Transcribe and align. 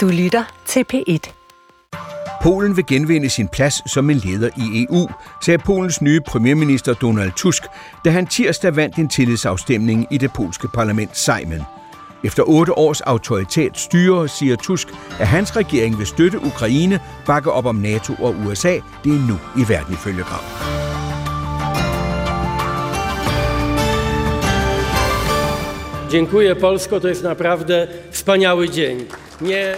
Du 0.00 0.08
lytter 0.08 0.44
til 0.66 0.84
P1. 0.92 1.32
Polen 2.42 2.76
vil 2.76 2.86
genvinde 2.86 3.30
sin 3.30 3.48
plads 3.48 3.92
som 3.92 4.10
en 4.10 4.16
leder 4.16 4.50
i 4.56 4.86
EU, 4.90 5.08
sagde 5.42 5.58
Polens 5.58 6.02
nye 6.02 6.20
premierminister 6.20 6.94
Donald 6.94 7.32
Tusk, 7.36 7.62
da 8.04 8.10
han 8.10 8.26
tirsdag 8.26 8.76
vandt 8.76 8.96
en 8.96 9.08
tillidsafstemning 9.08 10.06
i 10.10 10.18
det 10.18 10.32
polske 10.32 10.68
parlament 10.74 11.16
Sejmen. 11.16 11.62
Efter 12.24 12.42
otte 12.42 12.78
års 12.78 13.00
autoritært 13.00 13.78
styre 13.78 14.28
siger 14.28 14.56
Tusk, 14.56 14.88
at 15.20 15.26
hans 15.26 15.56
regering 15.56 15.98
vil 15.98 16.06
støtte 16.06 16.38
Ukraine, 16.38 17.00
bakke 17.26 17.52
op 17.52 17.66
om 17.66 17.76
NATO 17.76 18.14
og 18.14 18.34
USA. 18.46 18.74
Det 19.04 19.12
er 19.12 19.28
nu 19.28 19.38
i 19.56 19.68
verden 19.68 19.94
ifølge 19.94 20.22
Gram. 20.22 20.44
Dziękuję 26.10 26.56
Polsko, 26.56 27.00
to 27.00 27.08
jest 27.08 27.22
naprawdę 27.22 27.88
wspaniały 28.10 28.68
dzień. 28.68 29.06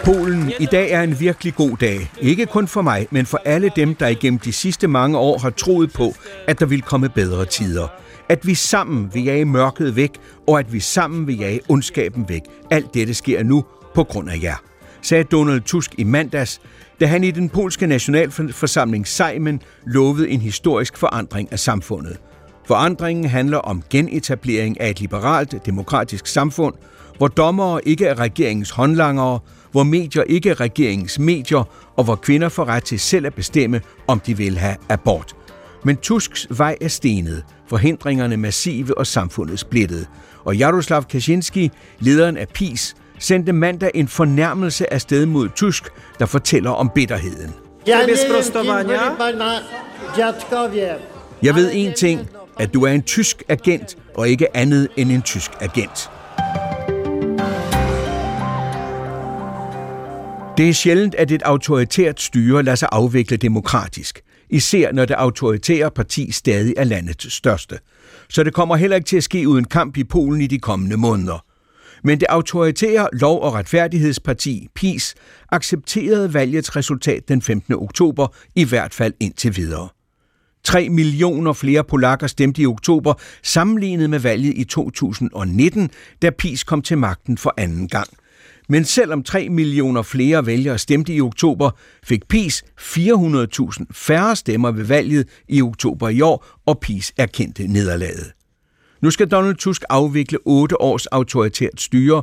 Polen, 0.04 0.52
i 0.60 0.66
dag 0.66 0.90
er 0.90 1.02
en 1.02 1.20
virkelig 1.20 1.54
god 1.54 1.76
dag. 1.76 2.10
Ikke 2.20 2.46
kun 2.46 2.68
for 2.68 2.82
mig, 2.82 3.06
men 3.10 3.26
for 3.26 3.40
alle 3.44 3.70
dem, 3.76 3.94
der 3.94 4.06
igennem 4.06 4.38
de 4.38 4.52
sidste 4.52 4.88
mange 4.88 5.18
år 5.18 5.38
har 5.38 5.50
troet 5.50 5.92
på, 5.92 6.14
at 6.48 6.60
der 6.60 6.66
vil 6.66 6.82
komme 6.82 7.08
bedre 7.08 7.44
tider. 7.44 7.88
At 8.28 8.46
vi 8.46 8.54
sammen 8.54 9.10
vil 9.14 9.24
jage 9.24 9.44
mørket 9.44 9.96
væk, 9.96 10.10
og 10.46 10.58
at 10.58 10.72
vi 10.72 10.80
sammen 10.80 11.26
vil 11.26 11.38
jage 11.38 11.60
ondskaben 11.68 12.28
væk. 12.28 12.42
Alt 12.70 12.94
dette 12.94 13.14
sker 13.14 13.42
nu 13.42 13.64
på 13.94 14.04
grund 14.04 14.30
af 14.30 14.38
jer, 14.42 14.56
sagde 15.02 15.24
Donald 15.24 15.60
Tusk 15.60 15.94
i 15.98 16.04
mandags, 16.04 16.60
da 17.00 17.06
han 17.06 17.24
i 17.24 17.30
den 17.30 17.48
polske 17.48 17.86
nationalforsamling 17.86 19.08
Sejmen 19.08 19.60
lovede 19.86 20.28
en 20.28 20.40
historisk 20.40 20.96
forandring 20.96 21.52
af 21.52 21.58
samfundet. 21.58 22.16
Forandringen 22.66 23.24
handler 23.24 23.58
om 23.58 23.82
genetablering 23.90 24.80
af 24.80 24.90
et 24.90 25.00
liberalt, 25.00 25.66
demokratisk 25.66 26.26
samfund, 26.26 26.74
hvor 27.16 27.28
dommere 27.28 27.88
ikke 27.88 28.06
er 28.06 28.18
regeringens 28.18 28.70
håndlangere, 28.70 29.38
hvor 29.72 29.82
medier 29.82 30.22
ikke 30.22 30.50
er 30.50 30.60
regeringens 30.60 31.18
medier, 31.18 31.64
og 31.96 32.04
hvor 32.04 32.14
kvinder 32.14 32.48
får 32.48 32.64
ret 32.64 32.84
til 32.84 33.00
selv 33.00 33.26
at 33.26 33.34
bestemme, 33.34 33.80
om 34.06 34.20
de 34.20 34.36
vil 34.36 34.58
have 34.58 34.76
abort. 34.88 35.36
Men 35.84 35.96
Tusks 35.96 36.46
vej 36.50 36.76
er 36.80 36.88
stenet, 36.88 37.44
forhindringerne 37.68 38.36
massive 38.36 38.98
og 38.98 39.06
samfundet 39.06 39.58
splittet. 39.58 40.06
Og 40.44 40.56
Jaroslav 40.56 41.04
Kaczynski, 41.04 41.70
lederen 42.00 42.36
af 42.36 42.48
PIS, 42.48 42.94
sendte 43.18 43.52
mandag 43.52 43.90
en 43.94 44.08
fornærmelse 44.08 44.92
af 44.92 45.00
sted 45.00 45.26
mod 45.26 45.48
Tusk, 45.48 45.84
der 46.18 46.26
fortæller 46.26 46.70
om 46.70 46.90
bitterheden. 46.94 47.54
Jeg 51.42 51.54
ved 51.54 51.70
en 51.74 51.92
ting, 51.94 52.28
at 52.58 52.74
du 52.74 52.84
er 52.84 52.92
en 52.92 53.02
tysk 53.02 53.42
agent, 53.48 53.96
og 54.14 54.28
ikke 54.28 54.56
andet 54.56 54.88
end 54.96 55.12
en 55.12 55.22
tysk 55.22 55.50
agent. 55.60 56.10
Det 60.62 60.68
er 60.68 60.74
sjældent, 60.74 61.14
at 61.14 61.30
et 61.30 61.42
autoritært 61.42 62.20
styre 62.20 62.62
lader 62.62 62.74
sig 62.74 62.88
afvikle 62.92 63.36
demokratisk, 63.36 64.20
især 64.50 64.92
når 64.92 65.04
det 65.04 65.14
autoritære 65.14 65.90
parti 65.90 66.32
stadig 66.32 66.74
er 66.76 66.84
landets 66.84 67.32
største. 67.32 67.78
Så 68.28 68.42
det 68.42 68.54
kommer 68.54 68.76
heller 68.76 68.96
ikke 68.96 69.06
til 69.06 69.16
at 69.16 69.24
ske 69.24 69.48
uden 69.48 69.64
kamp 69.64 69.96
i 69.96 70.04
Polen 70.04 70.40
i 70.40 70.46
de 70.46 70.58
kommende 70.58 70.96
måneder. 70.96 71.44
Men 72.04 72.20
det 72.20 72.26
autoritære 72.28 73.08
Lov- 73.12 73.42
og 73.42 73.54
Retfærdighedsparti, 73.54 74.68
PiS, 74.74 75.14
accepterede 75.52 76.34
valgets 76.34 76.76
resultat 76.76 77.28
den 77.28 77.42
15. 77.42 77.74
oktober, 77.74 78.26
i 78.54 78.64
hvert 78.64 78.94
fald 78.94 79.12
indtil 79.20 79.56
videre. 79.56 79.88
3 80.64 80.88
millioner 80.88 81.52
flere 81.52 81.84
polakker 81.84 82.26
stemte 82.26 82.62
i 82.62 82.66
oktober, 82.66 83.14
sammenlignet 83.42 84.10
med 84.10 84.18
valget 84.18 84.54
i 84.56 84.64
2019, 84.64 85.90
da 86.22 86.30
PiS 86.30 86.64
kom 86.64 86.82
til 86.82 86.98
magten 86.98 87.38
for 87.38 87.54
anden 87.56 87.88
gang. 87.88 88.08
Men 88.72 88.84
selvom 88.84 89.22
3 89.22 89.48
millioner 89.48 90.02
flere 90.02 90.46
vælgere 90.46 90.78
stemte 90.78 91.14
i 91.14 91.20
oktober, 91.20 91.70
fik 92.04 92.28
PiS 92.28 92.64
400.000 92.80 93.84
færre 93.90 94.36
stemmer 94.36 94.70
ved 94.70 94.84
valget 94.84 95.28
i 95.48 95.62
oktober 95.62 96.08
i 96.08 96.20
år, 96.20 96.46
og 96.66 96.78
PiS 96.80 97.12
erkendte 97.16 97.66
nederlaget. 97.66 98.32
Nu 99.02 99.10
skal 99.10 99.28
Donald 99.28 99.54
Tusk 99.54 99.82
afvikle 99.88 100.38
otte 100.44 100.80
års 100.80 101.06
autoritært 101.06 101.80
styre, 101.80 102.22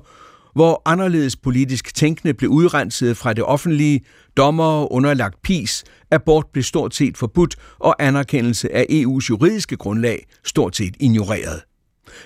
hvor 0.56 0.82
anderledes 0.86 1.36
politisk 1.36 1.96
tænkende 1.96 2.34
blev 2.34 2.50
udrenset 2.50 3.18
fra 3.18 3.34
det 3.34 3.44
offentlige, 3.44 4.02
dommere 4.38 4.92
underlagt 4.92 5.42
PIS, 5.42 5.84
abort 6.12 6.46
blev 6.54 6.64
stort 6.64 6.96
set 6.96 7.18
forbudt 7.18 7.56
og 7.80 7.96
anerkendelse 8.00 8.76
af 8.76 8.86
EU's 8.90 9.30
juridiske 9.30 9.76
grundlag 9.76 10.26
stort 10.46 10.76
set 10.76 10.96
ignoreret. 11.00 11.62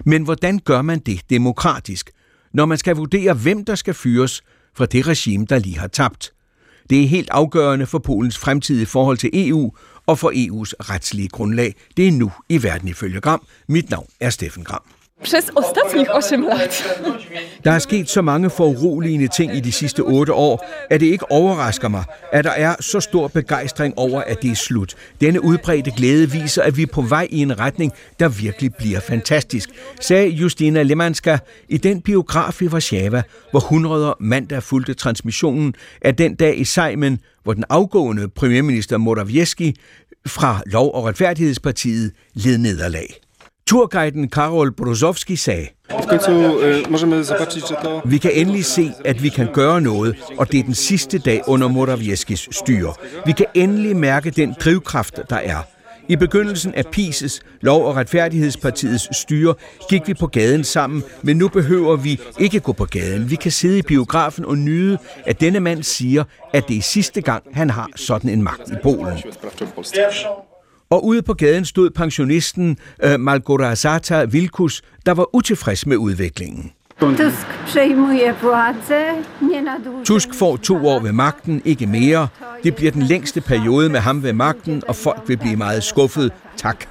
Men 0.06 0.23
hvordan 0.23 0.59
gør 0.59 0.81
man 0.81 1.00
det 1.00 1.22
demokratisk, 1.29 2.09
når 2.53 2.65
man 2.65 2.77
skal 2.77 2.95
vurdere, 2.95 3.33
hvem 3.33 3.65
der 3.65 3.75
skal 3.75 3.93
fyres 3.93 4.41
fra 4.75 4.85
det 4.85 5.07
regime, 5.07 5.45
der 5.45 5.59
lige 5.59 5.79
har 5.79 5.87
tabt? 5.87 6.33
Det 6.89 7.03
er 7.03 7.07
helt 7.07 7.29
afgørende 7.29 7.85
for 7.85 7.99
Polens 7.99 8.37
fremtidige 8.37 8.85
forhold 8.85 9.17
til 9.17 9.29
EU 9.33 9.71
og 10.05 10.19
for 10.19 10.31
EU's 10.31 10.89
retslige 10.89 11.29
grundlag. 11.29 11.75
Det 11.97 12.07
er 12.07 12.11
nu 12.11 12.31
i 12.49 12.63
verden 12.63 12.87
ifølge 12.87 13.21
Gram. 13.21 13.47
Mit 13.67 13.89
navn 13.89 14.07
er 14.19 14.29
Steffen 14.29 14.63
Gram. 14.63 14.81
Przez 15.22 15.51
ostatnich 15.56 16.09
8 16.09 16.38
lat. 16.38 16.84
Der 17.63 17.72
er 17.72 17.79
sket 17.79 18.09
så 18.09 18.22
mange 18.22 18.50
foruroligende 18.50 19.28
ting 19.28 19.56
i 19.56 19.59
de 19.59 19.72
sidste 19.72 20.00
otte 20.00 20.34
år, 20.34 20.66
at 20.90 21.00
det 21.01 21.07
ikke 21.07 21.31
overrasker 21.31 21.88
mig, 21.88 22.03
at 22.31 22.44
der 22.44 22.51
er 22.51 22.75
så 22.79 23.00
stor 23.00 23.28
begejstring 23.28 23.94
over, 23.97 24.22
at 24.22 24.41
det 24.41 24.51
er 24.51 24.56
slut. 24.56 24.96
Denne 25.22 25.44
udbredte 25.44 25.91
glæde 25.91 26.31
viser, 26.31 26.62
at 26.62 26.78
vi 26.78 26.81
er 26.81 26.88
på 26.94 27.01
vej 27.01 27.28
i 27.29 27.40
en 27.41 27.59
retning, 27.59 27.91
der 28.19 28.29
virkelig 28.29 28.72
bliver 28.75 29.00
fantastisk, 29.00 29.69
sagde 30.01 30.29
Justina 30.29 30.84
Lemanska 30.84 31.38
i 31.69 31.78
den 31.78 32.01
biograf 32.01 32.62
i 32.62 32.68
Warszawa, 32.68 33.22
hvor 33.51 33.59
hundreder 33.59 34.13
mandag 34.19 34.63
fulgte 34.63 34.94
transmissionen 34.94 35.74
af 36.01 36.16
den 36.16 36.35
dag 36.35 36.59
i 36.59 36.63
Sejmen, 36.63 37.19
hvor 37.44 37.53
den 37.53 37.63
afgående 37.69 38.30
premierminister 38.30 38.97
Morawiecki 38.97 39.75
fra 40.28 40.62
Lov- 40.66 40.94
og 40.94 41.06
Retfærdighedspartiet 41.06 42.12
led 42.34 42.57
nederlag. 42.57 43.22
Turguiden 43.68 44.29
Karol 44.29 44.72
Brozovski 44.72 45.35
sagde, 45.35 45.68
vi 48.06 48.18
kan 48.18 48.31
endelig 48.34 48.66
se, 48.66 48.91
at 49.06 49.24
vi 49.24 49.29
kan 49.29 49.47
gøre 49.53 49.81
noget, 49.81 50.16
og 50.38 50.51
det 50.51 50.59
er 50.59 50.63
den 50.63 50.74
sidste 50.74 51.18
dag 51.19 51.41
under 51.47 51.68
Morawieskis 51.68 52.50
styre. 52.51 52.94
Vi 53.25 53.31
kan 53.31 53.46
endelig 53.53 53.96
mærke 53.96 54.31
den 54.31 54.56
drivkraft, 54.59 55.19
der 55.29 55.35
er. 55.35 55.57
I 56.09 56.16
begyndelsen 56.16 56.74
af 56.74 56.85
PISes, 56.91 57.41
Lov- 57.62 57.85
og 57.85 57.96
Retfærdighedspartiets 57.96 59.18
styre, 59.18 59.56
gik 59.90 60.01
vi 60.07 60.13
på 60.13 60.28
gaden 60.28 60.63
sammen, 60.63 61.03
men 61.22 61.38
nu 61.38 61.47
behøver 61.47 61.95
vi 61.95 62.19
ikke 62.40 62.59
gå 62.59 62.74
på 62.74 62.85
gaden. 62.85 63.30
Vi 63.30 63.35
kan 63.35 63.51
sidde 63.51 63.80
i 63.80 63.81
biografen 63.81 64.45
og 64.45 64.57
nyde, 64.57 64.97
at 65.25 65.41
denne 65.41 65.59
mand 65.59 65.84
siger, 65.84 66.24
at 66.53 66.68
det 66.68 66.78
er 66.78 66.81
sidste 66.81 67.22
gang, 67.22 67.44
han 67.53 67.69
har 67.69 67.90
sådan 67.95 68.30
en 68.30 68.44
magt 68.44 68.72
i 68.72 68.75
Polen. 68.84 69.18
Og 70.93 71.05
ude 71.05 71.21
på 71.21 71.33
gaden 71.33 71.65
stod 71.65 71.89
pensionisten 71.89 72.77
uh, 73.05 73.19
Malgorzata 73.19 74.23
Vilkus, 74.23 74.81
der 75.05 75.13
var 75.13 75.35
utilfreds 75.35 75.85
med 75.85 75.97
udviklingen. 75.97 76.71
Tusk 76.99 77.47
przejmuje 77.65 78.33
władzę, 78.41 79.23
nie 79.41 79.61
na 79.61 79.79
dłużej. 79.79 80.05
Tusk 80.05 80.33
får 80.33 80.57
to 80.57 80.75
år 80.87 80.99
ved 80.99 81.11
magten, 81.11 81.61
ikke 81.65 81.87
mere. 81.87 82.27
Det 82.63 82.75
bliver 82.75 82.91
den 82.91 83.01
længste 83.01 83.41
periode 83.41 83.89
med 83.89 83.99
ham 83.99 84.23
ved 84.23 84.33
magten, 84.33 84.83
og 84.87 84.95
folk 84.95 85.21
vil 85.27 85.37
blive 85.37 85.55
meget 85.55 85.83
skuffet. 85.83 86.31
Tak. 86.57 86.85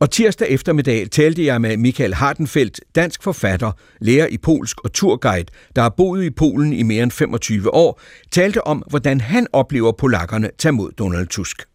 Og 0.00 0.10
tirsdag 0.10 0.48
eftermiddag 0.50 1.10
talte 1.10 1.46
jeg 1.46 1.60
med 1.60 1.76
Michael 1.76 2.14
Hardenfeldt, 2.14 2.80
dansk 2.94 3.22
forfatter, 3.22 3.72
lærer 4.00 4.26
i 4.26 4.38
polsk 4.38 4.80
og 4.84 4.92
turguide, 4.92 5.46
der 5.76 5.82
har 5.82 5.94
boet 5.96 6.24
i 6.24 6.30
Polen 6.30 6.72
i 6.72 6.82
mere 6.82 7.02
end 7.02 7.10
25 7.10 7.74
år, 7.74 8.00
talte 8.30 8.66
om, 8.66 8.82
hvordan 8.90 9.20
han 9.20 9.46
oplever 9.52 9.92
polakkerne 9.92 10.50
tage 10.58 10.72
mod 10.72 10.92
Donald 10.92 11.26
Tusk. 11.26 11.71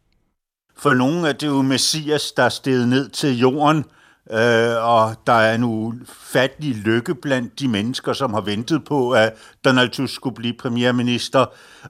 For 0.79 0.93
nogle 0.93 1.29
er 1.29 1.33
det 1.33 1.47
jo 1.47 1.61
Messias, 1.61 2.31
der 2.31 2.43
er 2.43 2.49
steget 2.49 2.87
ned 2.87 3.09
til 3.09 3.39
jorden, 3.39 3.77
øh, 4.31 4.83
og 4.83 5.15
der 5.27 5.33
er 5.33 5.55
en 5.55 5.63
ufattelig 5.63 6.75
lykke 6.75 7.15
blandt 7.15 7.59
de 7.59 7.67
mennesker, 7.67 8.13
som 8.13 8.33
har 8.33 8.41
ventet 8.41 8.85
på, 8.85 9.11
at 9.11 9.33
Donald 9.65 9.89
Tusk 9.89 10.15
skulle 10.15 10.35
blive 10.35 10.53
premierminister, 10.59 11.45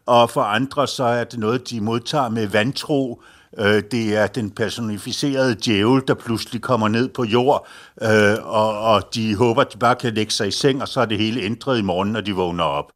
og 0.06 0.30
for 0.30 0.42
andre 0.42 0.88
så 0.88 1.04
er 1.04 1.24
det 1.24 1.40
noget, 1.40 1.70
de 1.70 1.82
modtager 1.82 2.30
med 2.30 2.48
vantro. 2.48 3.22
Øh, 3.60 3.84
det 3.92 4.16
er 4.18 4.28
den 4.28 4.52
personificerede 4.52 5.56
djævel, 5.66 6.02
der 6.08 6.14
pludselig 6.14 6.62
kommer 6.62 6.88
ned 6.88 7.10
på 7.10 7.24
jord, 7.24 7.68
øh, 8.02 8.36
og, 8.44 8.80
og 8.80 9.04
de 9.16 9.36
håber, 9.36 9.62
at 9.62 9.74
de 9.74 9.78
bare 9.78 9.96
kan 9.96 10.14
lægge 10.14 10.32
sig 10.32 10.48
i 10.48 10.52
seng, 10.52 10.82
og 10.82 10.88
så 10.88 11.02
er 11.02 11.06
det 11.06 11.18
hele 11.18 11.42
ændret 11.42 11.80
i 11.80 11.82
morgen, 11.82 12.12
når 12.12 12.22
de 12.22 12.34
vågner 12.34 12.64
op. 12.64 12.92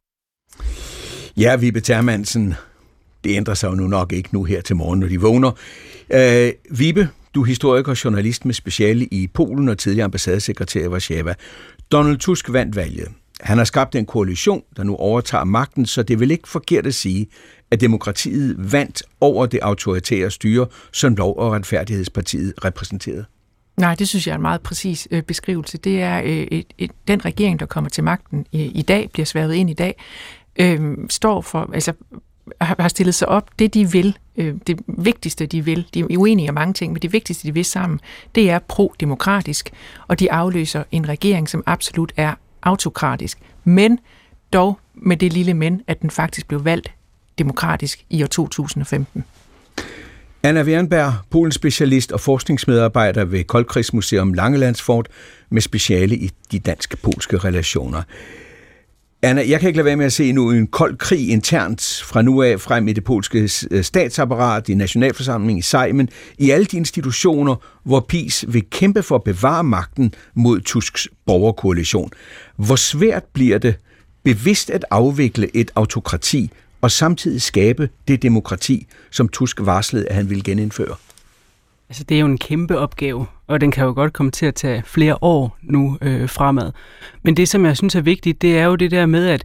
Ja, 1.36 1.56
Vibe 1.56 1.80
Termansen, 1.80 2.54
det 3.24 3.36
ændrer 3.36 3.54
sig 3.54 3.68
jo 3.68 3.74
nu 3.74 3.86
nok 3.86 4.12
ikke 4.12 4.28
nu 4.32 4.44
her 4.44 4.60
til 4.60 4.76
morgen, 4.76 5.00
når 5.00 5.08
de 5.08 5.20
vågner. 5.20 5.50
Øh, 6.10 6.52
Vibe, 6.70 7.08
du 7.34 7.42
er 7.42 7.46
historiker 7.46 7.90
og 7.90 8.04
journalist 8.04 8.44
med 8.44 8.54
speciale 8.54 9.04
i 9.04 9.26
Polen 9.26 9.68
og 9.68 9.78
tidligere 9.78 10.04
ambassadesekretær 10.04 10.84
i 10.84 10.88
Warszawa. 10.88 11.34
Donald 11.92 12.16
Tusk 12.16 12.52
vandt 12.52 12.76
valget. 12.76 13.08
Han 13.40 13.58
har 13.58 13.64
skabt 13.64 13.94
en 13.94 14.06
koalition, 14.06 14.62
der 14.76 14.82
nu 14.82 14.96
overtager 14.96 15.44
magten, 15.44 15.86
så 15.86 16.02
det 16.02 16.20
vil 16.20 16.30
ikke 16.30 16.48
forkert 16.48 16.86
at 16.86 16.94
sige, 16.94 17.26
at 17.70 17.80
demokratiet 17.80 18.72
vandt 18.72 19.02
over 19.20 19.46
det 19.46 19.60
autoritære 19.62 20.30
styre, 20.30 20.66
som 20.92 21.14
Lov- 21.16 21.38
og 21.38 21.52
Retfærdighedspartiet 21.52 22.54
repræsenterede. 22.64 23.24
Nej, 23.76 23.94
det 23.94 24.08
synes 24.08 24.26
jeg 24.26 24.32
er 24.32 24.36
en 24.36 24.42
meget 24.42 24.60
præcis 24.60 25.08
øh, 25.10 25.22
beskrivelse. 25.22 25.78
Det 25.78 26.02
er 26.02 26.22
øh, 26.22 26.28
et, 26.30 26.66
et, 26.78 26.90
den 27.08 27.24
regering, 27.24 27.60
der 27.60 27.66
kommer 27.66 27.90
til 27.90 28.04
magten 28.04 28.38
øh, 28.54 28.60
i 28.60 28.82
dag, 28.82 29.10
bliver 29.12 29.26
sværet 29.26 29.54
ind 29.54 29.70
i 29.70 29.74
dag, 29.74 30.02
øh, 30.60 30.80
står 31.10 31.40
for, 31.40 31.70
altså 31.74 31.92
har 32.60 32.88
stillet 32.88 33.14
sig 33.14 33.28
op, 33.28 33.50
det 33.58 33.74
de 33.74 33.92
vil, 33.92 34.18
øh, 34.36 34.54
det 34.66 34.80
vigtigste 34.86 35.46
de 35.46 35.64
vil, 35.64 35.86
de 35.94 36.00
er 36.00 36.04
uenige 36.18 36.48
om 36.48 36.54
mange 36.54 36.74
ting, 36.74 36.92
men 36.92 37.02
det 37.02 37.12
vigtigste 37.12 37.48
de 37.48 37.54
vil 37.54 37.64
sammen, 37.64 38.00
det 38.34 38.50
er 38.50 38.58
pro-demokratisk, 38.58 39.70
og 40.06 40.18
de 40.18 40.32
afløser 40.32 40.84
en 40.90 41.08
regering, 41.08 41.48
som 41.48 41.62
absolut 41.66 42.12
er 42.16 42.34
autokratisk, 42.62 43.38
men 43.64 43.98
dog 44.52 44.78
med 44.94 45.16
det 45.16 45.32
lille 45.32 45.54
men, 45.54 45.82
at 45.86 46.02
den 46.02 46.10
faktisk 46.10 46.48
blev 46.48 46.64
valgt 46.64 46.92
demokratisk 47.38 48.04
i 48.10 48.22
år 48.22 48.26
2015. 48.26 49.24
Anna 50.44 50.62
Wernberg, 50.62 51.12
Polens 51.30 51.54
specialist 51.54 52.12
og 52.12 52.20
forskningsmedarbejder 52.20 53.24
ved 53.24 53.44
Koldkrigsmuseum 53.44 54.32
Langelandsfort 54.32 55.08
med 55.50 55.62
speciale 55.62 56.16
i 56.16 56.30
de 56.52 56.58
dansk-polske 56.58 57.38
relationer. 57.38 58.02
Anna, 59.24 59.48
jeg 59.48 59.60
kan 59.60 59.68
ikke 59.68 59.76
lade 59.76 59.84
være 59.84 59.96
med 59.96 60.06
at 60.06 60.12
se 60.12 60.32
nu 60.32 60.50
en 60.50 60.66
kold 60.66 60.96
krig 60.96 61.28
internt 61.28 62.02
fra 62.04 62.22
nu 62.22 62.42
af 62.42 62.60
frem 62.60 62.88
i 62.88 62.92
det 62.92 63.04
polske 63.04 63.48
øh, 63.70 63.84
statsapparat, 63.84 64.68
i 64.68 64.74
nationalforsamlingen, 64.74 65.58
i 65.58 65.62
Sejmen, 65.62 66.08
i 66.38 66.50
alle 66.50 66.66
de 66.66 66.76
institutioner, 66.76 67.56
hvor 67.84 68.00
PIS 68.00 68.44
vil 68.48 68.64
kæmpe 68.70 69.02
for 69.02 69.14
at 69.14 69.22
bevare 69.22 69.64
magten 69.64 70.14
mod 70.34 70.60
Tusks 70.60 71.08
borgerkoalition. 71.26 72.10
Hvor 72.56 72.76
svært 72.76 73.24
bliver 73.24 73.58
det 73.58 73.74
bevidst 74.22 74.70
at 74.70 74.84
afvikle 74.90 75.56
et 75.56 75.70
autokrati 75.74 76.50
og 76.80 76.90
samtidig 76.90 77.42
skabe 77.42 77.88
det 78.08 78.22
demokrati, 78.22 78.86
som 79.10 79.28
Tusk 79.28 79.56
varslede, 79.60 80.08
at 80.08 80.14
han 80.14 80.30
ville 80.30 80.42
genindføre? 80.42 80.96
Altså, 81.88 82.04
det 82.04 82.14
er 82.14 82.20
jo 82.20 82.26
en 82.26 82.38
kæmpe 82.38 82.78
opgave, 82.78 83.26
og 83.52 83.60
den 83.60 83.70
kan 83.70 83.84
jo 83.84 83.92
godt 83.92 84.12
komme 84.12 84.32
til 84.32 84.46
at 84.46 84.54
tage 84.54 84.82
flere 84.86 85.18
år 85.22 85.56
nu 85.62 85.98
øh, 86.00 86.28
fremad. 86.28 86.72
Men 87.22 87.36
det, 87.36 87.48
som 87.48 87.64
jeg 87.64 87.76
synes 87.76 87.94
er 87.94 88.00
vigtigt, 88.00 88.42
det 88.42 88.58
er 88.58 88.64
jo 88.64 88.76
det 88.76 88.90
der 88.90 89.06
med 89.06 89.28
at, 89.28 89.44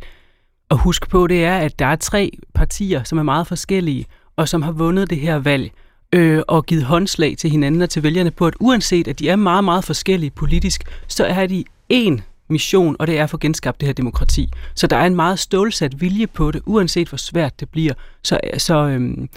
at 0.71 0.77
huske 0.77 1.09
på, 1.09 1.27
det 1.27 1.45
er, 1.45 1.57
at 1.57 1.79
der 1.79 1.85
er 1.85 1.95
tre 1.95 2.31
partier, 2.53 3.03
som 3.03 3.17
er 3.17 3.23
meget 3.23 3.47
forskellige, 3.47 4.05
og 4.35 4.49
som 4.49 4.61
har 4.61 4.71
vundet 4.71 5.09
det 5.09 5.17
her 5.17 5.35
valg, 5.35 5.71
øh, 6.13 6.41
og 6.47 6.65
givet 6.65 6.83
håndslag 6.83 7.35
til 7.37 7.49
hinanden 7.49 7.81
og 7.81 7.89
til 7.89 8.03
vælgerne 8.03 8.31
på, 8.31 8.47
at 8.47 8.53
uanset 8.59 9.07
at 9.07 9.19
de 9.19 9.29
er 9.29 9.35
meget, 9.35 9.63
meget 9.63 9.83
forskellige 9.83 10.31
politisk, 10.31 10.83
så 11.07 11.25
er 11.25 11.47
de 11.47 11.63
én 11.93 12.21
mission, 12.49 12.95
og 12.99 13.07
det 13.07 13.19
er 13.19 13.23
at 13.23 13.29
få 13.29 13.37
genskabt 13.37 13.79
det 13.81 13.87
her 13.87 13.93
demokrati. 13.93 14.49
Så 14.75 14.87
der 14.87 14.97
er 14.97 15.05
en 15.05 15.15
meget 15.15 15.39
stålsat 15.39 16.01
vilje 16.01 16.27
på 16.27 16.51
det, 16.51 16.61
uanset 16.65 17.09
hvor 17.09 17.17
svært 17.17 17.59
det 17.59 17.69
bliver, 17.69 17.93
så, 18.23 18.39
så, 18.57 18.77
øhm, 18.77 19.29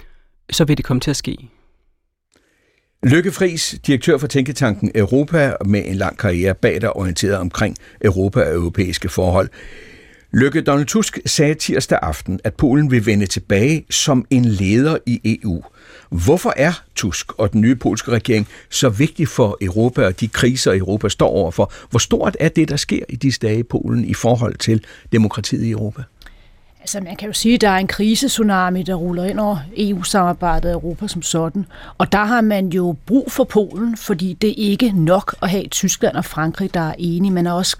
så 0.51 0.65
vil 0.65 0.77
det 0.77 0.85
komme 0.85 0.99
til 0.99 1.09
at 1.09 1.15
ske. 1.17 1.37
Lykke 3.03 3.31
Friis, 3.31 3.75
direktør 3.87 4.17
for 4.17 4.27
Tænketanken 4.27 4.91
Europa, 4.95 5.53
med 5.65 5.83
en 5.85 5.95
lang 5.95 6.17
karriere 6.17 6.55
bag 6.55 6.81
dig 6.81 6.95
orienteret 6.95 7.37
omkring 7.37 7.77
Europa 8.01 8.41
og 8.41 8.53
europæiske 8.53 9.09
forhold. 9.09 9.49
Lykke 10.33 10.61
Donald 10.61 10.85
Tusk 10.85 11.19
sagde 11.25 11.53
tirsdag 11.53 11.99
aften, 12.01 12.39
at 12.43 12.53
Polen 12.53 12.91
vil 12.91 13.05
vende 13.05 13.25
tilbage 13.25 13.85
som 13.89 14.25
en 14.29 14.45
leder 14.45 14.97
i 15.05 15.39
EU. 15.43 15.61
Hvorfor 16.09 16.53
er 16.57 16.83
Tusk 16.95 17.39
og 17.39 17.53
den 17.53 17.61
nye 17.61 17.75
polske 17.75 18.11
regering 18.11 18.47
så 18.69 18.89
vigtig 18.89 19.27
for 19.27 19.57
Europa 19.61 20.05
og 20.05 20.19
de 20.19 20.27
kriser, 20.27 20.73
Europa 20.73 21.09
står 21.09 21.29
overfor? 21.29 21.73
Hvor 21.89 21.99
stort 21.99 22.37
er 22.39 22.49
det, 22.49 22.69
der 22.69 22.75
sker 22.75 23.03
i 23.09 23.15
disse 23.15 23.39
dage 23.39 23.59
i 23.59 23.63
Polen 23.63 24.05
i 24.05 24.13
forhold 24.13 24.55
til 24.55 24.85
demokratiet 25.11 25.63
i 25.63 25.71
Europa? 25.71 26.03
Altså 26.81 26.99
man 27.01 27.15
kan 27.15 27.27
jo 27.27 27.33
sige, 27.33 27.55
at 27.55 27.61
der 27.61 27.69
er 27.69 27.77
en 27.77 27.87
krisetsunami, 27.87 28.83
der 28.83 28.93
ruller 28.93 29.25
ind 29.25 29.39
over 29.39 29.57
EU-samarbejdet 29.77 30.75
og 30.75 30.81
Europa 30.81 31.07
som 31.07 31.21
sådan. 31.21 31.65
Og 31.97 32.11
der 32.11 32.23
har 32.23 32.41
man 32.41 32.69
jo 32.69 32.95
brug 33.05 33.31
for 33.31 33.43
Polen, 33.43 33.97
fordi 33.97 34.33
det 34.33 34.49
er 34.49 34.53
ikke 34.57 34.91
nok 34.95 35.35
at 35.41 35.49
have 35.49 35.67
Tyskland 35.67 36.15
og 36.15 36.25
Frankrig, 36.25 36.73
der 36.73 36.79
er 36.79 36.93
enige, 36.97 37.31
men 37.31 37.47
også 37.47 37.77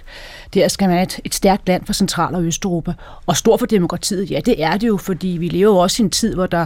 der 0.53 0.67
skal 0.67 0.87
man 0.87 0.97
have 0.97 1.03
et, 1.03 1.19
et 1.23 1.35
stærkt 1.35 1.67
land 1.67 1.85
for 1.85 1.93
Central- 1.93 2.35
og 2.35 2.43
Østeuropa. 2.43 2.93
Og 3.25 3.37
stor 3.37 3.57
for 3.57 3.65
demokratiet, 3.65 4.31
ja 4.31 4.39
det 4.45 4.63
er 4.63 4.77
det 4.77 4.87
jo, 4.87 4.97
fordi 4.97 5.27
vi 5.27 5.47
lever 5.47 5.71
jo 5.71 5.77
også 5.77 6.03
i 6.03 6.05
en 6.05 6.09
tid, 6.09 6.33
hvor 6.33 6.47
der 6.47 6.65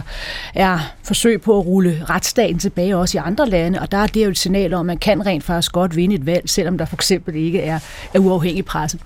er 0.54 0.78
forsøg 1.02 1.40
på 1.40 1.58
at 1.58 1.66
rulle 1.66 2.06
retsstaten 2.10 2.58
tilbage 2.58 2.96
også 2.96 3.18
i 3.18 3.20
andre 3.24 3.48
lande, 3.48 3.80
og 3.80 3.92
der 3.92 3.98
er 3.98 4.06
det 4.06 4.24
jo 4.24 4.30
et 4.30 4.38
signal 4.38 4.74
om, 4.74 4.80
at 4.80 4.86
man 4.86 4.98
kan 4.98 5.26
rent 5.26 5.44
faktisk 5.44 5.72
godt 5.72 5.96
vinde 5.96 6.14
et 6.14 6.26
valg, 6.26 6.48
selvom 6.50 6.78
der 6.78 6.84
for 6.84 6.96
eksempel 6.96 7.34
ikke 7.34 7.60
er, 7.60 7.78
er 8.14 8.18
uafhængig 8.18 8.64
presse. 8.64 8.98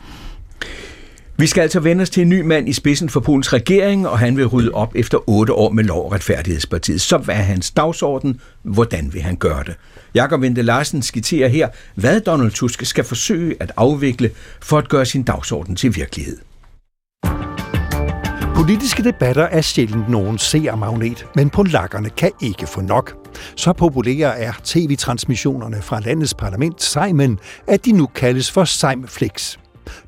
Vi 1.40 1.46
skal 1.46 1.62
altså 1.62 1.80
vende 1.80 2.02
os 2.02 2.10
til 2.10 2.20
en 2.20 2.28
ny 2.28 2.40
mand 2.40 2.68
i 2.68 2.72
spidsen 2.72 3.08
for 3.08 3.20
Polens 3.20 3.52
regering, 3.52 4.08
og 4.08 4.18
han 4.18 4.36
vil 4.36 4.46
rydde 4.46 4.70
op 4.72 4.92
efter 4.94 5.18
otte 5.26 5.52
år 5.52 5.70
med 5.70 5.84
lov 5.84 6.04
og 6.04 6.12
retfærdighedspartiet. 6.12 7.00
Så 7.00 7.18
hvad 7.18 7.34
er 7.34 7.38
hans 7.38 7.70
dagsorden? 7.70 8.40
Hvordan 8.62 9.12
vil 9.12 9.22
han 9.22 9.36
gøre 9.36 9.64
det? 9.64 9.74
Jakob 10.14 10.40
Vente 10.40 10.62
Larsen 10.62 11.02
skitserer 11.02 11.48
her, 11.48 11.68
hvad 11.94 12.20
Donald 12.20 12.50
Tusk 12.50 12.86
skal 12.86 13.04
forsøge 13.04 13.56
at 13.60 13.72
afvikle 13.76 14.30
for 14.62 14.78
at 14.78 14.88
gøre 14.88 15.04
sin 15.04 15.22
dagsorden 15.22 15.76
til 15.76 15.96
virkelighed. 15.96 16.38
Politiske 18.54 19.04
debatter 19.04 19.44
er 19.44 19.60
sjældent 19.60 20.08
nogen 20.08 20.38
seermagnet, 20.38 21.26
men 21.36 21.50
polakkerne 21.50 22.10
kan 22.10 22.30
ikke 22.42 22.66
få 22.66 22.80
nok. 22.80 23.28
Så 23.56 23.72
populære 23.72 24.38
er 24.38 24.52
tv-transmissionerne 24.64 25.82
fra 25.82 26.00
landets 26.00 26.34
parlament 26.34 26.82
Sejmen, 26.82 27.38
at 27.66 27.84
de 27.84 27.92
nu 27.92 28.06
kaldes 28.06 28.50
for 28.50 28.64
Sejmflix. 28.64 29.56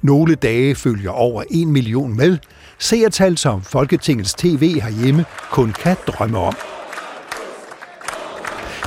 Nogle 0.02 0.34
dage 0.34 0.74
følger 0.74 1.10
over 1.10 1.42
en 1.50 1.72
million 1.72 2.16
med, 2.16 2.38
seertal 2.78 3.38
som 3.38 3.62
Folketingets 3.62 4.34
TV 4.34 4.80
herhjemme 4.80 5.24
kun 5.50 5.72
kan 5.72 5.96
drømme 6.06 6.38
om. 6.38 6.54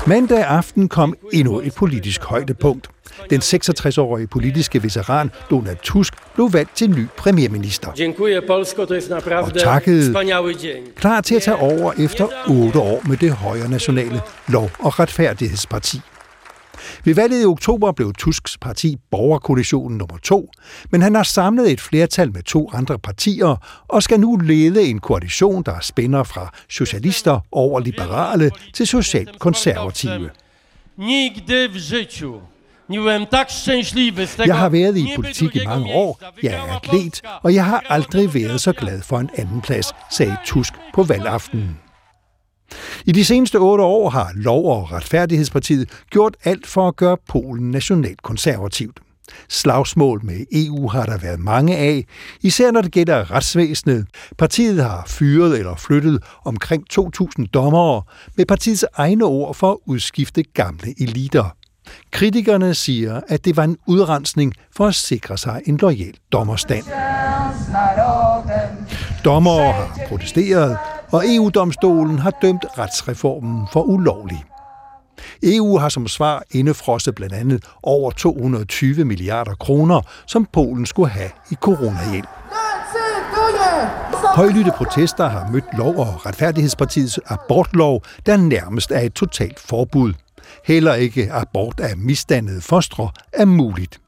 Mandag 0.08 0.44
aften 0.44 0.90
kom 0.90 1.16
endnu 1.34 1.60
et 1.60 1.74
politisk 1.76 2.24
højdepunkt. 2.24 2.90
Den 3.30 3.42
66-årige 3.42 4.28
politiske 4.28 4.84
veteran 4.84 5.32
Donald 5.50 5.78
Tusk 5.84 6.14
blev 6.34 6.54
valgt 6.54 6.76
til 6.76 6.90
ny 6.90 7.08
premierminister. 7.18 7.90
Og 9.42 9.54
takkede 9.54 10.16
klar 10.96 11.22
til 11.22 11.36
at 11.36 11.42
tage 11.42 11.58
over 11.58 11.94
efter 12.00 12.28
otte 12.50 12.80
år 12.80 13.02
med 13.08 13.18
det 13.18 13.32
højre 13.32 13.70
nationale 13.70 14.22
lov- 14.48 14.72
og 14.80 15.00
retfærdighedsparti. 15.00 16.02
Ved 17.04 17.16
valget 17.16 17.42
i 17.42 17.46
oktober 17.46 17.92
blev 17.92 18.14
Tusks 18.14 18.58
parti 18.58 18.98
Borgerkoalitionen 19.12 19.98
nummer 19.98 20.18
to, 20.18 20.52
men 20.92 21.02
han 21.02 21.16
har 21.16 21.24
samlet 21.24 21.72
et 21.72 21.82
flertal 21.82 22.34
med 22.34 22.44
to 22.44 22.70
andre 22.74 23.00
partier 23.00 23.56
og 23.88 24.04
skal 24.04 24.20
nu 24.20 24.36
lede 24.36 24.84
en 24.84 25.00
koalition, 25.00 25.64
der 25.64 25.80
spænder 25.82 26.24
fra 26.24 26.54
socialister 26.70 27.40
over 27.52 27.80
liberale 27.80 28.52
til 28.74 28.88
socialt 28.88 29.40
konservative. 29.40 30.30
Jeg 34.46 34.58
har 34.58 34.70
været 34.70 34.98
i 34.98 35.08
politik 35.16 35.56
i 35.56 35.66
mange 35.66 35.94
år, 35.94 36.20
jeg 36.44 36.54
er 36.54 36.76
atlet, 36.76 37.22
og 37.44 37.54
jeg 37.54 37.66
har 37.66 37.84
aldrig 37.90 38.34
været 38.34 38.62
så 38.62 38.72
glad 38.74 39.02
for 39.02 39.20
en 39.20 39.30
anden 39.38 39.62
plads, 39.62 39.88
sagde 40.12 40.38
Tusk 40.46 40.74
på 40.94 41.04
valgaftenen. 41.04 41.85
I 43.06 43.12
de 43.12 43.26
seneste 43.26 43.56
otte 43.56 43.84
år 43.84 44.10
har 44.10 44.32
Lov- 44.36 44.66
og 44.66 44.92
Retfærdighedspartiet 44.92 45.90
gjort 46.10 46.36
alt 46.44 46.68
for 46.68 46.88
at 46.88 46.96
gøre 46.96 47.18
Polen 47.28 47.72
nationalt 47.72 48.22
konservativt. 48.22 49.00
Slagsmål 49.50 50.26
med 50.26 50.46
EU 50.52 50.88
har 50.88 51.06
der 51.06 51.18
været 51.18 51.40
mange 51.40 51.78
af, 51.78 52.06
især 52.42 52.72
når 52.72 52.82
det 52.82 52.92
gælder 52.92 53.32
retsvæsenet. 53.32 54.08
Partiet 54.38 54.84
har 54.84 55.04
fyret 55.08 55.60
eller 55.60 55.76
flyttet 55.76 56.24
omkring 56.46 56.84
2.000 56.94 57.46
dommere 57.54 58.02
med 58.38 58.46
partiets 58.46 58.86
egne 58.94 59.26
ord 59.26 59.56
for 59.56 59.72
at 59.72 59.78
udskifte 59.86 60.44
gamle 60.44 61.02
eliter. 61.02 61.56
Kritikerne 62.12 62.74
siger, 62.74 63.22
at 63.28 63.46
det 63.46 63.58
var 63.58 63.64
en 63.64 63.78
udrensning 63.88 64.54
for 64.76 64.88
at 64.88 64.96
sikre 64.96 65.38
sig 65.38 65.62
en 65.66 65.78
lojal 65.78 66.14
dommerstand. 66.32 66.84
Dommere 69.26 69.72
har 69.72 70.00
protesteret, 70.08 70.78
og 71.16 71.24
EU-domstolen 71.36 72.20
har 72.20 72.32
dømt 72.42 72.66
retsreformen 72.78 73.68
for 73.74 73.82
ulovlig. 73.82 74.44
EU 75.44 75.78
har 75.78 75.90
som 75.90 76.08
svar 76.08 76.44
indefrosset 76.52 77.16
blandt 77.16 77.36
andet 77.36 77.64
over 77.84 78.12
220 78.12 79.06
milliarder 79.06 79.56
kroner, 79.56 80.02
som 80.28 80.48
Polen 80.54 80.86
skulle 80.86 81.10
have 81.10 81.30
i 81.52 81.56
coronahjælp. 81.56 82.28
Højlytte 84.36 84.72
protester 84.78 85.28
har 85.28 85.52
mødt 85.52 85.78
lov- 85.78 85.98
og 85.98 86.26
retfærdighedspartiets 86.26 87.20
abortlov, 87.26 88.02
der 88.26 88.38
nærmest 88.38 88.92
er 88.92 89.00
et 89.00 89.14
totalt 89.14 89.60
forbud. 89.60 90.14
Heller 90.66 90.94
ikke 90.94 91.32
abort 91.32 91.80
af 91.80 91.98
misdannede 91.98 92.62
fostre 92.62 93.10
er 93.34 93.46
muligt. 93.46 94.00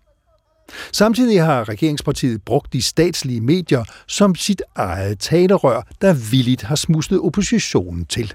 Samtidig 0.92 1.44
har 1.44 1.70
regeringspartiet 1.70 2.42
brugt 2.42 2.74
de 2.74 2.82
statslige 2.82 3.42
medier 3.42 3.84
som 4.08 4.36
sit 4.36 4.62
eget 4.76 5.20
talerør, 5.20 5.82
der 6.02 6.14
villigt 6.14 6.62
har 6.62 6.76
smuslet 6.76 7.20
oppositionen 7.20 8.06
til. 8.06 8.34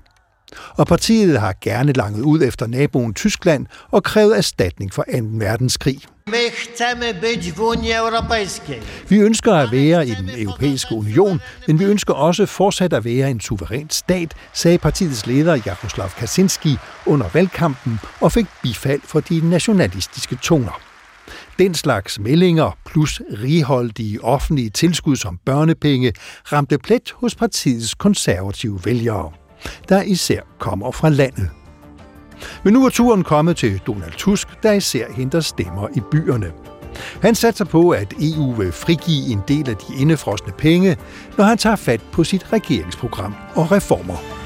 Og 0.77 0.87
partiet 0.87 1.41
har 1.41 1.55
gerne 1.61 1.93
langet 1.93 2.23
ud 2.23 2.43
efter 2.43 2.67
naboen 2.67 3.15
Tyskland 3.15 3.67
og 3.91 4.03
krævet 4.03 4.37
erstatning 4.37 4.95
for 4.95 5.03
2. 5.03 5.19
verdenskrig. 5.33 6.01
Vi 9.09 9.17
ønsker 9.17 9.53
at 9.55 9.73
være 9.73 10.07
i 10.07 10.11
den 10.11 10.31
europæiske 10.37 10.95
union, 10.95 11.41
men 11.67 11.79
vi 11.79 11.85
ønsker 11.85 12.15
også 12.15 12.47
fortsat 12.47 12.93
at 12.93 13.05
være 13.05 13.31
en 13.31 13.41
suveræn 13.41 13.91
stat, 13.91 14.35
sagde 14.53 14.79
partiets 14.79 15.27
leder 15.27 15.61
Jaroslav 15.67 16.11
Kaczynski 16.11 16.77
under 17.07 17.27
valgkampen 17.35 17.99
og 18.21 18.33
fik 18.33 18.47
bifald 18.63 19.01
for 19.05 19.21
de 19.21 19.51
nationalistiske 19.51 20.37
toner. 20.43 20.92
Den 21.63 21.75
slags 21.75 22.19
meldinger 22.19 22.79
plus 22.87 23.23
righoldige 23.43 24.25
offentlige 24.25 24.71
tilskud 24.71 25.17
som 25.17 25.39
børnepenge 25.45 26.13
ramte 26.53 26.79
plet 26.79 27.15
hos 27.17 27.35
partiets 27.35 27.95
konservative 27.95 28.81
vælgere, 28.85 29.33
der 29.89 30.03
især 30.03 30.41
kommer 30.59 30.91
fra 30.91 31.09
landet. 31.09 31.51
Men 32.65 32.75
nu 32.75 32.87
er 32.87 32.91
turen 32.91 33.25
kommet 33.25 33.57
til 33.57 33.79
Donald 33.87 34.13
Tusk, 34.13 34.49
der 34.63 34.73
især 34.73 35.13
henter 35.13 35.41
stemmer 35.41 35.89
i 35.97 36.01
byerne. 36.11 36.53
Han 37.23 37.35
satser 37.35 37.65
på, 37.65 37.91
at 37.91 38.15
EU 38.21 38.53
vil 38.53 38.73
frigive 38.73 39.33
en 39.33 39.41
del 39.49 39.71
af 39.71 39.77
de 39.77 39.95
indefrosne 40.01 40.53
penge, 40.59 40.97
når 41.39 41.45
han 41.45 41.59
tager 41.59 41.77
fat 41.77 42.01
på 42.13 42.25
sit 42.25 42.53
regeringsprogram 42.53 43.35
og 43.55 43.73
reformer. 43.73 44.42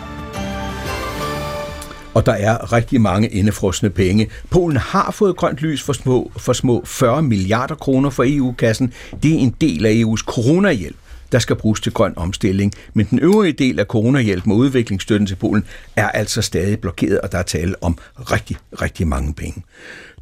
Og 2.16 2.26
der 2.26 2.32
er 2.32 2.72
rigtig 2.72 3.00
mange 3.00 3.28
indefrosne 3.28 3.90
penge. 3.90 4.28
Polen 4.50 4.76
har 4.76 5.10
fået 5.10 5.36
grønt 5.36 5.58
lys 5.58 5.82
for 5.82 5.92
små, 5.92 6.32
for 6.36 6.52
små 6.52 6.82
40 6.84 7.22
milliarder 7.22 7.74
kroner 7.74 8.10
fra 8.10 8.24
EU-kassen. 8.26 8.92
Det 9.22 9.34
er 9.34 9.38
en 9.38 9.54
del 9.60 9.86
af 9.86 9.92
EU's 9.92 10.24
coronahjælp 10.24 10.96
der 11.32 11.38
skal 11.38 11.56
bruges 11.56 11.80
til 11.80 11.92
grøn 11.92 12.12
omstilling. 12.16 12.72
Men 12.94 13.06
den 13.10 13.18
øvrige 13.18 13.52
del 13.52 13.80
af 13.80 13.86
coronahjælp 13.86 14.46
med 14.46 14.56
udviklingsstøtten 14.56 15.26
til 15.26 15.34
Polen 15.34 15.64
er 15.96 16.08
altså 16.08 16.42
stadig 16.42 16.80
blokeret, 16.80 17.20
og 17.20 17.32
der 17.32 17.38
er 17.38 17.42
tale 17.42 17.74
om 17.80 17.98
rigtig, 18.16 18.56
rigtig 18.80 19.08
mange 19.08 19.34
penge. 19.34 19.62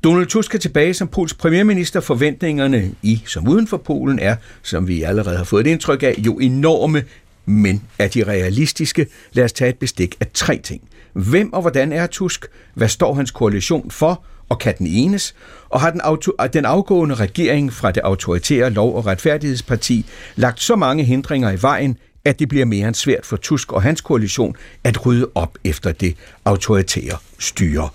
Donald 0.04 0.26
Tusk 0.26 0.54
er 0.54 0.58
tilbage 0.58 0.94
som 0.94 1.08
Pols 1.08 1.34
premierminister. 1.34 2.00
Forventningerne 2.00 2.90
i 3.02 3.22
som 3.26 3.48
uden 3.48 3.66
for 3.66 3.76
Polen 3.76 4.18
er, 4.18 4.36
som 4.62 4.88
vi 4.88 5.02
allerede 5.02 5.36
har 5.36 5.44
fået 5.44 5.66
et 5.66 5.70
indtryk 5.70 6.02
af, 6.02 6.14
jo 6.18 6.38
enorme, 6.38 7.02
men 7.46 7.82
er 7.98 8.08
de 8.08 8.24
realistiske? 8.24 9.06
Lad 9.32 9.44
os 9.44 9.52
tage 9.52 9.70
et 9.70 9.78
bestik 9.78 10.16
af 10.20 10.26
tre 10.34 10.58
ting. 10.58 10.82
Hvem 11.12 11.52
og 11.52 11.60
hvordan 11.60 11.92
er 11.92 12.06
Tusk? 12.06 12.46
Hvad 12.74 12.88
står 12.88 13.14
hans 13.14 13.30
koalition 13.30 13.90
for? 13.90 14.24
Og 14.48 14.58
kan 14.58 14.74
den 14.78 14.86
enes? 14.86 15.34
Og 15.68 15.80
har 15.80 15.90
den, 15.90 16.00
auto, 16.00 16.32
den 16.52 16.64
afgående 16.64 17.14
regering 17.14 17.72
fra 17.72 17.90
det 17.90 18.00
autoritære 18.00 18.70
lov- 18.70 18.96
og 18.96 19.06
retfærdighedsparti 19.06 20.06
lagt 20.36 20.60
så 20.60 20.76
mange 20.76 21.04
hindringer 21.04 21.50
i 21.50 21.62
vejen, 21.62 21.98
at 22.24 22.38
det 22.38 22.48
bliver 22.48 22.64
mere 22.64 22.88
end 22.88 22.94
svært 22.94 23.26
for 23.26 23.36
Tusk 23.36 23.72
og 23.72 23.82
hans 23.82 24.00
koalition 24.00 24.56
at 24.84 25.06
rydde 25.06 25.28
op 25.34 25.58
efter 25.64 25.92
det 25.92 26.16
autoritære 26.44 27.18
styre. 27.38 27.88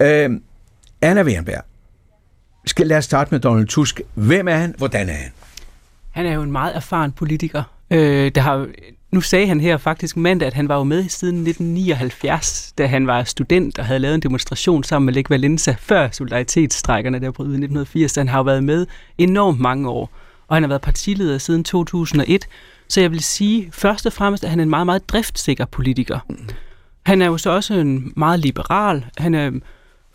Øh, 0.00 0.30
Anna 1.02 1.22
Wernberg, 1.22 1.64
skal 2.66 2.86
lad 2.86 2.98
os 2.98 3.04
starte 3.04 3.28
med 3.30 3.40
Donald 3.40 3.66
Tusk. 3.66 4.00
Hvem 4.14 4.48
er 4.48 4.56
han? 4.56 4.74
Hvordan 4.78 5.08
er 5.08 5.12
han? 5.12 5.30
Han 6.10 6.26
er 6.26 6.32
jo 6.32 6.42
en 6.42 6.52
meget 6.52 6.76
erfaren 6.76 7.12
politiker. 7.12 7.62
Øh, 7.92 8.32
der 8.34 8.40
har, 8.40 8.66
nu 9.10 9.20
sagde 9.20 9.46
han 9.46 9.60
her 9.60 9.76
faktisk 9.76 10.16
mandag, 10.16 10.46
at 10.46 10.54
han 10.54 10.68
var 10.68 10.76
jo 10.76 10.84
med 10.84 11.08
siden 11.08 11.36
1979, 11.36 12.72
da 12.78 12.86
han 12.86 13.06
var 13.06 13.24
student 13.24 13.78
og 13.78 13.86
havde 13.86 14.00
lavet 14.00 14.14
en 14.14 14.20
demonstration 14.20 14.84
sammen 14.84 15.06
med 15.06 15.14
Lech 15.14 15.30
Valenza 15.30 15.74
før 15.78 16.08
solidaritetsstrækkerne 16.12 17.20
der 17.20 17.30
brød 17.30 17.46
ud 17.46 17.52
i 17.52 17.64
1980. 17.64 18.14
Han 18.14 18.28
har 18.28 18.38
jo 18.38 18.42
været 18.42 18.64
med 18.64 18.86
enormt 19.18 19.60
mange 19.60 19.88
år, 19.88 20.10
og 20.48 20.56
han 20.56 20.62
har 20.62 20.68
været 20.68 20.82
partileder 20.82 21.38
siden 21.38 21.64
2001. 21.64 22.48
Så 22.88 23.00
jeg 23.00 23.10
vil 23.10 23.22
sige 23.22 23.68
først 23.72 24.06
og 24.06 24.12
fremmest, 24.12 24.44
at 24.44 24.50
han 24.50 24.58
er 24.58 24.62
en 24.62 24.70
meget, 24.70 24.86
meget 24.86 25.08
driftsikker 25.08 25.64
politiker. 25.64 26.18
Han 27.02 27.22
er 27.22 27.26
jo 27.26 27.38
så 27.38 27.50
også 27.50 27.74
en 27.74 28.12
meget 28.16 28.40
liberal. 28.40 29.04
Han 29.18 29.34
er 29.34 29.50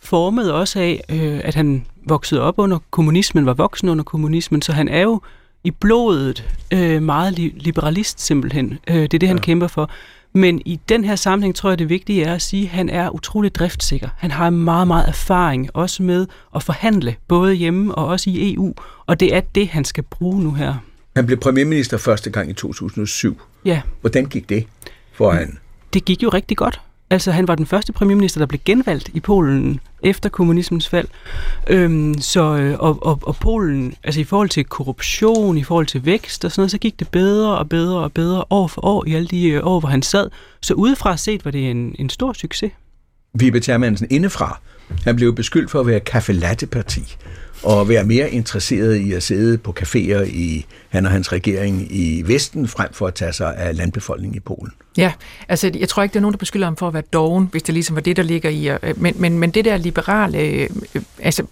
formet 0.02 0.52
også 0.52 0.78
af, 0.80 1.04
øh, 1.08 1.40
at 1.44 1.54
han 1.54 1.86
voksede 2.06 2.40
op 2.40 2.54
under 2.58 2.78
kommunismen, 2.90 3.46
var 3.46 3.54
voksen 3.54 3.88
under 3.88 4.04
kommunismen, 4.04 4.62
så 4.62 4.72
han 4.72 4.88
er 4.88 5.02
jo 5.02 5.20
i 5.64 5.70
blodet 5.70 6.44
øh, 6.72 7.02
meget 7.02 7.38
li- 7.38 7.58
liberalist 7.58 8.20
simpelthen. 8.20 8.78
Øh, 8.88 8.94
det 8.96 9.02
er 9.02 9.08
det, 9.08 9.22
ja. 9.22 9.26
han 9.26 9.38
kæmper 9.38 9.66
for. 9.66 9.90
Men 10.32 10.62
i 10.64 10.80
den 10.88 11.04
her 11.04 11.16
sammenhæng 11.16 11.54
tror 11.54 11.68
jeg, 11.70 11.78
det 11.78 11.88
vigtige 11.88 12.24
er 12.24 12.34
at 12.34 12.42
sige, 12.42 12.62
at 12.62 12.68
han 12.68 12.88
er 12.88 13.10
utrolig 13.10 13.54
driftsikker. 13.54 14.08
Han 14.16 14.30
har 14.30 14.50
meget, 14.50 14.86
meget 14.86 15.08
erfaring 15.08 15.70
også 15.74 16.02
med 16.02 16.26
at 16.56 16.62
forhandle, 16.62 17.16
både 17.28 17.54
hjemme 17.54 17.94
og 17.94 18.06
også 18.06 18.30
i 18.30 18.54
EU. 18.54 18.74
Og 19.06 19.20
det 19.20 19.34
er 19.34 19.40
det, 19.40 19.68
han 19.68 19.84
skal 19.84 20.04
bruge 20.04 20.42
nu 20.42 20.52
her. 20.52 20.74
Han 21.16 21.26
blev 21.26 21.38
premierminister 21.38 21.96
første 21.96 22.30
gang 22.30 22.50
i 22.50 22.52
2007. 22.52 23.40
Ja. 23.64 23.80
Hvordan 24.00 24.26
gik 24.26 24.48
det 24.48 24.66
for 25.12 25.30
han? 25.30 25.58
Det 25.94 26.04
gik 26.04 26.22
jo 26.22 26.28
rigtig 26.28 26.56
godt. 26.56 26.80
Altså, 27.10 27.32
han 27.32 27.48
var 27.48 27.54
den 27.54 27.66
første 27.66 27.92
premierminister, 27.92 28.40
der 28.40 28.46
blev 28.46 28.60
genvalgt 28.64 29.10
i 29.14 29.20
Polen 29.20 29.80
efter 30.02 30.28
kommunismens 30.28 30.88
fald. 30.88 31.08
Øhm, 31.66 32.14
så, 32.20 32.56
øh, 32.56 32.76
og, 32.78 33.06
og, 33.06 33.18
og 33.22 33.36
Polen, 33.36 33.94
altså 34.04 34.20
i 34.20 34.24
forhold 34.24 34.48
til 34.48 34.64
korruption, 34.64 35.58
i 35.58 35.62
forhold 35.62 35.86
til 35.86 36.04
vækst 36.04 36.44
og 36.44 36.52
sådan 36.52 36.60
noget, 36.60 36.70
så 36.70 36.78
gik 36.78 36.98
det 36.98 37.08
bedre 37.08 37.58
og 37.58 37.68
bedre 37.68 37.98
og 37.98 38.12
bedre 38.12 38.44
år 38.50 38.66
for 38.66 38.84
år 38.84 39.04
i 39.06 39.14
alle 39.14 39.28
de 39.28 39.48
øh, 39.48 39.66
år, 39.66 39.80
hvor 39.80 39.88
han 39.88 40.02
sad. 40.02 40.30
Så 40.60 40.74
udefra 40.74 41.16
set 41.16 41.44
var 41.44 41.50
det 41.50 41.70
en, 41.70 41.94
en 41.98 42.10
stor 42.10 42.32
succes. 42.32 42.72
Vibe 43.34 43.60
Termansen 43.60 44.06
indefra, 44.10 44.60
han 45.04 45.16
blev 45.16 45.34
beskyldt 45.34 45.70
for 45.70 45.80
at 45.80 45.86
være 45.86 46.00
kaffe-latte-parti 46.00 47.16
og 47.62 47.88
være 47.88 48.04
mere 48.04 48.30
interesseret 48.30 48.96
i 48.96 49.12
at 49.12 49.22
sidde 49.22 49.58
på 49.58 49.74
caféer 49.80 50.22
i 50.22 50.66
han 50.88 51.06
og 51.06 51.12
hans 51.12 51.32
regering 51.32 51.86
i 51.90 52.22
Vesten, 52.26 52.68
frem 52.68 52.92
for 52.92 53.06
at 53.06 53.14
tage 53.14 53.32
sig 53.32 53.56
af 53.56 53.76
landbefolkningen 53.76 54.36
i 54.36 54.40
Polen. 54.40 54.72
Ja, 54.96 55.12
altså 55.48 55.70
jeg 55.78 55.88
tror 55.88 56.02
ikke, 56.02 56.12
der 56.12 56.18
er 56.18 56.22
nogen, 56.22 56.32
der 56.32 56.38
beskylder 56.38 56.66
ham 56.66 56.76
for 56.76 56.88
at 56.88 56.94
være 56.94 57.02
doven, 57.12 57.48
hvis 57.50 57.62
det 57.62 57.72
ligesom 57.72 57.96
var 57.96 58.02
det, 58.02 58.16
der 58.16 58.22
ligger 58.22 58.50
i. 58.50 58.70
Men, 58.96 59.14
men, 59.18 59.38
men 59.38 59.50
det 59.50 59.64
der 59.64 59.76
liberale, 59.76 60.38
øh, 60.38 60.70
altså 61.18 61.42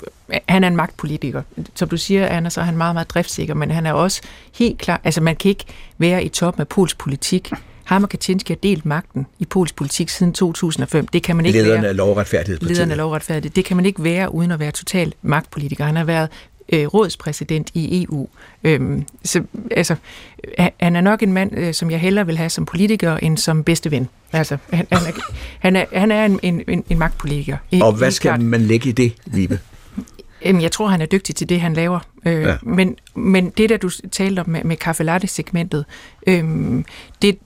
han 0.48 0.64
er 0.64 0.68
en 0.68 0.76
magtpolitiker. 0.76 1.42
Som 1.75 1.88
du 1.88 1.96
siger, 1.96 2.26
Anna, 2.26 2.50
så 2.50 2.60
er 2.60 2.64
han 2.64 2.76
meget, 2.76 2.94
meget 2.94 3.10
driftsikker, 3.10 3.54
men 3.54 3.70
han 3.70 3.86
er 3.86 3.92
også 3.92 4.22
helt 4.54 4.78
klar, 4.78 5.00
altså 5.04 5.20
man 5.20 5.36
kan 5.36 5.48
ikke 5.48 5.64
være 5.98 6.25
i 6.25 6.28
top 6.28 6.58
med 6.58 6.66
Pols 6.66 6.94
politik, 6.94 7.52
ham 7.87 8.02
og 8.02 8.09
Kaczynski 8.09 8.52
har 8.52 8.57
delt 8.57 8.87
magten 8.87 9.26
i 9.38 9.45
polsk 9.45 9.76
politik 9.76 10.09
siden 10.09 10.33
2005. 10.33 11.07
Det 11.07 11.23
kan 11.23 11.37
man 11.37 11.47
ikke 11.47 11.59
Lederne 11.62 11.83
være. 11.83 11.90
af 11.90 11.97
lovretfærdighedspartiet. 11.97 12.76
Lederne 12.76 12.93
af 12.93 12.97
lovretfærdighed. 12.97 13.55
Det 13.55 13.64
kan 13.64 13.76
man 13.76 13.87
ikke 13.87 14.05
være 14.05 14.35
uden 14.35 14.50
at 14.50 14.59
være 14.61 14.71
total 14.71 15.14
magtpolitiker. 15.23 15.85
Han 15.85 15.97
har 15.97 16.05
været 16.05 16.28
øh, 16.73 16.87
rådspræsident 16.87 17.71
i 17.75 18.05
EU. 18.05 18.28
Øhm, 18.64 19.05
så, 19.25 19.43
altså, 19.71 19.97
han 20.81 20.97
er 20.97 21.00
nok 21.00 21.23
en 21.23 21.33
mand, 21.33 21.59
øh, 21.59 21.75
som 21.75 21.90
jeg 21.90 22.00
hellere 22.00 22.26
vil 22.26 22.38
have 22.38 22.50
som 22.50 22.66
politiker, 22.66 23.16
end 23.16 23.38
som 23.38 23.64
bedste 23.64 23.90
ven. 23.90 24.09
Altså, 24.33 24.57
han, 24.73 24.87
han, 24.93 25.07
er, 25.07 25.12
han, 25.59 25.76
er, 25.76 25.85
han 25.93 26.11
er 26.11 26.25
en, 26.25 26.40
en, 26.43 26.85
en 26.90 26.99
magtpolitiker. 26.99 27.57
I, 27.71 27.81
og 27.81 27.93
hvad 27.93 28.11
skal 28.11 28.28
klart. 28.28 28.40
man 28.40 28.61
lægge 28.61 28.88
i 28.88 28.93
det, 28.93 29.12
Vibe? 29.26 29.59
Jamen, 30.45 30.62
jeg 30.62 30.73
tror, 30.73 30.88
han 30.88 31.00
er 31.00 31.07
dygtig 31.07 31.35
til 31.35 31.49
det, 31.49 31.61
han 31.61 31.75
laver. 31.75 32.00
Øh, 32.26 32.43
ja. 32.43 32.57
men, 32.62 32.97
men 33.14 33.50
det, 33.50 33.69
der 33.69 33.76
du 33.76 33.90
talte 34.12 34.40
om 34.40 34.49
med, 34.49 34.64
med 34.64 34.76
kaffe 34.76 35.05
latte-segmentet, 35.05 35.85
øh, 36.26 36.45
det, 37.23 37.38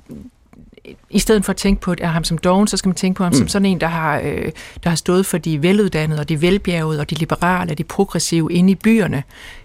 i 1.10 1.18
stedet 1.18 1.44
for 1.44 1.50
at 1.50 1.56
tænke 1.56 1.80
på 1.80 1.92
at 1.92 2.08
ham 2.08 2.24
som 2.24 2.38
doven, 2.38 2.66
så 2.66 2.76
skal 2.76 2.88
man 2.88 2.96
tænke 2.96 3.18
på 3.18 3.24
ham 3.24 3.32
mm. 3.32 3.38
som 3.38 3.48
sådan 3.48 3.66
en, 3.66 3.80
der 3.80 3.86
har, 3.86 4.20
øh, 4.24 4.52
der 4.84 4.88
har 4.88 4.96
stået 4.96 5.26
for 5.26 5.38
de 5.38 5.62
veluddannede 5.62 6.20
og 6.20 6.28
de 6.28 6.42
velbjergede 6.42 7.00
og 7.00 7.10
de 7.10 7.14
liberale 7.14 7.72
og 7.72 7.78
de 7.78 7.84
progressive 7.84 8.52
inde 8.52 8.72
i 8.72 8.74
byerne. 8.74 9.22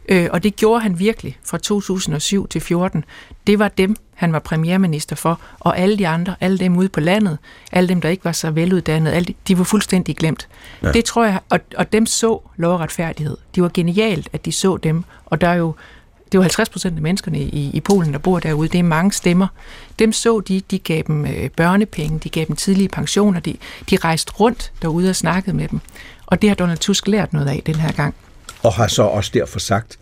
Øh, 0.09 0.27
og 0.31 0.43
det 0.43 0.55
gjorde 0.55 0.81
han 0.81 0.99
virkelig 0.99 1.37
fra 1.45 1.57
2007 1.57 2.47
til 2.47 2.61
14. 2.61 3.05
Det 3.47 3.59
var 3.59 3.67
dem, 3.67 3.95
han 4.13 4.33
var 4.33 4.39
premierminister 4.39 5.15
for, 5.15 5.39
og 5.59 5.79
alle 5.79 5.97
de 5.97 6.07
andre, 6.07 6.35
alle 6.41 6.57
dem 6.57 6.77
ude 6.77 6.89
på 6.89 6.99
landet, 6.99 7.37
alle 7.71 7.89
dem, 7.89 8.01
der 8.01 8.09
ikke 8.09 8.25
var 8.25 8.31
så 8.31 8.51
veluddannede, 8.51 9.15
alle 9.15 9.25
de, 9.25 9.33
de 9.47 9.57
var 9.57 9.63
fuldstændig 9.63 10.15
glemt. 10.17 10.47
Ja. 10.83 10.91
Det 10.91 11.05
tror 11.05 11.25
jeg, 11.25 11.39
og, 11.49 11.59
og 11.77 11.93
dem 11.93 12.05
så 12.05 12.39
lov 12.57 12.73
og 12.73 12.79
retfærdighed. 12.79 13.37
Det 13.55 13.63
var 13.63 13.71
genialt, 13.73 14.29
at 14.33 14.45
de 14.45 14.51
så 14.51 14.77
dem, 14.77 15.03
og 15.25 15.41
der 15.41 15.47
er 15.47 15.55
jo 15.55 15.75
det 16.25 16.35
er 16.35 16.39
jo 16.39 16.41
50 16.41 16.69
procent 16.69 16.95
af 16.95 17.01
menneskerne 17.01 17.39
i, 17.39 17.71
i 17.73 17.79
Polen, 17.79 18.13
der 18.13 18.19
bor 18.19 18.39
derude. 18.39 18.67
Det 18.67 18.79
er 18.79 18.83
mange 18.83 19.11
stemmer. 19.11 19.47
Dem 19.99 20.13
så 20.13 20.39
de, 20.39 20.61
de 20.71 20.79
gav 20.79 21.01
dem 21.07 21.25
øh, 21.25 21.49
børnepenge, 21.49 22.19
de 22.19 22.29
gav 22.29 22.45
dem 22.45 22.55
tidlige 22.55 22.89
pensioner, 22.89 23.39
de, 23.39 23.57
de 23.89 23.97
rejste 23.97 24.33
rundt 24.33 24.71
derude 24.81 25.09
og 25.09 25.15
snakkede 25.15 25.55
med 25.55 25.67
dem. 25.67 25.79
Og 26.25 26.41
det 26.41 26.49
har 26.49 26.55
Donald 26.55 26.77
Tusk 26.77 27.07
lært 27.07 27.33
noget 27.33 27.47
af 27.47 27.61
den 27.65 27.75
her 27.75 27.91
gang. 27.91 28.15
Og 28.65 28.73
har 28.73 28.87
så 28.87 29.03
også 29.03 29.31
derfor 29.33 29.59
sagt, 29.59 29.97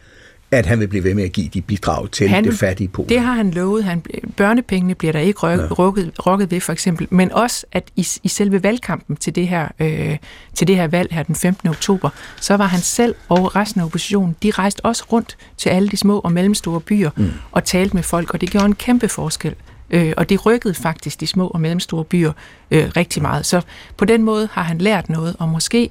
at 0.52 0.66
han 0.66 0.80
vil 0.80 0.88
blive 0.88 1.04
ved 1.04 1.14
med 1.14 1.24
at 1.24 1.32
give 1.32 1.50
de 1.54 1.62
bidrag 1.62 2.12
til 2.12 2.30
han, 2.30 2.44
det 2.44 2.54
fattige 2.54 2.88
Polen. 2.88 3.10
Det 3.10 3.20
har 3.20 3.34
han 3.34 3.52
lovet. 3.52 3.84
Han, 3.84 4.04
børnepengene 4.38 4.96
bliver 4.96 5.12
der 5.12 5.20
ikke 5.20 5.40
rykket, 5.40 5.64
ja. 5.64 5.74
rukket, 5.74 6.12
rukket 6.26 6.52
ved, 6.52 6.62
for 6.62 6.74
eksempel. 6.74 7.08
Men 7.10 7.32
også, 7.32 7.66
at 7.72 7.84
i, 7.96 8.08
i 8.24 8.28
selve 8.28 8.64
valgkampen 8.64 9.16
til 9.16 9.36
det, 9.36 9.48
her, 9.48 9.68
øh, 9.80 10.18
til 10.54 10.68
det 10.68 10.76
her 10.76 10.88
valg 10.88 11.14
her 11.14 11.24
den 11.24 11.36
15. 11.36 11.70
oktober, 11.70 12.10
så 12.42 12.58
var 12.58 12.66
han 12.66 12.80
selv 12.80 13.16
og 13.30 13.56
resten 13.56 13.82
af 13.82 13.86
oppositionen, 13.86 14.36
de 14.44 14.52
rejste 14.52 14.86
også 14.86 15.04
rundt 15.12 15.38
til 15.58 15.70
alle 15.70 15.90
de 15.90 15.98
små 15.98 16.20
og 16.20 16.32
mellemstore 16.32 16.82
byer 16.82 17.10
mm. 17.18 17.32
og 17.52 17.64
talte 17.64 17.96
med 17.96 18.04
folk, 18.04 18.34
og 18.34 18.42
det 18.42 18.50
gjorde 18.50 18.66
en 18.66 18.76
kæmpe 18.76 19.08
forskel. 19.08 19.56
Øh, 19.90 20.14
og 20.18 20.30
det 20.30 20.46
rykkede 20.46 20.74
faktisk 20.74 21.20
de 21.20 21.28
små 21.28 21.48
og 21.48 21.62
mellemstore 21.62 22.04
byer 22.04 22.32
øh, 22.72 22.92
rigtig 22.98 23.22
meget. 23.22 23.46
Så 23.46 23.62
på 23.98 24.06
den 24.06 24.24
måde 24.24 24.50
har 24.52 24.64
han 24.64 24.78
lært 24.78 25.10
noget, 25.10 25.36
og 25.40 25.50
måske, 25.50 25.90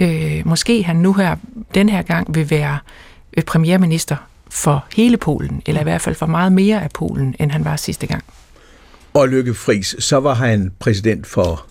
øh, 0.00 0.42
måske 0.44 0.82
han 0.84 0.96
nu 0.96 1.12
her, 1.12 1.36
den 1.74 1.88
her 1.88 2.02
gang 2.02 2.34
vil 2.34 2.50
være 2.50 2.78
Øh, 3.36 3.44
premierminister 3.44 4.16
for 4.50 4.86
hele 4.96 5.16
Polen, 5.16 5.62
eller 5.66 5.80
i 5.80 5.84
hvert 5.84 6.00
fald 6.00 6.14
for 6.14 6.26
meget 6.26 6.52
mere 6.52 6.82
af 6.82 6.90
Polen, 6.94 7.34
end 7.38 7.50
han 7.50 7.64
var 7.64 7.76
sidste 7.76 8.06
gang. 8.06 8.24
Og 9.14 9.28
Lykke 9.28 9.54
Friis, 9.54 9.96
så 9.98 10.20
var 10.20 10.34
han 10.34 10.72
præsident 10.78 11.26
for 11.26 11.66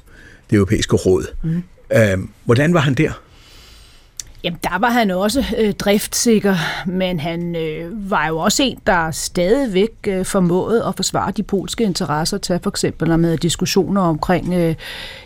det 0.49 0.55
europæiske 0.55 0.95
råd. 0.95 1.25
Mm. 1.43 1.63
Øhm, 1.93 2.29
hvordan 2.45 2.73
var 2.73 2.79
han 2.79 2.93
der? 2.93 3.11
Jamen, 4.45 4.59
der 4.63 4.79
var 4.79 4.89
han 4.89 5.11
også 5.11 5.45
øh, 5.57 5.73
driftsikker, 5.73 6.55
men 6.85 7.19
han 7.19 7.55
øh, 7.55 8.11
var 8.11 8.27
jo 8.27 8.37
også 8.37 8.63
en, 8.63 8.79
der 8.87 9.11
stadigvæk 9.11 9.91
øh, 10.07 10.25
formåede 10.25 10.85
at 10.87 10.95
forsvare 10.95 11.31
de 11.31 11.43
polske 11.43 11.83
interesser, 11.83 12.37
til 12.37 12.59
for 12.63 12.69
eksempel 12.69 13.19
med 13.19 13.37
diskussioner 13.37 14.01
omkring 14.01 14.53
øh, 14.53 14.75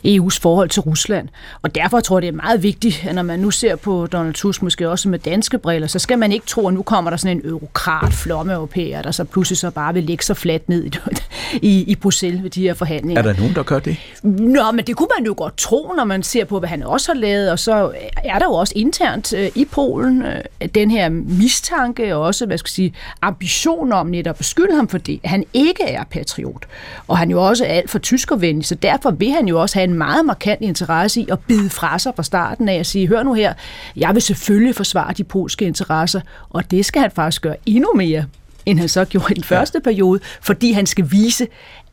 EU's 0.05 0.39
forhold 0.41 0.69
til 0.69 0.81
Rusland. 0.81 1.27
Og 1.61 1.75
derfor 1.75 1.99
tror 1.99 2.17
jeg, 2.17 2.21
det 2.21 2.27
er 2.27 2.41
meget 2.43 2.63
vigtigt, 2.63 3.05
at 3.09 3.15
når 3.15 3.23
man 3.23 3.39
nu 3.39 3.51
ser 3.51 3.75
på 3.75 4.07
Donald 4.11 4.33
Tusk, 4.33 4.63
måske 4.63 4.89
også 4.89 5.09
med 5.09 5.19
danske 5.19 5.57
briller, 5.57 5.87
så 5.87 5.99
skal 5.99 6.19
man 6.19 6.31
ikke 6.31 6.45
tro, 6.45 6.67
at 6.67 6.73
nu 6.73 6.81
kommer 6.81 7.09
der 7.09 7.17
sådan 7.17 7.37
en 7.37 7.49
eurokrat 7.49 8.13
flomme 8.13 8.53
europæer, 8.53 9.01
der 9.01 9.11
så 9.11 9.23
pludselig 9.23 9.57
så 9.57 9.71
bare 9.71 9.93
vil 9.93 10.03
lægge 10.03 10.23
sig 10.23 10.37
fladt 10.37 10.69
ned 10.69 10.85
i, 10.85 10.91
i, 11.71 11.83
i 11.83 11.95
Bruxelles 11.95 12.43
ved 12.43 12.49
de 12.49 12.61
her 12.61 12.73
forhandlinger. 12.73 13.23
Er 13.23 13.33
der 13.33 13.39
nogen, 13.39 13.55
der 13.55 13.63
gør 13.63 13.79
det? 13.79 13.97
Nå, 14.23 14.71
men 14.71 14.87
det 14.87 14.95
kunne 14.95 15.09
man 15.17 15.25
jo 15.25 15.33
godt 15.37 15.57
tro, 15.57 15.93
når 15.97 16.03
man 16.03 16.23
ser 16.23 16.45
på, 16.45 16.59
hvad 16.59 16.69
han 16.69 16.83
også 16.83 17.13
har 17.13 17.19
lavet, 17.19 17.51
og 17.51 17.59
så 17.59 17.91
er 18.23 18.39
der 18.39 18.45
jo 18.45 18.53
også 18.53 18.73
internt 18.75 19.08
øh, 19.37 19.49
i 19.55 19.65
Polen 19.65 20.25
øh, 20.25 20.41
den 20.75 20.91
her 20.91 21.09
mistanke 21.09 22.15
og 22.15 22.21
også, 22.21 22.45
hvad 22.45 22.57
skal 22.57 22.69
jeg 22.69 22.73
sige, 22.73 22.93
ambition 23.21 23.91
om 23.91 24.07
netop 24.07 24.29
at 24.29 24.37
beskylde 24.37 24.75
ham 24.75 24.87
for 24.87 24.97
det, 24.97 25.19
at 25.23 25.29
han 25.29 25.45
ikke 25.53 25.83
er 25.83 26.03
patriot. 26.03 26.65
Og 27.07 27.17
han 27.17 27.29
jo 27.31 27.43
også 27.47 27.65
er 27.65 27.69
alt 27.69 27.89
for 27.89 27.99
tyskervenlig, 27.99 28.65
så 28.65 28.75
derfor 28.75 29.11
vil 29.11 29.31
han 29.31 29.47
jo 29.47 29.61
også 29.61 29.79
have 29.79 29.83
en 29.83 29.93
meget 29.93 30.25
markant 30.25 30.61
interesse 30.61 31.21
i 31.21 31.27
at 31.31 31.39
bide 31.39 31.69
fra 31.69 31.99
sig 31.99 32.13
fra 32.15 32.23
starten 32.23 32.69
af 32.69 32.75
at 32.75 32.85
sige, 32.85 33.07
hør 33.07 33.23
nu 33.23 33.33
her, 33.33 33.53
jeg 33.95 34.13
vil 34.13 34.21
selvfølgelig 34.21 34.75
forsvare 34.75 35.13
de 35.13 35.23
polske 35.23 35.65
interesser, 35.65 36.21
og 36.49 36.71
det 36.71 36.85
skal 36.85 37.01
han 37.01 37.11
faktisk 37.11 37.41
gøre 37.41 37.55
endnu 37.65 37.93
mere, 37.95 38.25
end 38.65 38.79
han 38.79 38.89
så 38.89 39.05
gjorde 39.05 39.31
i 39.31 39.33
den 39.33 39.43
første 39.43 39.79
periode, 39.79 40.19
fordi 40.41 40.71
han 40.71 40.85
skal 40.85 41.11
vise, 41.11 41.47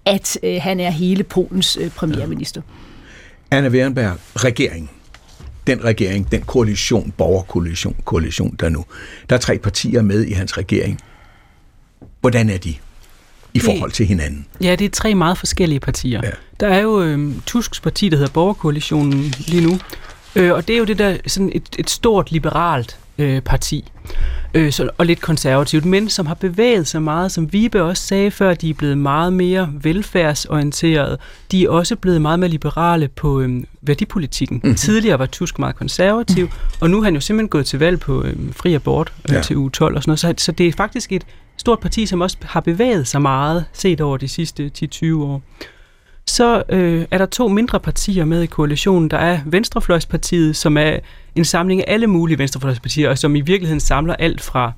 at 0.04 0.38
øh, 0.42 0.58
han 0.62 0.80
er 0.80 0.90
hele 0.90 1.22
Polens 1.24 1.78
øh, 1.80 1.90
premierminister. 1.90 2.62
Anna 3.50 3.68
Wernberg, 3.68 4.16
regeringen. 4.36 4.90
Den 5.66 5.84
regering, 5.84 6.30
den 6.30 6.42
koalition, 6.42 7.12
borgerkoalition, 7.16 7.96
koalition 8.04 8.56
der 8.60 8.68
nu. 8.68 8.84
Der 9.30 9.36
er 9.36 9.40
tre 9.40 9.58
partier 9.58 10.02
med 10.02 10.24
i 10.24 10.32
hans 10.32 10.58
regering. 10.58 11.00
Hvordan 12.20 12.50
er 12.50 12.58
de 12.58 12.74
i 13.54 13.58
forhold 13.58 13.92
til 13.92 14.06
hinanden? 14.06 14.46
Ja, 14.60 14.74
det 14.74 14.84
er 14.84 14.88
tre 14.88 15.14
meget 15.14 15.38
forskellige 15.38 15.80
partier. 15.80 16.20
Ja. 16.24 16.30
Der 16.60 16.68
er 16.68 16.80
jo 16.80 17.02
øh, 17.02 17.32
Tusks 17.46 17.80
parti, 17.80 18.08
der 18.08 18.16
hedder 18.16 18.32
Borgerkoalitionen 18.32 19.34
lige 19.38 19.66
nu, 19.66 19.78
øh, 20.36 20.52
og 20.52 20.68
det 20.68 20.74
er 20.74 20.78
jo 20.78 20.84
det 20.84 20.98
der 20.98 21.16
sådan 21.26 21.52
et, 21.54 21.68
et 21.78 21.90
stort 21.90 22.32
liberalt 22.32 22.98
øh, 23.18 23.40
parti, 23.40 23.92
øh, 24.56 24.72
så, 24.72 24.90
og 24.98 25.06
lidt 25.06 25.20
konservativt, 25.20 25.84
men 25.84 26.08
som 26.08 26.26
har 26.26 26.34
bevæget 26.34 26.86
sig 26.86 27.02
meget, 27.02 27.32
som 27.32 27.52
Vibe 27.52 27.82
også 27.82 28.02
sagde 28.02 28.30
før, 28.30 28.54
de 28.54 28.70
er 28.70 28.74
blevet 28.74 28.98
meget 28.98 29.32
mere 29.32 29.72
velfærdsorienterede. 29.82 31.18
De 31.50 31.64
er 31.64 31.68
også 31.68 31.96
blevet 31.96 32.22
meget 32.22 32.38
mere 32.38 32.50
liberale 32.50 33.08
på 33.08 33.40
øh, 33.40 33.64
værdipolitikken. 33.82 34.60
Mm-hmm. 34.62 34.76
Tidligere 34.76 35.18
var 35.18 35.26
Tusk 35.26 35.58
meget 35.58 35.76
konservativ, 35.76 36.44
mm. 36.44 36.50
og 36.80 36.90
nu 36.90 36.98
er 36.98 37.04
han 37.04 37.14
jo 37.14 37.20
simpelthen 37.20 37.48
gået 37.48 37.66
til 37.66 37.78
valg 37.78 38.00
på 38.00 38.22
øh, 38.22 38.36
fri 38.52 38.74
abort 38.74 39.12
øh, 39.28 39.34
ja. 39.34 39.42
til 39.42 39.56
uge 39.56 39.70
12 39.70 39.96
og 39.96 40.02
sådan 40.02 40.10
noget, 40.10 40.20
så, 40.20 40.44
så 40.44 40.52
det 40.52 40.68
er 40.68 40.72
faktisk 40.72 41.12
et 41.12 41.26
stort 41.56 41.80
parti, 41.80 42.06
som 42.06 42.20
også 42.20 42.36
har 42.42 42.60
bevæget 42.60 43.06
sig 43.06 43.22
meget, 43.22 43.64
set 43.72 44.00
over 44.00 44.16
de 44.16 44.28
sidste 44.28 44.70
10-20 44.78 45.14
år. 45.14 45.42
Så 46.28 46.62
øh, 46.68 47.06
er 47.10 47.18
der 47.18 47.26
to 47.26 47.48
mindre 47.48 47.80
partier 47.80 48.24
med 48.24 48.42
i 48.42 48.46
koalitionen. 48.46 49.10
Der 49.10 49.18
er 49.18 49.40
Venstrefløjspartiet, 49.46 50.56
som 50.56 50.76
er 50.76 50.98
en 51.34 51.44
samling 51.44 51.88
af 51.88 51.92
alle 51.92 52.06
mulige 52.06 52.38
venstrefløjspartier, 52.38 53.10
og 53.10 53.18
som 53.18 53.36
i 53.36 53.40
virkeligheden 53.40 53.80
samler 53.80 54.14
alt 54.14 54.40
fra 54.40 54.72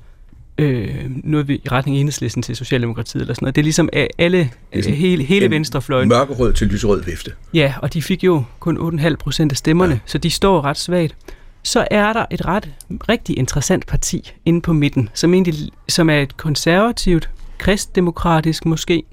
øh, 0.57 1.05
noget 1.23 1.49
i 1.49 1.61
retning 1.71 1.97
af 1.97 2.01
enhedslisten 2.01 2.43
til 2.43 2.55
Socialdemokratiet 2.55 3.21
eller 3.21 3.33
sådan 3.33 3.45
noget. 3.45 3.55
Det 3.55 3.61
er 3.61 3.63
ligesom 3.63 3.89
alle, 4.17 4.49
ligesom 4.73 4.93
hele, 4.93 5.23
hele 5.23 5.49
venstrefløjen. 5.49 6.09
Mørkerød 6.09 6.53
til 6.53 6.67
lyserød 6.67 7.03
vifte. 7.03 7.31
Ja, 7.53 7.73
og 7.81 7.93
de 7.93 8.01
fik 8.01 8.23
jo 8.23 8.43
kun 8.59 8.99
8,5 8.99 9.15
procent 9.15 9.51
af 9.51 9.57
stemmerne, 9.57 9.93
ja. 9.93 9.99
så 10.05 10.17
de 10.17 10.29
står 10.29 10.61
ret 10.61 10.77
svagt. 10.77 11.15
Så 11.63 11.87
er 11.91 12.13
der 12.13 12.25
et 12.31 12.45
ret 12.45 12.69
rigtig 13.09 13.37
interessant 13.37 13.85
parti 13.85 14.33
inde 14.45 14.61
på 14.61 14.73
midten, 14.73 15.09
som, 15.13 15.33
egentlig, 15.33 15.55
som 15.87 16.09
er 16.09 16.19
et 16.19 16.37
konservativt, 16.37 17.29
kristdemokratisk 17.57 18.65
måske, 18.65 19.03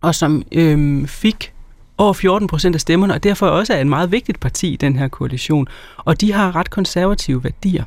og 0.00 0.14
som 0.14 0.42
øh, 0.52 1.06
fik 1.06 1.53
over 1.98 2.12
14 2.12 2.48
procent 2.48 2.74
af 2.74 2.80
stemmerne, 2.80 3.14
og 3.14 3.22
derfor 3.22 3.46
også 3.46 3.74
er 3.74 3.80
et 3.80 3.86
meget 3.86 4.12
vigtigt 4.12 4.40
parti 4.40 4.72
i 4.72 4.76
den 4.76 4.96
her 4.96 5.08
koalition. 5.08 5.68
Og 5.96 6.20
de 6.20 6.32
har 6.32 6.56
ret 6.56 6.70
konservative 6.70 7.44
værdier. 7.44 7.84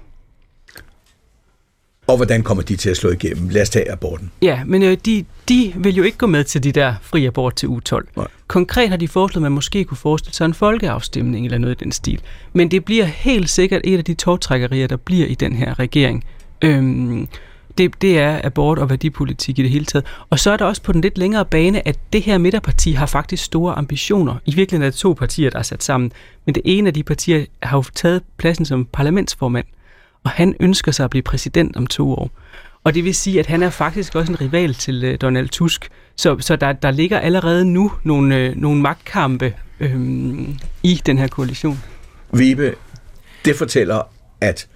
Og 2.08 2.16
hvordan 2.16 2.44
kommer 2.44 2.64
de 2.64 2.76
til 2.76 2.90
at 2.90 2.98
slå 2.98 3.10
igennem? 3.10 3.50
Lad 3.50 3.62
os 3.62 3.70
tage 3.70 3.92
aborten. 3.92 4.32
Ja, 4.42 4.64
men 4.66 4.84
øh, 4.84 4.98
de, 5.06 5.26
de 5.50 5.74
vil 5.76 5.96
jo 5.96 6.04
ikke 6.04 6.18
gå 6.18 6.28
med 6.28 6.44
til 6.44 6.64
de 6.64 6.72
der 6.72 6.96
fri 7.02 7.26
abort 7.26 7.56
til 7.56 7.70
u 7.70 7.80
12. 7.80 8.08
Nej. 8.16 8.28
Konkret 8.48 8.90
har 8.90 8.98
de 8.98 9.08
foreslået, 9.08 9.36
at 9.36 9.42
man 9.42 9.52
måske 9.52 9.84
kunne 9.84 9.98
forestille 9.98 10.36
sig 10.36 10.46
en 10.46 10.54
folkeafstemning 10.54 11.46
eller 11.46 11.58
noget 11.58 11.82
i 11.82 11.84
den 11.84 11.92
stil. 11.92 12.22
Men 12.54 12.72
det 12.72 12.86
bliver 12.86 13.06
helt 13.06 13.50
sikkert 13.50 13.82
et 13.84 13.98
af 13.98 14.04
de 14.04 14.14
togtrækkerier, 14.14 14.88
der 14.88 14.98
bliver 14.98 15.28
i 15.28 15.36
den 15.36 15.56
her 15.56 15.80
regering. 15.80 16.24
Øhm, 16.62 17.28
det, 17.78 18.02
det 18.02 18.20
er 18.20 18.42
abort 18.44 18.80
og 18.80 18.90
værdipolitik 18.90 19.60
i 19.60 19.62
det 19.62 19.72
hele 19.72 19.86
taget. 19.86 20.06
Og 20.30 20.40
så 20.40 20.52
er 20.52 20.58
der 20.58 20.66
også 20.66 20.82
på 20.82 20.92
den 20.92 21.02
lidt 21.02 21.18
længere 21.18 21.46
bane, 21.46 21.88
at 21.88 22.00
det 22.14 22.22
her 22.22 22.38
midterparti 22.38 22.92
har 22.92 23.06
faktisk 23.06 23.44
store 23.44 23.74
ambitioner. 23.74 24.36
I 24.46 24.56
virkeligheden 24.56 24.88
er 24.88 24.90
det 24.90 25.00
to 25.00 25.14
partier, 25.14 25.50
der 25.50 25.60
er 25.60 25.64
sat 25.64 25.84
sammen. 25.84 26.12
Men 26.46 26.56
det 26.56 26.62
ene 26.66 26.88
af 26.88 26.94
de 26.94 27.04
partier 27.04 27.46
har 27.64 27.78
jo 27.78 27.84
taget 27.96 28.22
pladsen 28.38 28.66
som 28.66 28.86
parlamentsformand, 28.94 29.66
og 30.24 30.32
han 30.32 30.56
ønsker 30.60 30.92
sig 30.92 31.04
at 31.04 31.10
blive 31.10 31.24
præsident 31.24 31.76
om 31.78 31.88
to 31.88 32.14
år. 32.14 32.32
Og 32.84 32.94
det 32.94 33.04
vil 33.04 33.16
sige, 33.16 33.40
at 33.40 33.46
han 33.46 33.64
er 33.64 33.70
faktisk 33.70 34.16
også 34.16 34.32
en 34.32 34.42
rival 34.42 34.74
til 34.74 35.04
øh, 35.04 35.18
Donald 35.22 35.50
Tusk. 35.50 35.90
Så, 36.16 36.38
så 36.40 36.56
der, 36.56 36.74
der 36.74 36.92
ligger 36.92 37.20
allerede 37.20 37.66
nu 37.66 37.92
nogle, 38.04 38.36
øh, 38.36 38.56
nogle 38.56 38.82
magtkampe 38.82 39.54
uh, 39.80 39.88
i 40.84 41.02
den 41.06 41.18
her 41.18 41.28
koalition. 41.28 41.84
Vibe, 42.34 42.76
det 43.46 43.56
fortæller, 43.56 44.02
at 44.42 44.68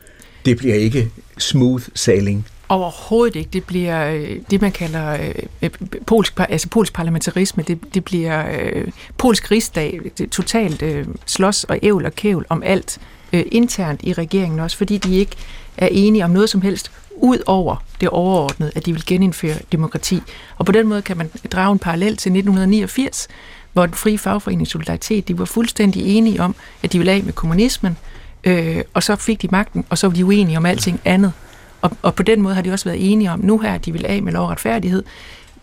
det 0.45 0.57
bliver 0.57 0.75
ikke 0.75 1.09
smooth 1.37 1.83
sailing 1.95 2.47
Overhovedet 2.71 3.35
ikke. 3.35 3.49
Det 3.53 3.63
bliver 3.63 4.11
øh, 4.11 4.37
det, 4.51 4.61
man 4.61 4.71
kalder 4.71 5.13
øh, 5.13 5.35
øh, 5.61 5.69
polsk, 6.05 6.39
altså 6.49 6.69
polsk 6.69 6.93
parlamentarisme. 6.93 7.63
Det, 7.63 7.93
det 7.93 8.05
bliver 8.05 8.45
øh, 8.59 8.87
polsk 9.17 9.51
rigsdag. 9.51 9.99
Det 10.17 10.29
totalt 10.29 10.81
øh, 10.81 11.07
slås 11.25 11.63
og 11.63 11.79
ævl 11.83 12.05
og 12.05 12.15
kævl 12.15 12.45
om 12.49 12.63
alt 12.63 12.99
øh, 13.33 13.43
internt 13.51 14.01
i 14.03 14.13
regeringen 14.13 14.59
også, 14.59 14.77
fordi 14.77 14.97
de 14.97 15.15
ikke 15.15 15.35
er 15.77 15.87
enige 15.91 16.23
om 16.23 16.29
noget 16.29 16.49
som 16.49 16.61
helst 16.61 16.91
ud 17.17 17.37
over 17.45 17.83
det 18.01 18.09
overordnede, 18.09 18.71
at 18.75 18.85
de 18.85 18.93
vil 18.93 19.03
genindføre 19.05 19.55
demokrati. 19.71 20.21
Og 20.57 20.65
på 20.65 20.71
den 20.71 20.87
måde 20.87 21.01
kan 21.01 21.17
man 21.17 21.29
drage 21.51 21.71
en 21.71 21.79
parallel 21.79 22.17
til 22.17 22.29
1989, 22.29 23.27
hvor 23.73 23.85
den 23.85 23.95
frie 23.95 24.17
fagforening 24.17 24.67
Solidaritet, 24.67 25.27
de 25.27 25.39
var 25.39 25.45
fuldstændig 25.45 26.17
enige 26.17 26.41
om, 26.41 26.55
at 26.83 26.93
de 26.93 26.97
ville 26.97 27.11
af 27.11 27.23
med 27.23 27.33
kommunismen, 27.33 27.97
øh, 28.43 28.81
og 28.93 29.03
så 29.03 29.15
fik 29.15 29.41
de 29.41 29.47
magten, 29.51 29.85
og 29.89 29.97
så 29.97 30.07
var 30.07 30.15
de 30.15 30.25
uenige 30.25 30.57
om 30.57 30.65
alting 30.65 31.01
andet. 31.05 31.33
Og, 31.81 31.91
og 32.01 32.15
på 32.15 32.23
den 32.23 32.41
måde 32.41 32.55
har 32.55 32.61
de 32.61 32.71
også 32.71 32.85
været 32.85 33.11
enige 33.11 33.31
om, 33.31 33.39
nu 33.39 33.59
her, 33.59 33.73
at 33.73 33.85
de 33.85 33.91
vil 33.91 34.05
af 34.05 34.23
med 34.23 34.33
lov 34.33 34.43
og 34.43 34.51
retfærdighed, 34.51 35.03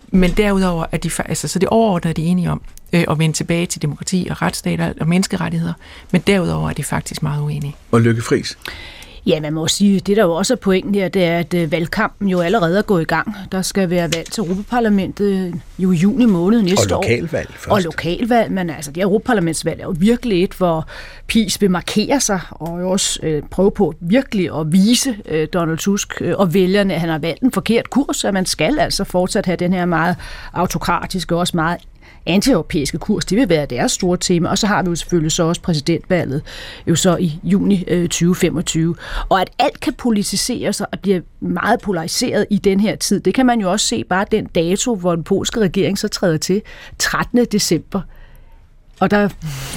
men 0.09 0.31
derudover 0.31 0.87
er 0.93 0.97
de, 0.97 1.11
altså, 1.25 1.49
så 1.49 1.59
det 1.59 1.69
overordnede 1.69 2.11
er 2.11 2.15
de 2.15 2.23
enige 2.23 2.51
om 2.51 2.61
øh, 2.93 3.05
at 3.11 3.19
vende 3.19 3.37
tilbage 3.37 3.67
til 3.67 3.83
demokrati 3.83 4.27
og 4.31 4.43
retsstater 4.43 4.93
og 5.01 5.09
menneskerettigheder, 5.09 5.73
men 6.11 6.21
derudover 6.27 6.71
er 6.71 6.75
de 6.75 6.85
faktisk 6.85 7.23
meget 7.23 7.43
uenige. 7.43 7.77
Og 7.91 8.01
Lykke 8.01 8.23
Friis? 8.23 8.59
Ja, 9.29 9.41
man 9.41 9.53
må 9.53 9.69
sige, 9.69 10.01
det 10.01 10.17
der 10.17 10.23
jo 10.23 10.35
også 10.35 10.55
er 10.55 10.57
pointen 10.57 10.95
her, 10.95 11.09
det 11.09 11.25
er, 11.25 11.39
at 11.39 11.55
øh, 11.55 11.73
valgkampen 11.73 12.29
jo 12.29 12.41
allerede 12.41 12.79
er 12.79 12.83
gået 12.83 13.03
i 13.03 13.05
gang. 13.05 13.37
Der 13.53 13.63
skal 13.63 13.91
være 13.91 14.11
valg 14.17 14.31
til 14.33 14.41
Europaparlamentet 14.41 15.55
jo 15.79 15.93
i 15.93 15.97
juni 15.97 16.25
måned 16.27 16.63
næste 16.63 16.95
år. 16.95 16.99
Og 16.99 17.05
lokalvalg 17.05 17.49
først. 17.49 17.69
Og 17.69 17.83
lokalvalg, 17.83 18.53
men 18.53 18.71
altså 18.71 18.91
det 18.91 19.03
Europaparlamentsvalg 19.03 19.81
er 19.81 19.85
jo 19.85 19.95
virkelig 19.99 20.45
et, 20.45 20.53
hvor 20.53 20.89
PiS 21.27 21.61
vil 21.61 21.71
markere 21.71 22.21
sig, 22.21 22.41
og 22.51 22.69
også 22.69 23.21
øh, 23.23 23.43
prøve 23.51 23.71
på 23.71 23.95
virkelig 24.01 24.59
at 24.61 24.73
vise 24.73 25.17
øh, 25.29 25.49
Donald 25.53 25.79
Tusk 25.79 26.23
øh, 26.23 26.35
og 26.39 26.55
vælgerne, 26.55 26.95
at 26.95 27.01
han 27.01 27.09
har 27.09 27.19
valgt 27.19 27.43
en 27.43 27.53
forkert 27.53 27.91
kurs, 27.91 28.25
at 28.25 28.35
man 28.35 28.47
skal 28.47 28.79
altså 28.79 29.05
fortsat 29.05 29.47
have 29.47 29.57
den 29.57 29.73
her 29.73 29.85
meget 29.85 30.17
autokratiske 30.53 31.35
og 31.35 31.39
også 31.39 31.57
meget 31.57 31.79
antieuropæiske 32.29 32.99
kurs, 32.99 33.25
det 33.25 33.39
vil 33.39 33.49
være 33.49 33.67
deres 33.67 33.93
store 33.93 34.17
tema, 34.17 34.49
og 34.49 34.59
så 34.59 34.67
har 34.67 34.83
vi 34.83 34.89
jo 34.89 34.95
selvfølgelig 34.95 35.33
så 35.33 35.43
også 35.43 35.61
præsidentvalget 35.61 36.43
jo 36.87 36.95
så 36.95 37.17
i 37.17 37.41
juni 37.45 37.85
øh, 37.89 38.03
2025. 38.03 38.97
Og 39.29 39.41
at 39.41 39.51
alt 39.59 39.81
kan 39.81 39.95
politiseres 39.95 40.81
og 40.81 40.99
blive 41.03 41.23
meget 41.41 41.81
polariseret 41.81 42.47
i 42.51 42.59
den 42.59 42.81
her 42.81 42.97
tid, 42.97 43.21
det 43.21 43.35
kan 43.35 43.47
man 43.47 43.61
jo 43.61 43.71
også 43.71 43.87
se 43.87 44.05
bare 44.05 44.27
den 44.31 44.47
dato, 44.47 44.95
hvor 44.95 45.15
den 45.15 45.25
polske 45.25 45.61
regering 45.61 45.99
så 45.99 46.09
træder 46.09 46.37
til, 46.37 46.63
13. 46.99 47.45
december 47.45 48.01
og 49.01 49.11
der, 49.11 49.29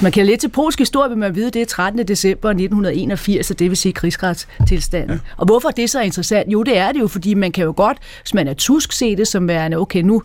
man 0.02 0.12
kan 0.12 0.26
lidt 0.26 0.40
til 0.40 0.48
polsk 0.48 0.78
historie, 0.78 1.08
vil 1.08 1.18
man 1.18 1.34
vide, 1.34 1.50
det 1.50 1.62
er 1.62 1.66
13. 1.66 2.08
december 2.08 2.48
1981, 2.48 3.50
og 3.50 3.58
det 3.58 3.70
vil 3.70 3.76
sige 3.76 3.92
krigsretstilstanden. 3.92 5.16
Ja. 5.16 5.34
Og 5.36 5.46
hvorfor 5.46 5.68
er 5.68 5.72
det 5.72 5.90
så 5.90 6.00
interessant? 6.00 6.52
Jo, 6.52 6.62
det 6.62 6.78
er 6.78 6.92
det 6.92 7.00
jo, 7.00 7.06
fordi 7.08 7.34
man 7.34 7.52
kan 7.52 7.64
jo 7.64 7.74
godt, 7.76 7.98
hvis 8.22 8.34
man 8.34 8.48
er 8.48 8.54
tusk, 8.54 8.92
se 8.92 9.16
det 9.16 9.28
som 9.28 9.48
værende, 9.48 9.76
okay, 9.76 10.02
nu, 10.02 10.22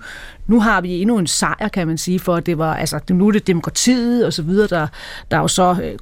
nu 0.48 0.60
har 0.60 0.82
vi 0.82 1.02
endnu 1.02 1.18
en 1.18 1.28
sejr, 1.28 1.68
kan 1.68 1.88
man 1.88 1.98
sige, 1.98 2.20
for 2.20 2.40
det 2.40 2.58
var, 2.58 2.76
altså, 2.76 3.00
nu 3.10 3.28
er 3.28 3.32
det 3.32 3.48
demokratiet 3.48 4.26
og 4.26 4.34
så 4.34 4.42
videre, 4.42 4.68
der, 4.68 4.88
der 5.32 5.38
jo 5.38 5.48
så 5.48 5.76
øh, 5.84 6.00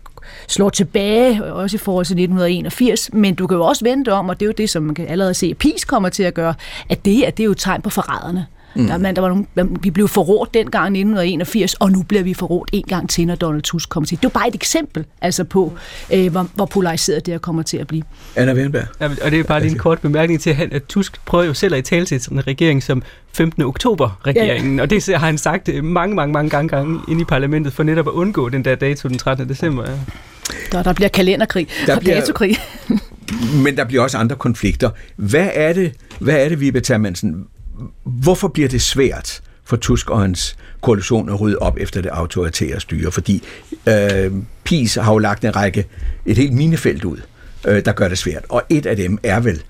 slår 0.47 0.69
tilbage, 0.69 1.43
også 1.43 1.75
i 1.75 1.77
forhold 1.77 2.05
til 2.05 2.13
1981, 2.13 3.13
men 3.13 3.35
du 3.35 3.47
kan 3.47 3.57
jo 3.57 3.65
også 3.65 3.85
vente 3.85 4.13
om, 4.13 4.29
og 4.29 4.39
det 4.39 4.45
er 4.45 4.47
jo 4.47 4.53
det, 4.57 4.69
som 4.69 4.83
man 4.83 4.95
kan 4.95 5.07
allerede 5.07 5.33
se, 5.33 5.47
at 5.47 5.57
PIS 5.57 5.85
kommer 5.85 6.09
til 6.09 6.23
at 6.23 6.33
gøre, 6.33 6.53
at 6.89 7.05
det, 7.05 7.23
at 7.23 7.37
det 7.37 7.43
er 7.43 7.45
jo 7.45 7.51
et 7.51 7.57
tegn 7.57 7.81
på 7.81 7.89
forræderne. 7.89 8.45
Mm. 8.75 8.87
Der, 8.87 8.97
man, 8.97 9.15
der 9.15 9.21
var 9.21 9.29
nogle, 9.29 9.77
vi 9.81 9.91
blev 9.91 10.07
forrådt 10.07 10.53
dengang 10.53 10.85
i 10.85 10.99
1981, 10.99 11.73
og 11.73 11.91
nu 11.91 12.03
bliver 12.03 12.23
vi 12.23 12.33
forrådt 12.33 12.69
en 12.73 12.83
gang 12.83 13.09
til, 13.09 13.27
når 13.27 13.35
Donald 13.35 13.61
Tusk 13.61 13.89
kommer 13.89 14.07
til. 14.07 14.17
Det 14.17 14.23
var 14.23 14.39
bare 14.39 14.47
et 14.47 14.55
eksempel 14.55 15.05
altså 15.21 15.43
på, 15.43 15.73
øh, 16.13 16.31
hvor, 16.31 16.47
hvor 16.53 16.65
polariseret 16.65 17.25
det 17.25 17.33
her 17.33 17.39
kommer 17.39 17.63
til 17.63 17.77
at 17.77 17.87
blive. 17.87 18.03
Anna 18.35 18.53
Wernberg. 18.53 18.85
Ja, 18.99 19.09
og 19.25 19.31
det 19.31 19.39
er 19.39 19.43
bare 19.43 19.59
lige 19.59 19.71
en 19.71 19.77
kort 19.77 19.99
bemærkning 19.99 20.41
til, 20.41 20.57
at 20.71 20.83
Tusk 20.89 21.25
prøver 21.25 21.43
jo 21.43 21.53
selv 21.53 21.73
at 21.73 21.79
i 21.79 21.81
tale 21.81 22.05
til 22.05 22.21
sådan 22.21 22.37
en 22.37 22.47
regering 22.47 22.83
som 22.83 23.03
15. 23.33 23.63
oktober-regeringen, 23.63 24.75
ja. 24.75 24.81
og 24.81 24.89
det 24.89 25.05
har 25.05 25.25
han 25.25 25.37
sagt 25.37 25.69
øh, 25.69 25.83
mange, 25.83 26.15
mange, 26.15 26.33
mange 26.33 26.49
gange, 26.49 26.69
gange 26.69 26.99
inde 27.07 27.21
i 27.21 27.25
parlamentet, 27.25 27.73
for 27.73 27.83
netop 27.83 28.07
at 28.07 28.11
undgå 28.11 28.49
den 28.49 28.65
der 28.65 28.75
dato 28.75 29.09
den 29.09 29.17
13. 29.17 29.49
december. 29.49 29.89
Ja. 29.89 29.95
Der, 30.71 30.83
der 30.83 30.93
bliver 30.93 31.09
kalenderkrig 31.09 31.67
der 31.85 31.95
og 31.95 32.01
bliver, 32.01 32.19
datokrig. 32.19 32.57
men 33.63 33.77
der 33.77 33.85
bliver 33.85 34.03
også 34.03 34.17
andre 34.17 34.35
konflikter. 34.35 34.89
Hvad 35.15 35.49
er 35.53 35.73
det, 35.73 35.93
hvad 36.19 36.35
er 36.35 36.49
det 36.49 36.59
Vibe 36.59 36.81
Termansen? 36.81 37.47
Hvorfor 38.03 38.47
bliver 38.47 38.69
det 38.69 38.81
svært 38.81 39.41
for 39.63 39.75
Tusk 39.75 40.09
og 40.09 40.21
hans 40.21 40.57
koalition 40.81 41.29
at 41.29 41.41
rydde 41.41 41.57
op 41.57 41.77
efter 41.79 42.01
det 42.01 42.09
autoritære 42.09 42.79
styre? 42.79 43.11
Fordi 43.11 43.43
øh, 43.87 44.31
PIS 44.63 44.95
har 44.95 45.11
jo 45.11 45.17
lagt 45.17 45.45
en 45.45 45.55
række, 45.55 45.85
et 46.25 46.37
helt 46.37 46.53
minefelt 46.53 47.05
ud, 47.05 47.17
øh, 47.67 47.85
der 47.85 47.91
gør 47.91 48.07
det 48.07 48.17
svært. 48.17 48.45
Og 48.49 48.63
et 48.69 48.85
af 48.85 48.95
dem 48.95 49.19
er 49.23 49.39
vel, 49.39 49.63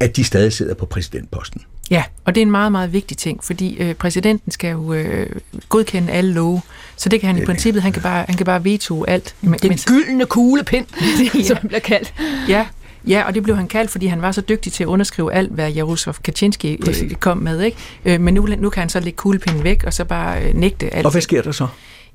at 0.00 0.16
de 0.16 0.24
stadig 0.24 0.52
sidder 0.52 0.74
på 0.74 0.86
præsidentposten. 0.86 1.62
Ja, 1.90 2.04
og 2.24 2.34
det 2.34 2.40
er 2.40 2.42
en 2.46 2.50
meget, 2.50 2.72
meget 2.72 2.92
vigtig 2.92 3.16
ting, 3.16 3.44
fordi 3.44 3.76
øh, 3.76 3.94
præsidenten 3.94 4.50
skal 4.52 4.70
jo 4.70 4.92
øh, 4.92 5.26
godkende 5.68 6.12
alle 6.12 6.32
love, 6.32 6.60
så 6.96 7.08
det 7.08 7.20
kan 7.20 7.26
han 7.34 7.42
i 7.42 7.46
princippet, 7.46 7.82
han 7.82 7.92
kan 7.92 8.02
bare, 8.02 8.24
han 8.28 8.36
kan 8.36 8.46
bare 8.46 8.64
veto 8.64 9.04
alt. 9.04 9.34
Den 9.40 9.56
mens, 9.62 9.84
gyldne 9.84 10.26
kuglepind, 10.26 10.86
ja. 11.34 11.42
som 11.42 11.56
bliver 11.68 11.80
kaldt. 11.80 12.14
Ja, 12.48 12.66
Ja, 13.06 13.22
og 13.26 13.34
det 13.34 13.42
blev 13.42 13.56
han 13.56 13.68
kaldt, 13.68 13.90
fordi 13.90 14.06
han 14.06 14.22
var 14.22 14.32
så 14.32 14.40
dygtig 14.40 14.72
til 14.72 14.84
at 14.84 14.86
underskrive 14.86 15.32
alt, 15.32 15.52
hvad 15.52 15.70
Jaroslav 15.70 16.14
Kaczynski 16.24 16.78
øh, 16.88 17.10
kom 17.20 17.38
med. 17.38 17.60
Ikke? 17.60 17.76
Øh, 18.04 18.20
men 18.20 18.34
nu, 18.34 18.48
nu 18.58 18.70
kan 18.70 18.80
han 18.80 18.88
så 18.88 19.00
lægge 19.00 19.16
kuglepinden 19.16 19.64
væk, 19.64 19.84
og 19.84 19.92
så 19.92 20.04
bare 20.04 20.42
øh, 20.42 20.54
nægte 20.54 20.94
alt. 20.94 21.06
Og 21.06 21.12
hvad 21.12 21.20
sker 21.20 21.42
der 21.42 21.52
så? 21.52 21.66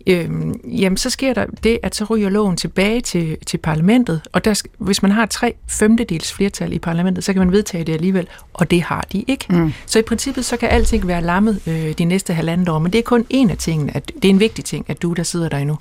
Øhm, 0.07 0.59
jamen, 0.63 0.97
så 0.97 1.09
sker 1.09 1.33
der 1.33 1.45
det, 1.63 1.79
at 1.83 1.95
så 1.95 2.03
ryger 2.03 2.29
loven 2.29 2.57
tilbage 2.57 3.01
til, 3.01 3.37
til 3.45 3.57
parlamentet, 3.57 4.21
og 4.31 4.45
der, 4.45 4.61
hvis 4.77 5.01
man 5.01 5.11
har 5.11 5.25
tre 5.25 5.53
femtedels 5.67 6.33
flertal 6.33 6.73
i 6.73 6.79
parlamentet, 6.79 7.23
så 7.23 7.33
kan 7.33 7.39
man 7.39 7.51
vedtage 7.51 7.83
det 7.83 7.93
alligevel, 7.93 8.27
og 8.53 8.71
det 8.71 8.81
har 8.81 9.07
de 9.11 9.23
ikke. 9.27 9.45
Mm. 9.49 9.73
Så 9.85 9.99
i 9.99 10.01
princippet, 10.01 10.45
så 10.45 10.57
kan 10.57 10.69
alting 10.69 11.07
være 11.07 11.21
lammet 11.21 11.61
øh, 11.67 11.93
de 11.97 12.05
næste 12.05 12.33
halvandet 12.33 12.69
år, 12.69 12.79
men 12.79 12.93
det 12.93 12.99
er 12.99 13.03
kun 13.03 13.25
en 13.29 13.49
af 13.49 13.57
tingene, 13.57 13.95
at 13.95 14.11
det 14.15 14.25
er 14.25 14.29
en 14.29 14.39
vigtig 14.39 14.65
ting, 14.65 14.85
at 14.87 15.01
du, 15.01 15.13
der 15.13 15.23
sidder 15.23 15.49
der 15.49 15.57
endnu. 15.57 15.77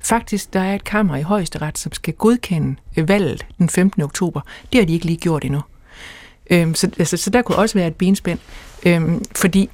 Faktisk, 0.00 0.52
der 0.52 0.60
er 0.60 0.74
et 0.74 0.84
kammer 0.84 1.16
i 1.16 1.22
højesteret, 1.22 1.78
som 1.78 1.92
skal 1.92 2.14
godkende 2.14 2.76
øh, 2.96 3.08
valget 3.08 3.46
den 3.58 3.68
15. 3.68 4.02
oktober. 4.02 4.40
Det 4.72 4.80
har 4.80 4.86
de 4.86 4.92
ikke 4.92 5.06
lige 5.06 5.18
gjort 5.18 5.44
endnu. 5.44 5.60
Øhm, 6.50 6.74
så, 6.74 6.90
altså, 6.98 7.16
så 7.16 7.30
der 7.30 7.42
kunne 7.42 7.58
også 7.58 7.78
være 7.78 7.86
et 7.86 7.94
benspænd, 7.94 8.38
øhm, 8.86 9.24
fordi 9.36 9.70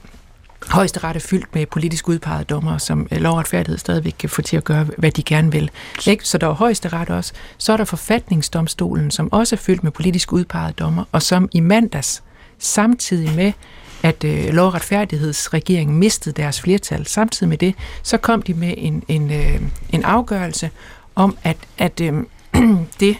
højesteret 0.71 1.17
er 1.17 1.21
fyldt 1.21 1.55
med 1.55 1.67
politisk 1.67 2.09
udpegede 2.09 2.45
dommer, 2.45 2.79
som 2.79 3.09
øh, 3.13 3.21
lov 3.21 3.33
og 3.33 3.39
retfærdighed 3.39 3.79
stadigvæk 3.79 4.15
kan 4.19 4.29
få 4.29 4.43
til 4.43 4.57
at 4.57 4.65
gøre, 4.65 4.87
hvad 4.99 5.11
de 5.11 5.23
gerne 5.23 5.53
vil. 5.53 5.71
Ikke? 6.07 6.29
Så 6.29 6.39
der 6.39 6.49
er 6.49 6.53
højesteret 6.53 7.11
også. 7.11 7.33
Så 7.59 7.73
er 7.73 7.77
der 7.77 7.85
forfatningsdomstolen, 7.85 9.11
som 9.11 9.33
også 9.33 9.55
er 9.55 9.59
fyldt 9.59 9.85
med 9.85 9.93
politisk 9.93 10.33
udpegede 10.33 10.73
dommer, 10.73 11.05
og 11.13 11.23
som 11.23 11.49
i 11.53 11.61
mandags, 11.61 12.23
samtidig 12.59 13.37
med, 13.37 13.53
at 14.03 14.25
øh, 14.25 14.55
lov- 14.55 14.67
og 14.67 14.75
retfærdighedsregeringen 14.75 15.99
mistede 15.99 16.43
deres 16.43 16.61
flertal, 16.61 17.07
samtidig 17.07 17.49
med 17.49 17.59
det, 17.59 17.75
så 18.03 18.17
kom 18.17 18.43
de 18.43 18.55
med 18.55 18.75
en, 18.77 19.03
en, 19.09 19.31
øh, 19.33 19.61
en 19.91 20.05
afgørelse 20.05 20.71
om, 21.15 21.37
at, 21.43 21.57
at 21.79 22.01
øh, 22.01 22.15
det 23.01 23.17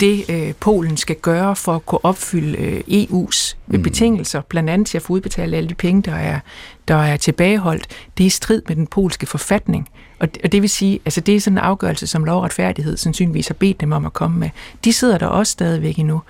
det 0.00 0.30
øh, 0.30 0.54
Polen 0.60 0.96
skal 0.96 1.16
gøre 1.16 1.56
for 1.56 1.74
at 1.74 1.86
kunne 1.86 2.04
opfylde 2.04 2.58
øh, 2.58 2.80
EU's 2.88 3.56
mm. 3.66 3.82
betingelser, 3.82 4.40
blandt 4.40 4.70
andet 4.70 4.86
til 4.88 4.98
at 4.98 5.02
få 5.02 5.12
udbetalt 5.12 5.54
alle 5.54 5.68
de 5.68 5.74
penge, 5.74 6.02
der 6.02 6.14
er, 6.14 6.40
der 6.88 6.96
er 6.96 7.16
tilbageholdt, 7.16 7.86
det 8.18 8.24
er 8.24 8.26
i 8.26 8.30
strid 8.30 8.62
med 8.68 8.76
den 8.76 8.86
polske 8.86 9.26
forfatning. 9.26 9.88
Og 10.18 10.34
det, 10.34 10.42
og 10.44 10.52
det 10.52 10.62
vil 10.62 10.70
sige, 10.70 11.00
altså 11.04 11.20
det 11.20 11.36
er 11.36 11.40
sådan 11.40 11.54
en 11.54 11.64
afgørelse, 11.64 12.06
som 12.06 12.24
lov 12.24 12.36
og 12.36 12.44
retfærdighed 12.44 12.96
sandsynligvis 12.96 13.46
har 13.46 13.54
bedt 13.54 13.80
dem 13.80 13.92
om 13.92 14.06
at 14.06 14.12
komme 14.12 14.38
med. 14.38 14.50
De 14.84 14.92
sidder 14.92 15.18
der 15.18 15.26
også 15.26 15.50
stadigvæk 15.50 15.98
endnu. 15.98 16.22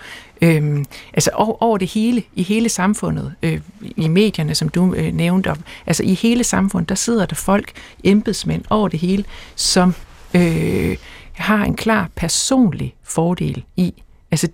Øhm, 0.42 0.84
altså 1.12 1.30
over, 1.34 1.62
over 1.62 1.78
det 1.78 1.88
hele, 1.88 2.22
i 2.34 2.42
hele 2.42 2.68
samfundet, 2.68 3.34
øh, 3.42 3.60
i 3.96 4.08
medierne, 4.08 4.54
som 4.54 4.68
du 4.68 4.94
øh, 4.94 5.12
nævnte, 5.14 5.50
op, 5.50 5.58
altså 5.86 6.02
i 6.02 6.14
hele 6.14 6.44
samfundet, 6.44 6.88
der 6.88 6.94
sidder 6.94 7.26
der 7.26 7.36
folk, 7.36 7.72
embedsmænd 8.04 8.64
over 8.70 8.88
det 8.88 9.00
hele, 9.00 9.24
som 9.56 9.94
øh, 10.34 10.96
har 11.36 11.64
en 11.64 11.76
klar 11.76 12.10
personlig 12.16 12.94
fordel 13.02 13.64
i, 13.76 13.94
altså 14.30 14.48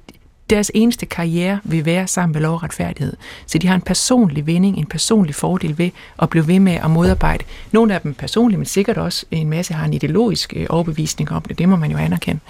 deres 0.51 0.71
eneste 0.75 1.07
karriere 1.07 1.61
vil 1.65 1.85
være 1.85 2.07
sammen 2.07 2.33
med 2.33 2.41
lov 2.41 2.55
og 2.55 2.63
retfærdighed. 2.63 3.17
Så 3.47 3.59
de 3.59 3.67
har 3.67 3.75
en 3.75 3.81
personlig 3.81 4.47
vinding, 4.47 4.79
en 4.79 4.87
personlig 4.87 5.35
fordel 5.35 5.79
ved 5.79 5.91
at 6.23 6.31
blive 6.31 6.49
ved 6.49 6.61
med 6.61 6.73
at 6.73 6.91
modarbejde. 6.91 7.45
Nogle 7.73 7.95
af 7.95 8.01
dem 8.01 8.15
personligt, 8.15 8.59
men 8.59 8.67
sikkert 8.67 8.99
også 8.99 9.27
en 9.31 9.51
masse 9.51 9.75
har 9.75 9.85
en 9.85 9.95
ideologisk 9.95 10.53
øh, 10.57 10.67
overbevisning 10.69 11.33
om 11.33 11.43
det, 11.43 11.59
det 11.59 11.69
må 11.69 11.77
man 11.77 11.91
jo 11.91 11.97
anerkende, 11.97 12.41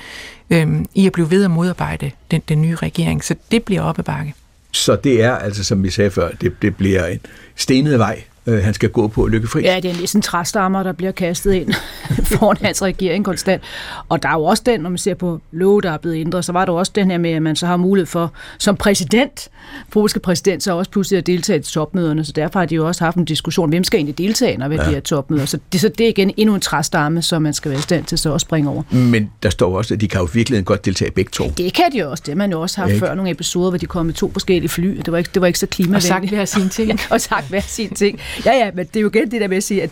øhm, 0.51 0.87
i 0.95 1.07
at 1.07 1.13
blive 1.13 1.31
ved 1.31 1.45
at 1.45 1.51
modarbejde 1.51 2.11
den, 2.31 2.43
den 2.49 2.63
nye 2.63 2.75
regering. 2.75 3.25
Så 3.25 3.35
det 3.51 3.63
bliver 3.63 3.83
op 3.83 3.99
ad 3.99 4.05
bakke. 4.05 4.35
Så 4.73 4.97
det 4.97 5.23
er 5.23 5.37
altså, 5.37 5.65
som 5.65 5.83
vi 5.83 5.91
sagde 5.91 6.11
før, 6.11 6.31
det, 6.31 6.63
det 6.63 6.77
bliver 6.77 7.07
en 7.07 7.21
stenet 7.57 7.99
vej 7.99 8.23
øh, 8.47 8.65
han 8.65 8.75
skal 8.75 8.89
gå 8.89 9.09
på 9.09 9.27
lykkefri. 9.27 9.63
Ja, 9.63 9.81
det 9.83 9.91
er 9.91 10.01
næsten 10.01 10.23
træstammer, 10.23 10.83
der 10.83 10.93
bliver 10.93 11.13
kastet 11.13 11.53
ind 11.53 11.73
foran 12.39 12.57
hans 12.61 12.83
regering 12.83 13.25
konstant. 13.25 13.63
Og 14.09 14.23
der 14.23 14.29
er 14.29 14.33
jo 14.35 14.45
også 14.45 14.63
den, 14.67 14.81
når 14.81 14.91
man 14.91 14.99
ser 14.99 15.15
på 15.15 15.41
love, 15.53 15.81
der 15.81 15.91
er 15.91 15.99
blevet 15.99 16.17
ændret, 16.17 16.45
så 16.45 16.53
var 16.53 16.65
der 16.65 16.73
også 16.73 16.93
den 16.95 17.11
her 17.11 17.19
med, 17.19 17.31
at 17.31 17.43
man 17.43 17.57
så 17.57 17.67
har 17.67 17.77
mulighed 17.77 18.07
for, 18.07 18.33
som 18.59 18.77
præsident, 18.77 19.49
polske 19.91 20.21
præsident, 20.21 20.63
så 20.63 20.79
også 20.79 20.91
pludselig 20.91 21.19
at 21.19 21.27
deltage 21.27 21.59
i 21.59 21.63
topmøderne. 21.63 22.25
Så 22.25 22.33
derfor 22.33 22.59
har 22.59 22.67
de 22.67 22.75
jo 22.75 22.87
også 22.87 23.05
haft 23.05 23.17
en 23.17 23.25
diskussion, 23.25 23.69
hvem 23.69 23.85
skal 23.85 23.99
egentlig 23.99 24.19
deltage, 24.19 24.57
når 24.57 24.71
ja. 24.71 24.77
de 24.77 24.91
her 24.91 25.01
topmøder. 25.01 25.47
Så 25.47 25.59
det, 25.73 25.81
så 25.81 25.89
det 25.89 26.05
er 26.05 26.09
igen 26.09 26.33
endnu 26.37 26.55
en 26.55 26.61
træstamme, 26.61 27.23
som 27.23 27.43
man 27.43 27.55
skal 27.55 27.71
være 27.71 27.79
i 27.79 27.83
stand 27.83 28.05
til 28.05 28.19
så 28.19 28.35
at 28.35 28.41
springe 28.41 28.71
over. 28.71 28.83
Men 28.91 29.31
der 29.43 29.51
står 29.51 29.77
også, 29.79 29.95
at 29.95 30.01
de 30.01 30.09
kan 30.09 30.21
jo 30.21 30.29
virkelig 30.33 30.65
godt 30.65 30.85
deltage 30.85 31.11
begge 31.11 31.31
to. 31.31 31.53
Det 31.57 31.75
kan 31.75 31.93
de 31.93 32.09
også. 32.09 32.23
Det 32.27 32.33
har 32.33 32.37
man 32.37 32.51
jo 32.51 32.61
også 32.61 32.81
haft 32.81 32.99
før 32.99 33.15
nogle 33.15 33.31
episoder, 33.31 33.71
hvor 33.71 33.79
de 33.79 33.87
kom 33.87 34.07
med 34.07 34.15
to 34.15 34.31
forskellige 34.33 34.69
fly. 34.69 34.97
Det 34.97 35.13
var 35.13 35.19
ikke, 35.19 35.31
det 35.35 35.41
var 35.41 35.47
ikke 35.47 35.59
så 35.59 35.67
klimavenligt. 35.67 36.05
Og 36.13 36.23
sagt 36.23 36.29
hver 36.29 36.45
sin 36.45 36.69
ting. 36.69 37.01
og 37.11 37.21
sagt 37.21 37.49
hver 37.49 37.61
sin 37.61 37.95
ting. 37.95 38.21
Ja, 38.47 38.53
ja, 38.53 38.71
men 38.75 38.87
det 38.87 38.97
er 38.97 39.01
jo 39.01 39.09
igen 39.09 39.31
det 39.31 39.41
der 39.41 39.49
med 39.49 39.57
at 39.57 39.65
sige, 39.65 39.83
at 39.83 39.91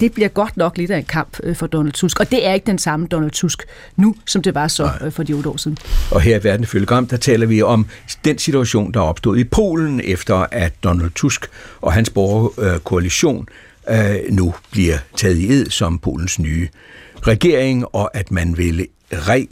det 0.00 0.12
bliver 0.12 0.28
godt 0.28 0.56
nok 0.56 0.78
lidt 0.78 0.90
af 0.90 0.98
en 0.98 1.04
kamp 1.04 1.40
øh, 1.42 1.56
for 1.56 1.66
Donald 1.66 1.92
Tusk. 1.92 2.20
Og 2.20 2.30
det 2.30 2.46
er 2.46 2.52
ikke 2.52 2.66
den 2.66 2.78
samme 2.78 3.06
Donald 3.06 3.30
Tusk 3.30 3.62
nu, 3.96 4.14
som 4.26 4.42
det 4.42 4.54
var 4.54 4.68
så 4.68 4.90
øh, 5.04 5.12
for 5.12 5.22
de 5.22 5.32
otte 5.32 5.48
år 5.48 5.56
siden. 5.56 5.78
Og 6.10 6.20
her 6.20 6.40
i 6.40 6.44
Verden 6.44 6.62
ifølge 6.62 6.86
Gram, 6.86 7.06
der 7.06 7.16
taler 7.16 7.46
vi 7.46 7.62
om 7.62 7.86
den 8.24 8.38
situation, 8.38 8.92
der 8.92 9.00
er 9.00 9.04
opstået 9.04 9.38
i 9.38 9.44
Polen, 9.44 10.00
efter 10.04 10.46
at 10.50 10.72
Donald 10.84 11.10
Tusk 11.10 11.46
og 11.80 11.92
hans 11.92 12.10
borgerkoalition 12.10 13.48
øh, 13.90 14.16
nu 14.30 14.54
bliver 14.70 14.98
taget 15.16 15.36
i 15.36 15.52
ed 15.52 15.70
som 15.70 15.98
Polens 15.98 16.38
nye 16.38 16.68
regering, 17.22 17.84
og 17.92 18.16
at 18.16 18.30
man 18.30 18.58
vil 18.58 18.86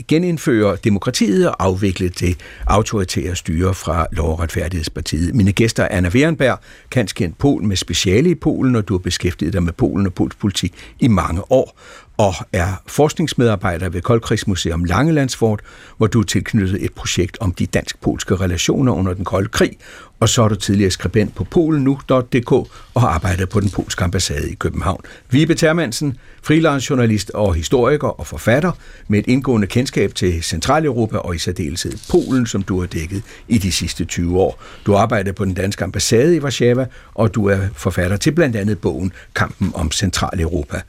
genindføre 0.09 0.77
demokratiet 0.85 1.49
og 1.49 1.65
afvikle 1.65 2.09
det 2.09 2.37
autoritære 2.67 3.37
styre 3.37 3.75
fra 3.75 4.07
Lov- 4.13 4.31
og 4.33 4.41
Retfærdighedspartiet. 4.41 5.35
Mine 5.35 5.53
gæster 5.53 5.83
er 5.83 5.89
Anna 5.91 6.09
Wehrenberg, 6.09 6.59
kendt 6.91 7.39
Polen 7.39 7.69
med 7.69 7.77
speciale 7.77 8.31
i 8.31 8.35
Polen, 8.35 8.77
og 8.77 8.89
du 8.89 8.95
har 8.95 8.99
beskæftiget 8.99 9.53
dig 9.53 9.63
med 9.63 9.73
Polen 9.73 10.07
og 10.07 10.15
polsk 10.15 10.39
politik 10.39 10.75
i 11.01 11.09
mange 11.09 11.53
år, 11.53 11.79
og 12.17 12.35
er 12.53 12.83
forskningsmedarbejder 12.87 13.89
ved 13.89 14.03
Koldkrigsmuseum 14.03 14.85
Langelandsfort, 14.85 15.61
hvor 15.97 16.07
du 16.07 16.21
er 16.21 16.25
tilknyttet 16.25 16.85
et 16.85 16.93
projekt 16.93 17.39
om 17.41 17.53
de 17.53 17.67
dansk-polske 17.67 18.37
relationer 18.37 18.93
under 18.93 19.15
den 19.15 19.25
kolde 19.25 19.49
krig, 19.49 19.79
og 20.21 20.29
så 20.29 20.43
er 20.43 20.49
du 20.49 20.55
tidligere 20.55 20.91
skribent 20.91 21.35
på 21.35 21.45
polenu.dk 21.45 22.53
og 22.53 23.01
har 23.01 23.09
arbejdet 23.09 23.49
på 23.49 23.61
den 23.61 23.71
polske 23.71 24.05
ambassade 24.05 24.51
i 24.51 24.55
København. 24.55 25.01
Vibe 25.31 25.55
Termansen, 25.55 26.17
freelance-journalist 26.43 27.31
og 27.31 27.55
historiker 27.55 28.09
og 28.09 28.27
forfatter 28.27 28.73
med 29.09 29.19
et 29.19 29.27
indgående 29.27 29.67
kendskab 29.67 30.15
til 30.15 30.43
Centraleuropa 30.43 31.17
og 31.17 31.35
i 31.35 31.39
særdeleshed 31.39 31.93
Polen, 32.11 32.47
som 32.47 32.63
du 32.63 32.81
har 32.81 32.87
dækket 32.87 33.23
i 33.49 33.59
de 33.59 33.73
sidste 33.73 34.05
20 34.05 34.41
år. 34.41 34.63
Du 34.87 34.95
arbejder 34.95 35.33
på 35.33 35.45
den 35.45 35.55
danske 35.55 35.85
ambassade 35.85 36.37
i 36.37 36.41
Warszawa, 36.41 36.87
og 37.15 37.35
du 37.35 37.47
er 37.47 37.59
forfatter 37.75 38.17
til 38.17 38.33
blandt 38.33 38.57
andet 38.57 38.79
bogen 38.79 39.13
Kampen 39.35 39.73
om 39.75 39.91
Centraleuropa. 39.91 40.81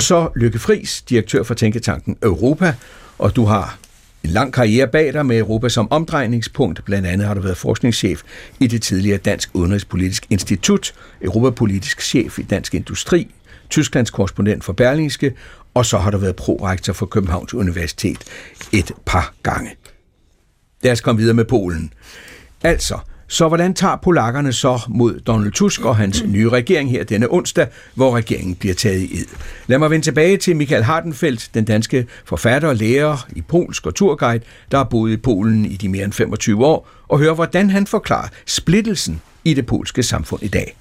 Og 0.00 0.04
så 0.04 0.28
Lykke 0.36 0.58
Friis, 0.58 1.02
direktør 1.02 1.42
for 1.42 1.54
Tænketanken 1.54 2.16
Europa, 2.22 2.74
og 3.18 3.36
du 3.36 3.44
har 3.44 3.78
en 4.24 4.30
lang 4.30 4.52
karriere 4.52 4.88
bag 4.88 5.12
dig 5.12 5.26
med 5.26 5.38
Europa 5.38 5.68
som 5.68 5.92
omdrejningspunkt. 5.92 6.84
Blandt 6.84 7.06
andet 7.06 7.26
har 7.26 7.34
du 7.34 7.40
været 7.40 7.56
forskningschef 7.56 8.22
i 8.60 8.66
det 8.66 8.82
tidligere 8.82 9.18
Dansk 9.18 9.50
Udenrigspolitisk 9.54 10.26
Institut, 10.30 10.94
europapolitisk 11.22 12.02
chef 12.02 12.38
i 12.38 12.42
Dansk 12.42 12.74
Industri, 12.74 13.34
Tysklands 13.70 14.10
korrespondent 14.10 14.64
for 14.64 14.72
Berlingske, 14.72 15.34
og 15.74 15.86
så 15.86 15.98
har 15.98 16.10
du 16.10 16.18
været 16.18 16.36
prorektor 16.36 16.92
for 16.92 17.06
Københavns 17.06 17.54
Universitet 17.54 18.24
et 18.72 18.92
par 19.06 19.34
gange. 19.42 19.70
Lad 20.82 20.92
os 20.92 21.00
komme 21.00 21.18
videre 21.18 21.34
med 21.34 21.44
Polen. 21.44 21.92
Altså, 22.62 22.98
så 23.30 23.48
hvordan 23.48 23.74
tager 23.74 23.96
polakkerne 23.96 24.52
så 24.52 24.80
mod 24.88 25.20
Donald 25.20 25.52
Tusk 25.52 25.84
og 25.84 25.96
hans 25.96 26.24
nye 26.24 26.48
regering 26.48 26.90
her 26.90 27.04
denne 27.04 27.32
onsdag, 27.32 27.68
hvor 27.94 28.16
regeringen 28.16 28.54
bliver 28.54 28.74
taget 28.74 29.00
i 29.00 29.20
ed? 29.20 29.26
Lad 29.66 29.78
mig 29.78 29.90
vende 29.90 30.06
tilbage 30.06 30.36
til 30.36 30.56
Michael 30.56 30.82
Hardenfeldt, 30.82 31.50
den 31.54 31.64
danske 31.64 32.06
forfatter 32.24 32.68
og 32.68 32.76
lærer 32.76 33.26
i 33.36 33.40
polsk 33.40 33.86
og 33.86 33.94
turguide, 33.94 34.44
der 34.70 34.76
har 34.76 34.84
boet 34.84 35.12
i 35.12 35.16
Polen 35.16 35.64
i 35.64 35.76
de 35.76 35.88
mere 35.88 36.04
end 36.04 36.12
25 36.12 36.66
år, 36.66 36.88
og 37.08 37.18
høre, 37.18 37.34
hvordan 37.34 37.70
han 37.70 37.86
forklarer 37.86 38.28
splittelsen 38.46 39.20
i 39.44 39.54
det 39.54 39.66
polske 39.66 40.02
samfund 40.02 40.42
i 40.42 40.48
dag. 40.48 40.76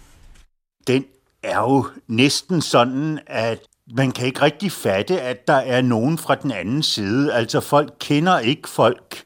Den 0.87 1.05
er 1.43 1.59
jo 1.59 1.85
næsten 2.07 2.61
sådan, 2.61 3.19
at 3.27 3.59
man 3.97 4.11
kan 4.11 4.25
ikke 4.25 4.41
rigtig 4.41 4.71
fatte, 4.71 5.21
at 5.21 5.47
der 5.47 5.53
er 5.53 5.81
nogen 5.81 6.17
fra 6.17 6.35
den 6.35 6.51
anden 6.51 6.83
side. 6.83 7.33
Altså 7.33 7.59
folk 7.59 7.93
kender 7.99 8.39
ikke 8.39 8.69
folk 8.69 9.23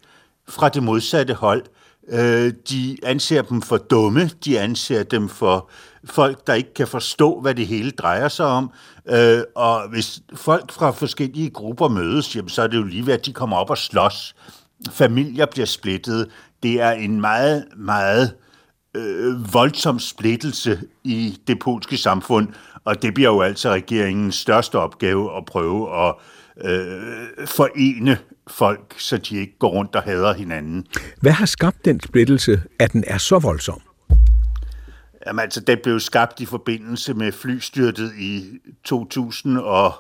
fra 0.50 0.70
det 0.70 0.84
modsatte 0.84 1.34
hold. 1.34 1.64
Øh, 2.10 2.54
de 2.70 2.98
anser 3.04 3.42
dem 3.42 3.62
for 3.62 3.78
dumme, 3.78 4.30
de 4.46 4.60
anser 4.60 5.04
dem 5.04 5.30
for 5.30 5.70
folk, 6.06 6.48
der 6.48 6.54
ikke 6.54 6.74
kan 6.74 6.88
forstå, 6.88 7.40
hvad 7.40 7.56
det 7.56 7.68
hele 7.68 7.92
drejer 7.92 8.28
sig 8.28 8.46
om. 8.46 8.72
Øh, 9.10 9.42
og 9.56 9.90
hvis 9.90 10.20
folk 10.34 10.72
fra 10.72 10.92
forskellige 10.92 11.50
grupper 11.50 11.88
mødes, 11.88 12.36
jamen, 12.36 12.50
så 12.50 12.62
er 12.62 12.68
det 12.68 12.78
jo 12.78 12.84
lige 12.84 13.06
ved, 13.06 13.14
at 13.14 13.26
de 13.26 13.34
kommer 13.34 13.58
op 13.58 13.70
og 13.70 13.78
slås. 13.78 14.36
Familier 14.92 15.46
bliver 15.46 15.66
splittet. 15.66 16.30
Det 16.64 16.82
er 16.82 16.92
en 16.92 17.22
meget, 17.22 17.66
meget 17.78 18.34
øh, 18.96 19.54
voldsom 19.54 20.00
splittelse 20.00 20.82
i 21.04 21.40
det 21.48 21.60
polske 21.60 21.98
samfund, 21.98 22.48
og 22.86 23.02
det 23.02 23.14
bliver 23.14 23.30
jo 23.30 23.42
altså 23.42 23.70
regeringens 23.70 24.36
største 24.36 24.80
opgave 24.80 25.38
at 25.38 25.46
prøve 25.46 26.08
at 26.08 26.16
øh, 26.66 27.48
forene 27.48 28.18
folk, 28.48 28.96
så 28.98 29.18
de 29.18 29.38
ikke 29.38 29.58
går 29.60 29.70
rundt 29.70 29.96
og 29.96 30.04
hader 30.04 30.34
hinanden. 30.34 30.86
Hvad 31.22 31.32
har 31.32 31.46
skabt 31.46 31.86
den 31.86 32.00
splittelse, 32.02 32.62
at 32.80 32.94
den 32.94 33.04
er 33.08 33.18
så 33.18 33.40
voldsom? 33.40 33.82
Jamen 35.28 35.40
altså, 35.40 35.60
det 35.60 35.82
blev 35.82 36.00
skabt 36.00 36.40
i 36.40 36.46
forbindelse 36.46 37.14
med 37.14 37.32
flystyrtet 37.32 38.14
i 38.20 38.60
2000 38.84 39.58
og 39.58 39.94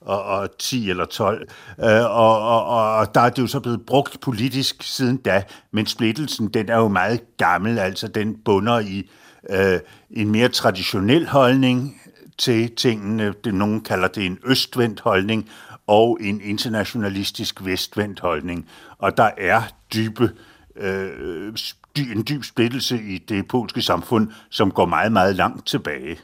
og, 0.00 0.22
og 0.22 0.48
10 0.58 0.90
eller 0.90 1.04
12. 1.04 1.48
Øh, 1.80 2.04
og, 2.04 2.48
og, 2.48 2.96
og 2.96 3.14
der 3.14 3.20
er 3.20 3.30
det 3.30 3.42
jo 3.42 3.46
så 3.46 3.60
blevet 3.60 3.86
brugt 3.86 4.20
politisk 4.20 4.82
siden 4.82 5.16
da, 5.16 5.42
men 5.72 5.86
splittelsen, 5.86 6.48
den 6.48 6.68
er 6.68 6.76
jo 6.76 6.88
meget 6.88 7.20
gammel, 7.36 7.78
altså 7.78 8.08
den 8.08 8.36
bunder 8.44 8.78
i 8.78 9.10
øh, 9.50 9.78
en 10.10 10.30
mere 10.30 10.48
traditionel 10.48 11.28
holdning 11.28 12.00
til 12.38 12.76
tingene. 12.76 13.34
Det, 13.44 13.54
nogen 13.54 13.80
kalder 13.80 14.08
det 14.08 14.26
en 14.26 14.38
østvendt 14.44 15.00
holdning, 15.00 15.50
og 15.86 16.18
en 16.20 16.40
internationalistisk 16.44 17.64
vestvendt 17.64 18.20
holdning. 18.20 18.68
Og 18.98 19.16
der 19.16 19.30
er 19.38 19.62
dybe 19.94 20.30
øh, 20.76 21.52
en 21.96 22.24
dyb 22.28 22.44
splittelse 22.44 23.00
i 23.02 23.18
det 23.18 23.48
polske 23.48 23.82
samfund, 23.82 24.28
som 24.50 24.70
går 24.70 24.86
meget, 24.86 25.12
meget 25.12 25.36
langt 25.36 25.66
tilbage. 25.66 26.18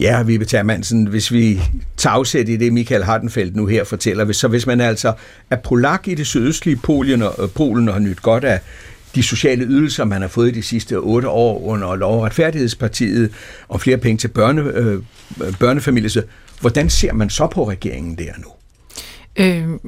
Ja, 0.00 0.22
vi 0.22 0.36
Vibe 0.36 0.62
Mansen, 0.62 1.06
hvis 1.06 1.32
vi 1.32 1.60
tager 1.96 2.14
afsæt 2.14 2.48
i 2.48 2.56
det, 2.56 2.72
Michael 2.72 3.04
Hardenfeldt 3.04 3.56
nu 3.56 3.66
her 3.66 3.84
fortæller, 3.84 4.32
så 4.32 4.48
hvis 4.48 4.66
man 4.66 4.80
altså 4.80 5.12
er 5.50 5.56
polak 5.56 6.08
i 6.08 6.14
det 6.14 6.26
sydøstlige 6.26 6.76
Polen 6.76 7.22
og, 7.22 7.34
øh, 7.42 7.48
Polen 7.54 7.88
og 7.88 7.94
har 7.94 8.00
nyt 8.00 8.22
godt 8.22 8.44
af 8.44 8.60
de 9.14 9.22
sociale 9.22 9.64
ydelser, 9.64 10.04
man 10.04 10.20
har 10.20 10.28
fået 10.28 10.54
de 10.54 10.62
sidste 10.62 10.94
otte 10.98 11.28
år 11.28 11.62
under 11.62 11.96
lov- 11.96 12.18
og 12.18 12.22
retfærdighedspartiet, 12.22 13.32
og 13.68 13.80
flere 13.80 13.96
penge 13.96 14.18
til 14.18 14.28
børne, 14.28 14.62
øh, 14.62 14.94
øh 14.94 15.02
børnefamilier, 15.58 16.22
hvordan 16.60 16.90
ser 16.90 17.12
man 17.12 17.30
så 17.30 17.46
på 17.46 17.68
regeringen 17.68 18.18
der 18.18 18.32
nu? 18.38 18.48
Øh, 19.36 19.78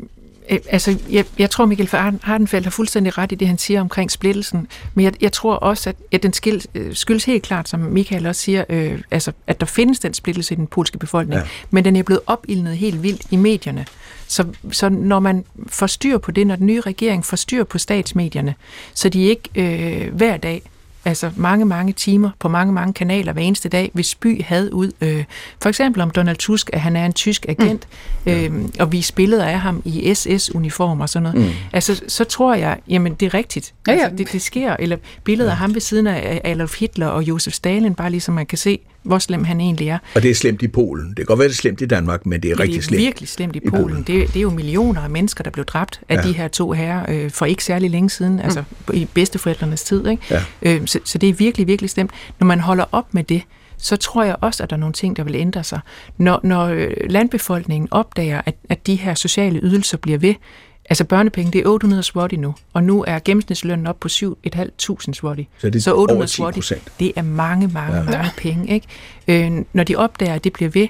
Øh, 0.50 0.58
altså, 0.68 0.98
jeg, 1.11 1.24
jeg 1.38 1.50
tror, 1.50 1.66
Michael 1.66 2.18
Hardenfeldt 2.22 2.66
har 2.66 2.70
fuldstændig 2.70 3.18
ret 3.18 3.32
i 3.32 3.35
det, 3.35 3.48
han 3.48 3.58
siger 3.58 3.80
omkring 3.80 4.11
splittelsen, 4.11 4.66
men 4.94 5.04
jeg, 5.04 5.12
jeg 5.20 5.32
tror 5.32 5.54
også, 5.54 5.90
at, 5.90 5.96
at 6.12 6.22
den 6.22 6.32
skil, 6.32 6.66
øh, 6.74 6.94
skyldes 6.94 7.24
helt 7.24 7.42
klart, 7.42 7.68
som 7.68 7.80
Michael 7.80 8.26
også 8.26 8.40
siger, 8.40 8.64
øh, 8.68 9.00
altså, 9.11 9.32
at 9.46 9.61
der 9.61 9.66
findes 9.66 9.98
den 9.98 10.14
splittelse 10.14 10.54
i 10.54 10.56
den 10.56 10.66
polske 10.66 10.98
befolkning, 10.98 11.40
ja. 11.40 11.46
men 11.70 11.85
den 11.85 11.96
er 11.96 12.02
blevet 12.02 12.22
opildnet 12.26 12.76
helt 12.76 13.02
vildt 13.02 13.22
i 13.30 13.37
medierne. 13.37 13.87
Så, 14.26 14.46
så 14.70 14.88
når 14.88 15.20
man 15.20 15.44
får 15.66 15.87
styr 15.87 16.18
på 16.18 16.30
det, 16.30 16.46
når 16.46 16.56
den 16.56 16.66
nye 16.66 16.80
regering 16.80 17.24
får 17.24 17.37
styr 17.37 17.64
på 17.64 17.78
statsmedierne, 17.78 18.54
så 18.94 19.08
de 19.08 19.24
ikke 19.24 19.48
øh, 19.54 20.14
hver 20.14 20.37
dag 20.37 20.62
altså 21.04 21.30
mange, 21.36 21.64
mange 21.64 21.92
timer 21.92 22.30
på 22.38 22.48
mange, 22.48 22.72
mange 22.72 22.92
kanaler 22.92 23.32
hver 23.32 23.42
eneste 23.42 23.68
dag, 23.68 23.90
hvis 23.94 24.14
by 24.14 24.42
havde 24.42 24.74
ud. 24.74 24.92
Øh, 25.00 25.24
for 25.62 25.68
eksempel 25.68 26.02
om 26.02 26.10
Donald 26.10 26.36
Tusk, 26.36 26.70
at 26.72 26.80
han 26.80 26.96
er 26.96 27.06
en 27.06 27.12
tysk 27.12 27.46
agent, 27.48 27.88
mm. 28.26 28.32
øh, 28.32 28.68
og 28.80 28.92
vi 28.92 29.06
billeder 29.16 29.44
af 29.44 29.60
ham 29.60 29.82
i 29.84 30.14
SS-uniform 30.14 31.00
og 31.00 31.08
sådan 31.08 31.22
noget. 31.22 31.46
Mm. 31.46 31.54
Altså, 31.72 32.02
så 32.08 32.24
tror 32.24 32.54
jeg, 32.54 32.78
jamen 32.88 33.14
det 33.14 33.26
er 33.26 33.34
rigtigt. 33.34 33.74
Ja, 33.86 33.92
ja. 33.92 33.98
Altså, 33.98 34.16
det, 34.16 34.32
det 34.32 34.42
sker. 34.42 34.76
Eller 34.78 34.96
billeder 35.24 35.50
af 35.50 35.56
ham 35.56 35.74
ved 35.74 35.80
siden 35.80 36.06
af 36.06 36.40
Adolf 36.44 36.80
Hitler 36.80 37.06
og 37.06 37.22
Josef 37.22 37.52
Stalin, 37.52 37.94
bare 37.94 38.10
ligesom 38.10 38.34
man 38.34 38.46
kan 38.46 38.58
se, 38.58 38.78
hvor 39.02 39.18
slem 39.18 39.44
han 39.44 39.60
egentlig 39.60 39.88
er. 39.88 39.98
Og 40.14 40.22
det 40.22 40.30
er 40.30 40.34
slemt 40.34 40.62
i 40.62 40.68
Polen. 40.68 41.08
Det 41.08 41.16
kan 41.16 41.26
godt 41.26 41.38
være, 41.38 41.48
det 41.48 41.54
er 41.54 41.56
slemt 41.56 41.80
i 41.80 41.86
Danmark, 41.86 42.26
men 42.26 42.42
det 42.42 42.50
er 42.50 42.54
men 42.54 42.60
rigtig 42.60 42.84
slemt. 42.84 42.98
Det 42.98 43.04
er 43.04 43.06
virkelig 43.06 43.28
slemt 43.28 43.56
i 43.56 43.60
Polen. 43.60 43.80
I 43.80 43.82
Polen. 43.82 44.02
Det, 44.02 44.28
det 44.28 44.36
er 44.36 44.40
jo 44.40 44.50
millioner 44.50 45.00
af 45.00 45.10
mennesker, 45.10 45.44
der 45.44 45.50
blev 45.50 45.64
dræbt 45.64 46.00
af 46.08 46.16
ja. 46.16 46.22
de 46.22 46.32
her 46.32 46.48
to 46.48 46.72
herrer 46.72 47.06
øh, 47.08 47.30
for 47.30 47.46
ikke 47.46 47.64
særlig 47.64 47.90
længe 47.90 48.10
siden, 48.10 48.40
altså 48.40 48.64
mm. 48.88 48.94
i 48.94 49.08
bedsteforældrenes 49.14 49.82
tid. 49.82 50.06
Ikke? 50.06 50.22
Ja. 50.30 50.42
Øh, 50.62 50.86
så, 50.86 50.98
så 51.04 51.18
det 51.18 51.28
er 51.28 51.32
virkelig, 51.32 51.66
virkelig 51.66 51.90
slemt. 51.90 52.10
Når 52.40 52.46
man 52.46 52.60
holder 52.60 52.84
op 52.92 53.14
med 53.14 53.24
det, 53.24 53.42
så 53.76 53.96
tror 53.96 54.24
jeg 54.24 54.36
også, 54.40 54.62
at 54.62 54.70
der 54.70 54.76
er 54.76 54.80
nogle 54.80 54.92
ting, 54.92 55.16
der 55.16 55.24
vil 55.24 55.34
ændre 55.34 55.64
sig. 55.64 55.80
Når, 56.18 56.40
når 56.42 56.66
øh, 56.66 56.90
landbefolkningen 57.08 57.88
opdager, 57.90 58.40
at, 58.46 58.54
at 58.68 58.86
de 58.86 58.94
her 58.94 59.14
sociale 59.14 59.60
ydelser 59.62 59.96
bliver 59.96 60.18
ved, 60.18 60.34
Altså 60.90 61.05
børnepenge, 61.05 61.53
det 61.53 61.61
er 61.61 61.66
800 61.66 62.03
swati 62.03 62.37
nu, 62.37 62.55
og 62.73 62.85
nu 62.85 63.05
er 63.07 63.18
gennemsnitslønnen 63.25 63.87
op 63.87 64.01
på 64.01 64.09
7.500 64.09 65.12
swati. 65.12 65.49
Så, 65.59 65.66
det 65.71 65.77
er 65.77 65.81
så 65.81 65.95
800 65.95 66.29
swati, 66.29 66.75
det 67.01 67.12
er 67.16 67.23
mange, 67.23 67.68
mange, 67.68 67.97
ja. 67.97 68.05
mange 68.05 68.31
penge. 68.37 68.75
Ikke? 68.75 68.87
Øh, 69.29 69.64
når 69.73 69.85
de 69.85 69.97
opdager, 69.97 70.35
at 70.35 70.45
det 70.45 70.53
bliver 70.53 70.71
ved, 70.71 70.88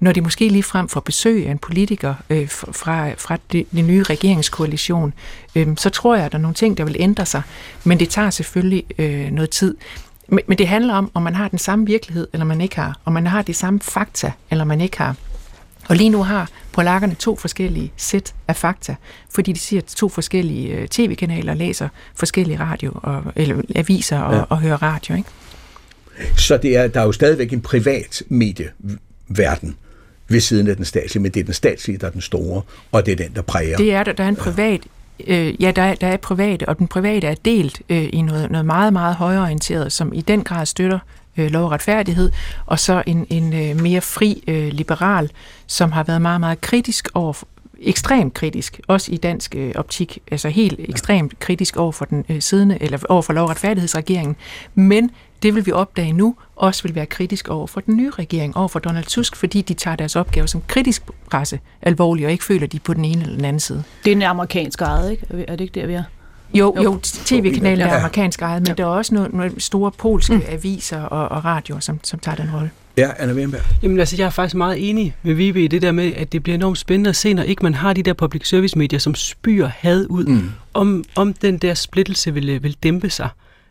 når 0.00 0.12
de 0.12 0.20
måske 0.20 0.48
lige 0.48 0.62
frem 0.62 0.88
får 0.88 1.00
besøg 1.00 1.46
af 1.46 1.50
en 1.50 1.58
politiker 1.58 2.14
øh, 2.30 2.48
fra, 2.48 3.10
fra 3.10 3.38
det, 3.52 3.66
det 3.72 3.84
nye 3.84 4.02
regeringskoalition, 4.02 5.14
øh, 5.54 5.68
så 5.76 5.90
tror 5.90 6.14
jeg, 6.14 6.24
at 6.24 6.32
der 6.32 6.38
er 6.38 6.42
nogle 6.42 6.54
ting, 6.54 6.76
der 6.76 6.84
vil 6.84 6.96
ændre 6.98 7.26
sig. 7.26 7.42
Men 7.84 8.00
det 8.00 8.08
tager 8.08 8.30
selvfølgelig 8.30 8.84
øh, 8.98 9.30
noget 9.30 9.50
tid. 9.50 9.76
Men, 10.28 10.40
men 10.46 10.58
det 10.58 10.68
handler 10.68 10.94
om, 10.94 11.10
om 11.14 11.22
man 11.22 11.34
har 11.34 11.48
den 11.48 11.58
samme 11.58 11.86
virkelighed, 11.86 12.28
eller 12.32 12.44
man 12.44 12.60
ikke 12.60 12.76
har. 12.76 12.98
Om 13.04 13.12
man 13.12 13.26
har 13.26 13.42
de 13.42 13.54
samme 13.54 13.80
fakta, 13.80 14.32
eller 14.50 14.64
man 14.64 14.80
ikke 14.80 14.98
har. 14.98 15.16
Og 15.88 15.96
lige 15.96 16.10
nu 16.10 16.22
har 16.22 16.50
polakkerne 16.72 17.14
to 17.14 17.36
forskellige 17.36 17.92
sæt 17.96 18.34
af 18.48 18.56
fakta, 18.56 18.94
fordi 19.30 19.52
de 19.52 19.58
siger, 19.58 19.80
at 19.80 19.86
to 19.86 20.08
forskellige 20.08 20.68
øh, 20.68 20.88
tv-kanaler 20.88 21.54
læser 21.54 21.88
forskellige 22.14 22.60
radio 22.60 22.92
og, 22.94 23.22
eller 23.36 23.62
aviser 23.74 24.18
og, 24.18 24.34
ja. 24.34 24.42
og 24.42 24.60
hører 24.60 24.82
radio. 24.82 25.14
Ikke? 25.14 25.28
Så 26.36 26.56
det 26.56 26.76
er, 26.76 26.86
der 26.86 27.00
er 27.00 27.04
jo 27.04 27.12
stadigvæk 27.12 27.52
en 27.52 27.60
privat 27.60 28.22
medieverden 28.28 29.76
ved 30.28 30.40
siden 30.40 30.66
af 30.66 30.76
den 30.76 30.84
statslige, 30.84 31.22
men 31.22 31.32
det 31.32 31.40
er 31.40 31.44
den 31.44 31.54
statslige, 31.54 31.98
der 31.98 32.06
er 32.06 32.10
den 32.10 32.20
store, 32.20 32.62
og 32.92 33.06
det 33.06 33.12
er 33.12 33.16
den, 33.16 33.34
der 33.34 33.42
præger. 33.42 33.76
Det 33.76 33.92
er 33.92 34.04
der. 34.04 34.12
Der 34.12 34.24
er 34.24 34.28
en 34.28 34.36
privat 34.36 34.80
øh, 35.26 35.62
ja, 35.62 35.70
der, 35.70 35.94
der 35.94 36.06
er 36.06 36.16
private, 36.16 36.68
og 36.68 36.78
den 36.78 36.88
private 36.88 37.26
er 37.26 37.34
delt 37.44 37.82
øh, 37.88 38.08
i 38.12 38.22
noget, 38.22 38.50
noget 38.50 38.66
meget, 38.66 38.92
meget 38.92 39.16
højorienteret, 39.16 39.92
som 39.92 40.12
i 40.12 40.20
den 40.20 40.44
grad 40.44 40.66
støtter 40.66 40.98
øh, 41.36 41.50
lov 41.50 41.64
og 41.64 41.70
retfærdighed, 41.70 42.30
og 42.66 42.78
så 42.78 43.02
en, 43.06 43.26
en 43.30 43.52
øh, 43.52 43.80
mere 43.82 44.00
fri 44.00 44.44
øh, 44.46 44.68
liberal, 44.68 45.30
som 45.66 45.92
har 45.92 46.04
været 46.04 46.22
meget, 46.22 46.40
meget 46.40 46.60
kritisk 46.60 47.08
over 47.14 47.32
for, 47.32 47.46
ekstremt 47.82 48.34
kritisk, 48.34 48.80
også 48.88 49.12
i 49.12 49.16
dansk 49.16 49.54
øh, 49.56 49.72
optik, 49.74 50.18
altså 50.30 50.48
helt 50.48 50.80
ekstremt 50.80 51.38
kritisk 51.38 51.76
over 51.76 51.92
for 51.92 52.04
den 52.04 52.24
øh, 52.28 52.42
siddende, 52.42 52.78
eller 52.80 52.98
over 53.08 53.22
for 53.22 53.32
lov- 53.32 53.44
og 53.44 53.50
retfærdighedsregeringen. 53.50 54.36
Men 54.74 55.10
det 55.42 55.54
vil 55.54 55.66
vi 55.66 55.72
opdage 55.72 56.12
nu, 56.12 56.34
også 56.56 56.82
vil 56.82 56.94
være 56.94 57.06
kritisk 57.06 57.48
over 57.48 57.66
for 57.66 57.80
den 57.80 57.96
nye 57.96 58.10
regering, 58.10 58.56
over 58.56 58.68
for 58.68 58.78
Donald 58.78 59.04
Tusk, 59.04 59.36
fordi 59.36 59.62
de 59.62 59.74
tager 59.74 59.96
deres 59.96 60.16
opgave 60.16 60.48
som 60.48 60.62
kritisk 60.66 61.02
presse 61.30 61.60
alvorligt, 61.82 62.26
og 62.26 62.32
ikke 62.32 62.44
føler 62.44 62.66
de 62.66 62.78
på 62.78 62.94
den 62.94 63.04
ene 63.04 63.22
eller 63.22 63.36
den 63.36 63.44
anden 63.44 63.60
side. 63.60 63.84
Det 64.04 64.10
er 64.10 64.16
en 64.16 64.22
amerikansk 64.22 64.80
ejet, 64.80 65.10
ikke? 65.10 65.44
Er 65.48 65.56
det 65.56 65.60
ikke 65.60 65.80
der, 65.80 65.86
vi 65.86 65.94
er? 65.94 66.02
Jo, 66.54 66.76
jo, 66.84 66.98
tv-kanalen 67.02 67.86
er 67.86 67.98
amerikansk 67.98 68.42
ejet, 68.42 68.62
men 68.62 68.66
ja. 68.68 68.74
der 68.74 68.82
er 68.82 68.88
også 68.88 69.14
nogle, 69.14 69.30
nogle 69.36 69.60
store 69.60 69.90
polske 69.90 70.34
mm. 70.34 70.42
aviser 70.48 71.02
og, 71.02 71.28
og 71.28 71.44
radioer, 71.44 71.80
som, 71.80 72.00
som 72.02 72.18
tager 72.18 72.36
den 72.36 72.50
rolle. 72.54 72.70
Ja, 72.96 73.10
Anna 73.18 73.34
Wimberg. 73.34 73.60
Jamen 73.82 73.98
altså, 73.98 74.16
jeg 74.18 74.26
er 74.26 74.30
faktisk 74.30 74.54
meget 74.54 74.90
enig 74.90 75.16
med 75.22 75.34
Vibe 75.34 75.64
i 75.64 75.66
det 75.66 75.82
der 75.82 75.92
med, 75.92 76.12
at 76.16 76.32
det 76.32 76.42
bliver 76.42 76.54
enormt 76.54 76.78
spændende 76.78 77.10
at 77.10 77.16
se, 77.16 77.34
når 77.34 77.42
ikke 77.42 77.62
man 77.62 77.74
har 77.74 77.92
de 77.92 78.02
der 78.02 78.12
public 78.12 78.48
service 78.48 78.78
medier, 78.78 78.98
som 78.98 79.14
spyr 79.14 79.66
had 79.66 80.06
ud, 80.08 80.24
mm. 80.24 80.50
om, 80.74 81.04
om 81.16 81.32
den 81.32 81.58
der 81.58 81.74
splittelse 81.74 82.34
vil, 82.34 82.62
vil 82.62 82.76
dæmpe 82.82 83.10
sig. 83.10 83.28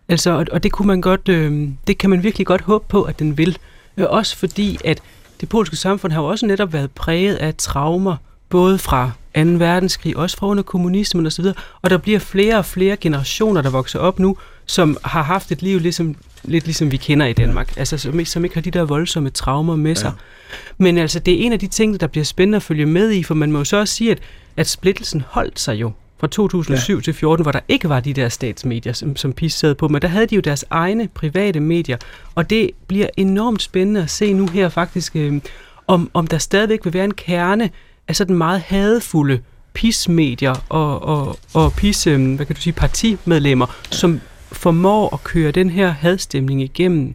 Altså, 0.10 0.32
og, 0.32 0.46
og 0.52 0.64
det 0.64 0.72
kunne 0.72 0.88
man 0.88 1.02
godt, 1.02 1.30
øh, 1.30 1.70
det 1.88 1.98
kan 1.98 2.10
man 2.10 2.24
virkelig 2.24 2.48
godt 2.48 2.62
håbe 2.62 2.86
på, 2.88 3.04
at 3.04 3.20
den 3.20 3.38
vil. 3.38 3.58
Øh, 3.98 4.06
også 4.10 4.38
fordi, 4.38 4.78
at 4.86 5.02
det 5.42 5.50
polske 5.50 5.76
samfund 5.76 6.14
har 6.14 6.22
jo 6.22 6.28
også 6.28 6.46
netop 6.46 6.74
været 6.74 6.92
præget 6.92 7.36
af 7.36 7.56
traumer, 7.56 8.16
både 8.50 8.78
fra 8.78 9.12
2. 9.36 9.42
verdenskrig, 9.42 10.18
også 10.18 10.38
fra 10.38 10.48
under 10.48 10.64
kommunismen 10.64 11.26
osv., 11.26 11.46
og 11.82 11.90
der 11.90 11.98
bliver 11.98 12.20
flere 12.20 12.58
og 12.58 12.66
flere 12.66 12.98
generationer, 12.98 13.62
der 13.62 13.70
vokser 13.70 14.00
op 14.00 14.20
nu, 14.20 14.38
som 14.66 14.98
har 15.04 15.24
haft 15.24 15.52
et 15.52 15.62
liv 15.62 15.80
ligesom, 15.80 16.16
lidt 16.44 16.66
ligesom 16.66 16.92
vi 16.92 16.98
kender 16.98 17.26
i 17.26 17.34
Danmark, 17.34 17.78
altså 17.78 17.98
som, 17.98 18.26
som 18.26 18.44
ikke 18.44 18.56
har 18.56 18.62
de 18.62 18.72
der 18.72 18.84
voldsomme 18.84 19.30
traumer 19.30 19.76
med 19.76 19.96
sig. 19.96 20.12
Ja. 20.16 20.54
Men 20.78 20.98
altså, 20.98 21.20
det 21.20 21.34
er 21.34 21.46
en 21.46 21.54
af 21.54 21.60
de 21.60 21.68
ting, 21.68 22.00
der 22.00 22.08
bliver 22.08 22.24
spændende 22.24 22.56
at 22.56 22.64
følge 22.64 22.86
med 22.86 23.12
i, 23.12 23.24
for 23.24 23.34
man 23.34 23.52
må 23.52 23.58
jo 23.58 23.64
så 23.64 23.78
også 23.78 23.96
sige, 23.96 24.12
at, 24.12 24.20
at 24.58 24.68
splittelsen 24.68 25.24
holdt 25.28 25.60
sig 25.60 25.76
jo 25.76 25.92
fra 26.22 26.28
2007 26.28 26.96
ja. 26.96 27.02
til 27.02 27.14
14, 27.14 27.44
hvor 27.44 27.52
der 27.52 27.60
ikke 27.68 27.90
var 27.90 28.00
de 28.00 28.14
der 28.14 28.30
statsmedier, 28.30 28.94
som, 28.94 29.16
som 29.16 29.34
PIS 29.34 29.54
sad 29.54 29.76
på, 29.76 29.88
men 29.88 30.02
der 30.02 30.08
havde 30.08 30.26
de 30.28 30.36
jo 30.36 30.42
deres 30.42 30.66
egne 30.70 31.08
private 31.08 31.60
medier, 31.60 31.98
og 32.36 32.50
det 32.50 32.72
bliver 32.88 33.08
enormt 33.18 33.62
spændende 33.62 34.02
at 34.02 34.10
se 34.10 34.34
nu 34.34 34.48
her 34.48 34.70
faktisk, 34.70 35.16
øh, 35.16 35.42
om, 35.88 36.12
om 36.14 36.28
der 36.28 36.38
stadigvæk 36.38 36.86
vil 36.86 36.94
være 36.94 37.06
en 37.06 37.14
kerne 37.14 37.70
af 38.12 38.16
sådan 38.16 38.36
meget 38.36 38.62
hadefulde 38.62 39.40
PIS-medier 39.74 40.66
og, 40.70 41.04
og, 41.04 41.40
og 41.54 41.74
PIS, 41.74 42.08
øh, 42.08 42.36
hvad 42.36 42.46
kan 42.46 42.56
du 42.56 42.62
sige, 42.62 42.74
partimedlemmer, 42.74 43.76
som 43.92 44.22
formår 44.52 45.14
at 45.14 45.24
køre 45.24 45.52
den 45.52 45.70
her 45.70 45.90
hadstemning 45.90 46.62
igennem. 46.62 47.14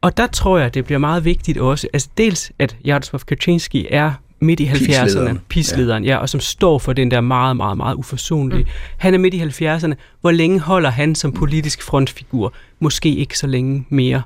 Og 0.00 0.16
der 0.16 0.26
tror 0.26 0.58
jeg, 0.58 0.74
det 0.74 0.84
bliver 0.84 0.98
meget 0.98 1.24
vigtigt 1.24 1.58
også, 1.58 1.88
altså 1.92 2.08
dels, 2.18 2.52
at 2.58 2.76
Jaroslav 2.84 3.20
Kaczynski 3.20 3.86
er 3.90 4.12
midt 4.40 4.60
i 4.60 4.66
70'erne, 4.66 5.38
PIS-lederen, 5.48 6.04
ja. 6.04 6.10
ja, 6.10 6.16
og 6.16 6.28
som 6.28 6.40
står 6.40 6.78
for 6.78 6.92
den 6.92 7.10
der 7.10 7.20
meget, 7.20 7.56
meget, 7.56 7.76
meget 7.76 7.94
uforsonlige. 7.94 8.62
Mm. 8.62 8.68
Han 8.96 9.14
er 9.14 9.18
midt 9.18 9.34
i 9.34 9.42
70'erne. 9.42 9.94
Hvor 10.20 10.30
længe 10.30 10.60
holder 10.60 10.90
han 10.90 11.14
som 11.14 11.32
politisk 11.32 11.82
frontfigur? 11.82 12.54
Måske 12.80 13.14
ikke 13.14 13.38
så 13.38 13.46
længe 13.46 13.86
mere. 13.88 14.22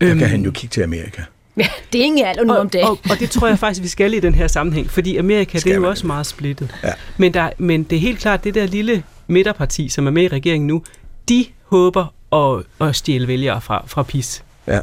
Der 0.00 0.06
kan 0.06 0.16
øhm, 0.16 0.30
han 0.30 0.44
jo 0.44 0.50
kigge 0.50 0.72
til 0.72 0.82
Amerika. 0.82 1.22
Ja, 1.56 1.68
det 1.92 2.20
er 2.20 2.26
alder 2.26 2.44
nu 2.44 2.52
og, 2.52 2.58
om 2.58 2.70
det. 2.70 2.82
Og, 2.82 2.98
og 3.10 3.18
det 3.18 3.30
tror 3.30 3.48
jeg 3.48 3.58
faktisk, 3.58 3.82
vi 3.82 3.88
skal 3.88 4.14
i 4.14 4.20
den 4.20 4.34
her 4.34 4.46
sammenhæng, 4.46 4.90
fordi 4.90 5.16
Amerika, 5.16 5.58
skal 5.58 5.70
det 5.70 5.76
er 5.76 5.80
jo 5.80 5.88
også 5.88 6.06
meget 6.06 6.26
splittet. 6.26 6.74
Ja. 6.84 6.92
Men, 7.16 7.34
der, 7.34 7.50
men 7.58 7.82
det 7.82 7.96
er 7.96 8.00
helt 8.00 8.18
klart, 8.18 8.44
det 8.44 8.54
der 8.54 8.66
lille 8.66 9.02
midterparti, 9.26 9.88
som 9.88 10.06
er 10.06 10.10
med 10.10 10.22
i 10.22 10.28
regeringen 10.28 10.66
nu, 10.66 10.82
de 11.28 11.46
håber 11.64 12.14
at, 12.32 12.64
at 12.88 12.96
stjæle 12.96 13.28
vælgere 13.28 13.60
fra, 13.60 13.84
fra 13.86 14.02
PIS. 14.02 14.44
Ja. 14.66 14.80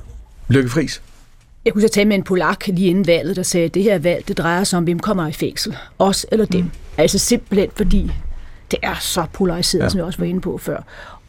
Lykke 0.48 0.70
Friis. 0.70 1.02
Jeg 1.66 1.74
kunne 1.74 1.82
så 1.82 1.88
tale 1.88 2.08
med 2.08 2.16
en 2.16 2.24
polak 2.24 2.68
lige 2.68 2.88
inden 2.88 3.08
valget, 3.08 3.36
der 3.36 3.44
sagde, 3.44 3.66
at 3.66 3.74
det 3.74 3.84
her 3.84 4.00
valg, 4.00 4.28
det 4.28 4.38
drejer 4.38 4.64
sig 4.64 4.78
om, 4.78 4.84
hvem 4.84 5.00
kommer 5.00 5.28
i 5.28 5.32
fængsel. 5.32 5.78
Os 6.00 6.26
eller 6.32 6.46
dem. 6.46 6.62
Mm. 6.62 6.72
Altså 6.98 7.20
simpelthen 7.20 7.70
fordi, 7.76 8.12
det 8.72 8.80
er 8.82 8.96
så 9.02 9.26
polariseret, 9.34 9.84
ja. 9.84 9.90
som 9.90 9.98
jeg 9.98 10.06
også 10.06 10.20
var 10.20 10.26
inde 10.26 10.42
på 10.42 10.58
før. 10.58 10.84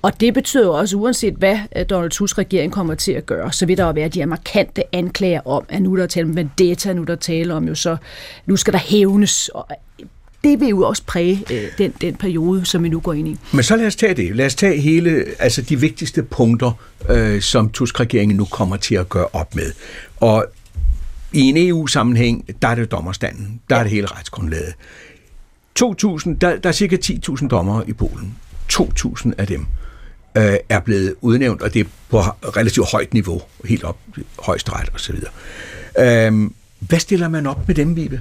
Og 0.05 0.21
det 0.21 0.35
betyder 0.35 0.65
jo 0.65 0.73
også, 0.73 0.97
uanset 0.97 1.35
hvad 1.35 1.59
øh, 1.77 1.85
Donald 1.91 2.11
Tusk 2.11 2.39
regering 2.39 2.73
kommer 2.73 2.95
til 2.95 3.13
at 3.13 3.27
gøre, 3.27 3.53
så 3.53 3.67
vil 3.67 3.77
der 3.77 3.85
jo 3.85 3.91
være 3.91 4.09
de 4.09 4.19
her 4.19 4.27
markante 4.27 4.83
anklager 4.93 5.41
om, 5.47 5.65
at 5.69 5.83
nu 5.83 5.93
er 5.93 5.97
der 5.97 6.07
tale 6.07 6.27
om 6.27 6.37
vendetta, 6.37 6.93
nu 6.93 7.05
der 7.05 7.17
tale 7.17 7.55
om 7.55 7.69
jo 7.69 7.75
så, 7.75 7.97
nu 8.47 8.57
skal 8.57 8.73
der 8.73 8.79
hævnes. 8.79 9.49
Og 9.49 9.67
øh, 9.71 10.07
det 10.45 10.61
vil 10.61 10.69
jo 10.69 10.83
også 10.83 11.03
præge 11.07 11.45
øh, 11.53 11.65
den, 11.79 11.95
den 12.01 12.15
periode, 12.15 12.65
som 12.65 12.83
vi 12.83 12.89
nu 12.89 13.01
går 13.01 13.13
ind 13.13 13.29
i. 13.29 13.37
Men 13.53 13.63
så 13.63 13.77
lad 13.77 13.87
os 13.87 13.97
tage 13.97 14.15
det. 14.15 14.37
Lad 14.37 14.47
os 14.47 14.55
tage 14.55 14.81
hele, 14.81 15.25
altså 15.39 15.63
de 15.63 15.81
vigtigste 15.81 16.23
punkter, 16.23 16.73
øh, 17.09 17.41
som 17.41 17.71
Tusk-regeringen 17.71 18.37
nu 18.37 18.45
kommer 18.45 18.77
til 18.77 18.95
at 18.95 19.09
gøre 19.09 19.27
op 19.33 19.55
med. 19.55 19.73
Og 20.17 20.47
i 21.33 21.41
en 21.41 21.69
EU-sammenhæng, 21.69 22.45
der 22.63 22.69
er 22.69 22.75
det 22.75 22.91
dommerstanden. 22.91 23.61
Der 23.71 23.77
ja. 23.77 23.81
er 23.81 23.85
det 23.85 23.93
hele 23.93 24.07
retsgrundlaget. 24.07 24.75
2000, 25.75 26.37
der, 26.37 26.57
der 26.57 26.69
er 26.69 26.73
cirka 26.73 26.97
10.000 26.97 27.49
dommere 27.49 27.89
i 27.89 27.93
Polen. 27.93 28.35
2.000 28.73 29.31
af 29.39 29.47
dem 29.47 29.67
øh, 30.37 30.57
er 30.69 30.81
blevet 30.81 31.15
udnævnt, 31.21 31.63
og 31.63 31.75
det 31.75 31.81
er 31.81 31.85
på 32.09 32.21
relativt 32.21 32.91
højt 32.91 33.15
niveau, 33.15 33.43
helt 33.65 33.85
op 33.85 33.99
højesteret 34.39 34.89
og 34.93 35.01
så 35.01 35.13
videre. 35.13 35.31
Øh, 35.99 36.51
hvad 36.79 36.99
stiller 36.99 37.29
man 37.29 37.47
op 37.47 37.69
med 37.69 37.75
dem, 37.75 37.97
Vibe? 37.97 38.21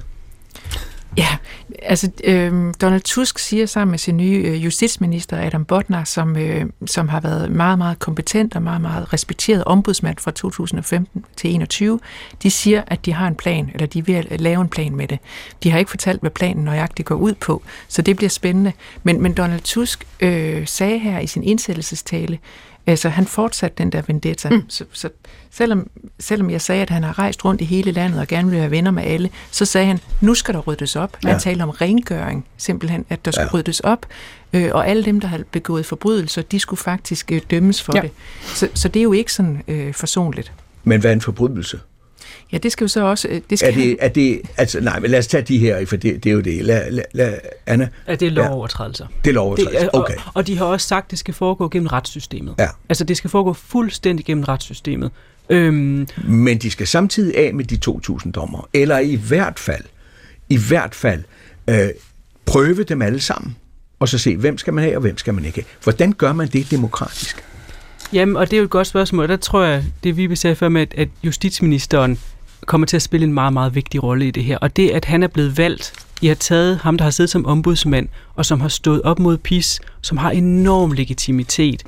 Ja, 1.16 1.36
altså 1.82 2.10
øh, 2.24 2.74
Donald 2.80 3.02
Tusk 3.02 3.38
siger 3.38 3.66
sammen 3.66 3.90
med 3.90 3.98
sin 3.98 4.16
nye 4.16 4.42
øh, 4.46 4.64
justitsminister 4.64 5.46
Adam 5.46 5.64
Bodnar, 5.64 6.04
som, 6.04 6.36
øh, 6.36 6.66
som 6.86 7.08
har 7.08 7.20
været 7.20 7.50
meget, 7.50 7.78
meget 7.78 7.98
kompetent 7.98 8.56
og 8.56 8.62
meget, 8.62 8.80
meget 8.80 9.12
respekteret 9.12 9.64
ombudsmand 9.64 10.18
fra 10.18 10.30
2015 10.30 11.20
til 11.22 11.28
2021, 11.28 12.00
de 12.42 12.50
siger, 12.50 12.82
at 12.86 13.06
de 13.06 13.12
har 13.12 13.28
en 13.28 13.34
plan, 13.34 13.70
eller 13.74 13.86
de 13.86 14.06
vil 14.06 14.26
øh, 14.30 14.40
lave 14.40 14.60
en 14.60 14.68
plan 14.68 14.96
med 14.96 15.08
det. 15.08 15.18
De 15.62 15.70
har 15.70 15.78
ikke 15.78 15.90
fortalt, 15.90 16.20
hvad 16.20 16.30
planen 16.30 16.64
nøjagtigt 16.64 17.06
går 17.06 17.14
ud 17.14 17.34
på, 17.34 17.62
så 17.88 18.02
det 18.02 18.16
bliver 18.16 18.30
spændende. 18.30 18.72
Men, 19.02 19.22
men 19.22 19.34
Donald 19.34 19.60
Tusk 19.60 20.06
øh, 20.20 20.66
sagde 20.66 20.98
her 20.98 21.18
i 21.20 21.26
sin 21.26 21.42
indsættelsestale, 21.42 22.38
Altså, 22.86 23.08
han 23.08 23.26
fortsatte 23.26 23.78
den 23.78 23.92
der 23.92 24.02
vendetta. 24.06 24.48
Mm. 24.50 24.62
Så, 24.68 24.84
så 24.92 25.08
selvom, 25.50 25.90
selvom 26.20 26.50
jeg 26.50 26.60
sagde, 26.60 26.82
at 26.82 26.90
han 26.90 27.02
har 27.02 27.18
rejst 27.18 27.44
rundt 27.44 27.60
i 27.60 27.64
hele 27.64 27.92
landet 27.92 28.20
og 28.20 28.26
gerne 28.26 28.50
vil 28.50 28.60
være 28.60 28.70
venner 28.70 28.90
med 28.90 29.02
alle, 29.02 29.30
så 29.50 29.64
sagde 29.64 29.86
han, 29.86 30.00
nu 30.20 30.34
skal 30.34 30.54
der 30.54 30.60
ryddes 30.60 30.96
op. 30.96 31.16
Ja. 31.24 31.28
Han 31.28 31.40
talte 31.40 31.62
om 31.62 31.70
rengøring, 31.70 32.46
simpelthen, 32.56 33.04
at 33.08 33.24
der 33.24 33.30
skulle 33.30 33.48
ja. 33.52 33.58
ryddes 33.58 33.80
op. 33.80 34.06
Øh, 34.52 34.70
og 34.72 34.88
alle 34.88 35.04
dem, 35.04 35.20
der 35.20 35.28
har 35.28 35.40
begået 35.50 35.86
forbrydelser, 35.86 36.42
de 36.42 36.58
skulle 36.60 36.80
faktisk 36.80 37.32
øh, 37.32 37.40
dømmes 37.50 37.82
for 37.82 37.92
ja. 37.96 38.02
det. 38.02 38.10
Så, 38.42 38.68
så 38.74 38.88
det 38.88 39.00
er 39.00 39.04
jo 39.04 39.12
ikke 39.12 39.32
sådan 39.32 39.62
øh, 39.68 39.94
forsonligt. 39.94 40.52
Men 40.84 41.00
hvad 41.00 41.10
er 41.10 41.14
en 41.14 41.20
forbrydelse? 41.20 41.80
Ja, 42.52 42.58
det 42.58 42.72
skal 42.72 42.84
jo 42.84 42.88
så 42.88 43.04
også... 43.04 43.28
Øh, 43.28 43.40
det 43.50 43.58
skal 43.58 43.72
er, 43.72 43.74
det, 43.74 43.96
er 44.00 44.08
det... 44.08 44.40
Altså, 44.56 44.80
nej, 44.80 45.00
men 45.00 45.10
lad 45.10 45.18
os 45.18 45.26
tage 45.26 45.42
de 45.42 45.58
her, 45.58 45.86
for 45.86 45.96
det, 45.96 46.24
det 46.24 46.30
er 46.30 46.34
jo 46.34 46.40
det. 46.40 46.64
Lad, 46.64 46.90
lad, 46.90 47.04
lad, 47.12 47.38
Anna? 47.66 47.88
Ja, 48.08 48.14
det 48.14 48.26
er 48.26 48.30
lovovertrædelser. 48.30 49.06
Det 49.24 49.30
er 49.30 49.34
lovovertrædelser, 49.34 49.88
okay. 49.92 50.14
Og, 50.14 50.22
og 50.34 50.46
de 50.46 50.58
har 50.58 50.64
også 50.64 50.88
sagt, 50.88 51.06
at 51.06 51.10
det 51.10 51.18
skal 51.18 51.34
foregå 51.34 51.68
gennem 51.68 51.86
retssystemet. 51.86 52.54
Ja. 52.58 52.68
Altså, 52.88 53.04
det 53.04 53.16
skal 53.16 53.30
foregå 53.30 53.52
fuldstændig 53.52 54.26
gennem 54.26 54.44
retssystemet. 54.44 55.10
Øhm, 55.50 56.08
men 56.24 56.58
de 56.58 56.70
skal 56.70 56.86
samtidig 56.86 57.38
af 57.38 57.54
med 57.54 57.64
de 57.64 57.78
2.000 57.90 58.30
dommer. 58.30 58.68
Eller 58.72 58.98
i 58.98 59.14
hvert 59.14 59.58
fald, 59.58 59.84
i 60.48 60.58
hvert 60.68 60.94
fald, 60.94 61.22
øh, 61.70 61.88
prøve 62.46 62.82
dem 62.82 63.02
alle 63.02 63.20
sammen. 63.20 63.56
Og 64.00 64.08
så 64.08 64.18
se, 64.18 64.36
hvem 64.36 64.58
skal 64.58 64.74
man 64.74 64.84
have, 64.84 64.96
og 64.96 65.00
hvem 65.00 65.18
skal 65.18 65.34
man 65.34 65.44
ikke 65.44 65.56
have. 65.56 65.64
Hvordan 65.82 66.12
gør 66.12 66.32
man 66.32 66.48
det 66.48 66.70
demokratisk? 66.70 67.44
Jamen, 68.12 68.36
og 68.36 68.50
det 68.50 68.56
er 68.56 68.58
jo 68.58 68.64
et 68.64 68.70
godt 68.70 68.86
spørgsmål. 68.86 69.28
Der 69.28 69.36
tror 69.36 69.62
jeg, 69.64 69.84
det 70.04 70.16
vi 70.16 70.36
sagde 70.36 70.56
før 70.56 70.68
med, 70.68 70.86
at 70.96 71.08
justitsministeren 71.22 72.18
kommer 72.66 72.86
til 72.86 72.96
at 72.96 73.02
spille 73.02 73.26
en 73.26 73.32
meget, 73.32 73.52
meget 73.52 73.74
vigtig 73.74 74.02
rolle 74.02 74.28
i 74.28 74.30
det 74.30 74.44
her. 74.44 74.58
Og 74.58 74.76
det, 74.76 74.90
at 74.90 75.04
han 75.04 75.22
er 75.22 75.26
blevet 75.26 75.58
valgt, 75.58 75.92
I 76.22 76.26
har 76.26 76.34
taget 76.34 76.78
ham, 76.78 76.96
der 76.96 77.04
har 77.04 77.10
siddet 77.10 77.30
som 77.30 77.46
ombudsmand, 77.46 78.08
og 78.34 78.46
som 78.46 78.60
har 78.60 78.68
stået 78.68 79.02
op 79.02 79.18
mod 79.18 79.38
PIS, 79.38 79.80
som 80.00 80.18
har 80.18 80.30
enorm 80.30 80.92
legitimitet. 80.92 81.82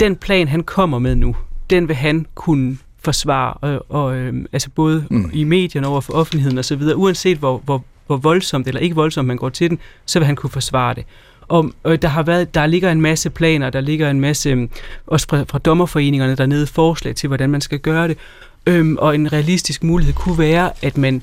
Den 0.00 0.16
plan, 0.16 0.48
han 0.48 0.62
kommer 0.62 0.98
med 0.98 1.14
nu, 1.14 1.36
den 1.70 1.88
vil 1.88 1.96
han 1.96 2.26
kunne 2.34 2.78
forsvare, 3.04 3.54
og, 3.54 3.86
og 3.88 4.16
øh, 4.16 4.44
altså 4.52 4.70
både 4.70 5.04
mm. 5.10 5.30
i 5.32 5.44
medierne 5.44 5.86
over 5.86 6.00
for 6.00 6.12
offentligheden 6.12 6.58
osv., 6.58 6.82
uanset 6.94 7.38
hvor, 7.38 7.58
hvor, 7.64 7.84
hvor 8.06 8.16
voldsomt 8.16 8.68
eller 8.68 8.80
ikke 8.80 8.94
voldsomt 8.94 9.28
man 9.28 9.36
går 9.36 9.48
til 9.48 9.70
den, 9.70 9.78
så 10.06 10.18
vil 10.18 10.26
han 10.26 10.36
kunne 10.36 10.50
forsvare 10.50 10.94
det. 10.94 11.04
Og 11.48 11.72
øh, 11.86 11.98
der 12.02 12.08
har 12.08 12.22
været, 12.22 12.54
der 12.54 12.66
ligger 12.66 12.92
en 12.92 13.00
masse 13.00 13.30
planer, 13.30 13.70
der 13.70 13.80
ligger 13.80 14.10
en 14.10 14.20
masse, 14.20 14.50
øh, 14.50 14.68
også 15.06 15.26
fra, 15.30 15.44
fra 15.48 15.58
dommerforeningerne 15.58 16.36
dernede, 16.36 16.66
forslag 16.66 17.14
til, 17.14 17.26
hvordan 17.26 17.50
man 17.50 17.60
skal 17.60 17.78
gøre 17.78 18.08
det. 18.08 18.18
Øhm, 18.66 18.96
og 18.96 19.14
en 19.14 19.32
realistisk 19.32 19.84
mulighed 19.84 20.14
kunne 20.14 20.38
være, 20.38 20.72
at 20.82 20.98
man, 20.98 21.22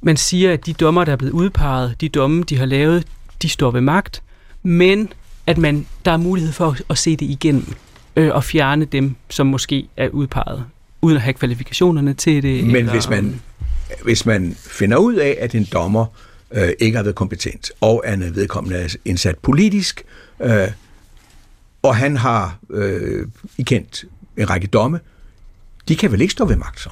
man 0.00 0.16
siger, 0.16 0.52
at 0.52 0.66
de 0.66 0.72
dommer, 0.72 1.04
der 1.04 1.12
er 1.12 1.16
blevet 1.16 1.32
udpeget, 1.32 2.00
de 2.00 2.08
domme, 2.08 2.42
de 2.42 2.58
har 2.58 2.66
lavet, 2.66 3.06
de 3.42 3.48
står 3.48 3.70
ved 3.70 3.80
magt, 3.80 4.22
men 4.62 5.12
at 5.46 5.58
man, 5.58 5.86
der 6.04 6.12
er 6.12 6.16
mulighed 6.16 6.52
for 6.52 6.66
at, 6.70 6.82
at 6.90 6.98
se 6.98 7.16
det 7.16 7.26
igennem 7.26 7.66
øh, 8.16 8.34
og 8.34 8.44
fjerne 8.44 8.84
dem, 8.84 9.14
som 9.28 9.46
måske 9.46 9.88
er 9.96 10.08
udpeget, 10.08 10.64
uden 11.02 11.16
at 11.16 11.22
have 11.22 11.34
kvalifikationerne 11.34 12.14
til 12.14 12.42
det. 12.42 12.64
Men 12.64 12.76
eller, 12.76 12.92
hvis, 12.92 13.08
man, 13.08 13.40
hvis 14.02 14.26
man 14.26 14.56
finder 14.58 14.96
ud 14.96 15.14
af, 15.14 15.36
at 15.40 15.54
en 15.54 15.68
dommer 15.72 16.06
øh, 16.50 16.70
ikke 16.80 16.96
har 16.96 17.02
været 17.02 17.16
kompetent, 17.16 17.70
og 17.80 18.06
at 18.06 18.36
vedkommende 18.36 18.78
er 18.78 18.96
indsat 19.04 19.38
politisk, 19.38 20.04
øh, 20.42 20.68
og 21.82 21.96
han 21.96 22.16
har 22.16 22.58
øh, 22.70 23.26
ikendt 23.58 24.04
en 24.36 24.50
række 24.50 24.66
domme, 24.66 25.00
de 25.88 25.96
kan 25.96 26.12
vel 26.12 26.20
ikke 26.20 26.32
stå 26.32 26.44
ved 26.44 26.56
magt 26.56 26.80
så? 26.80 26.90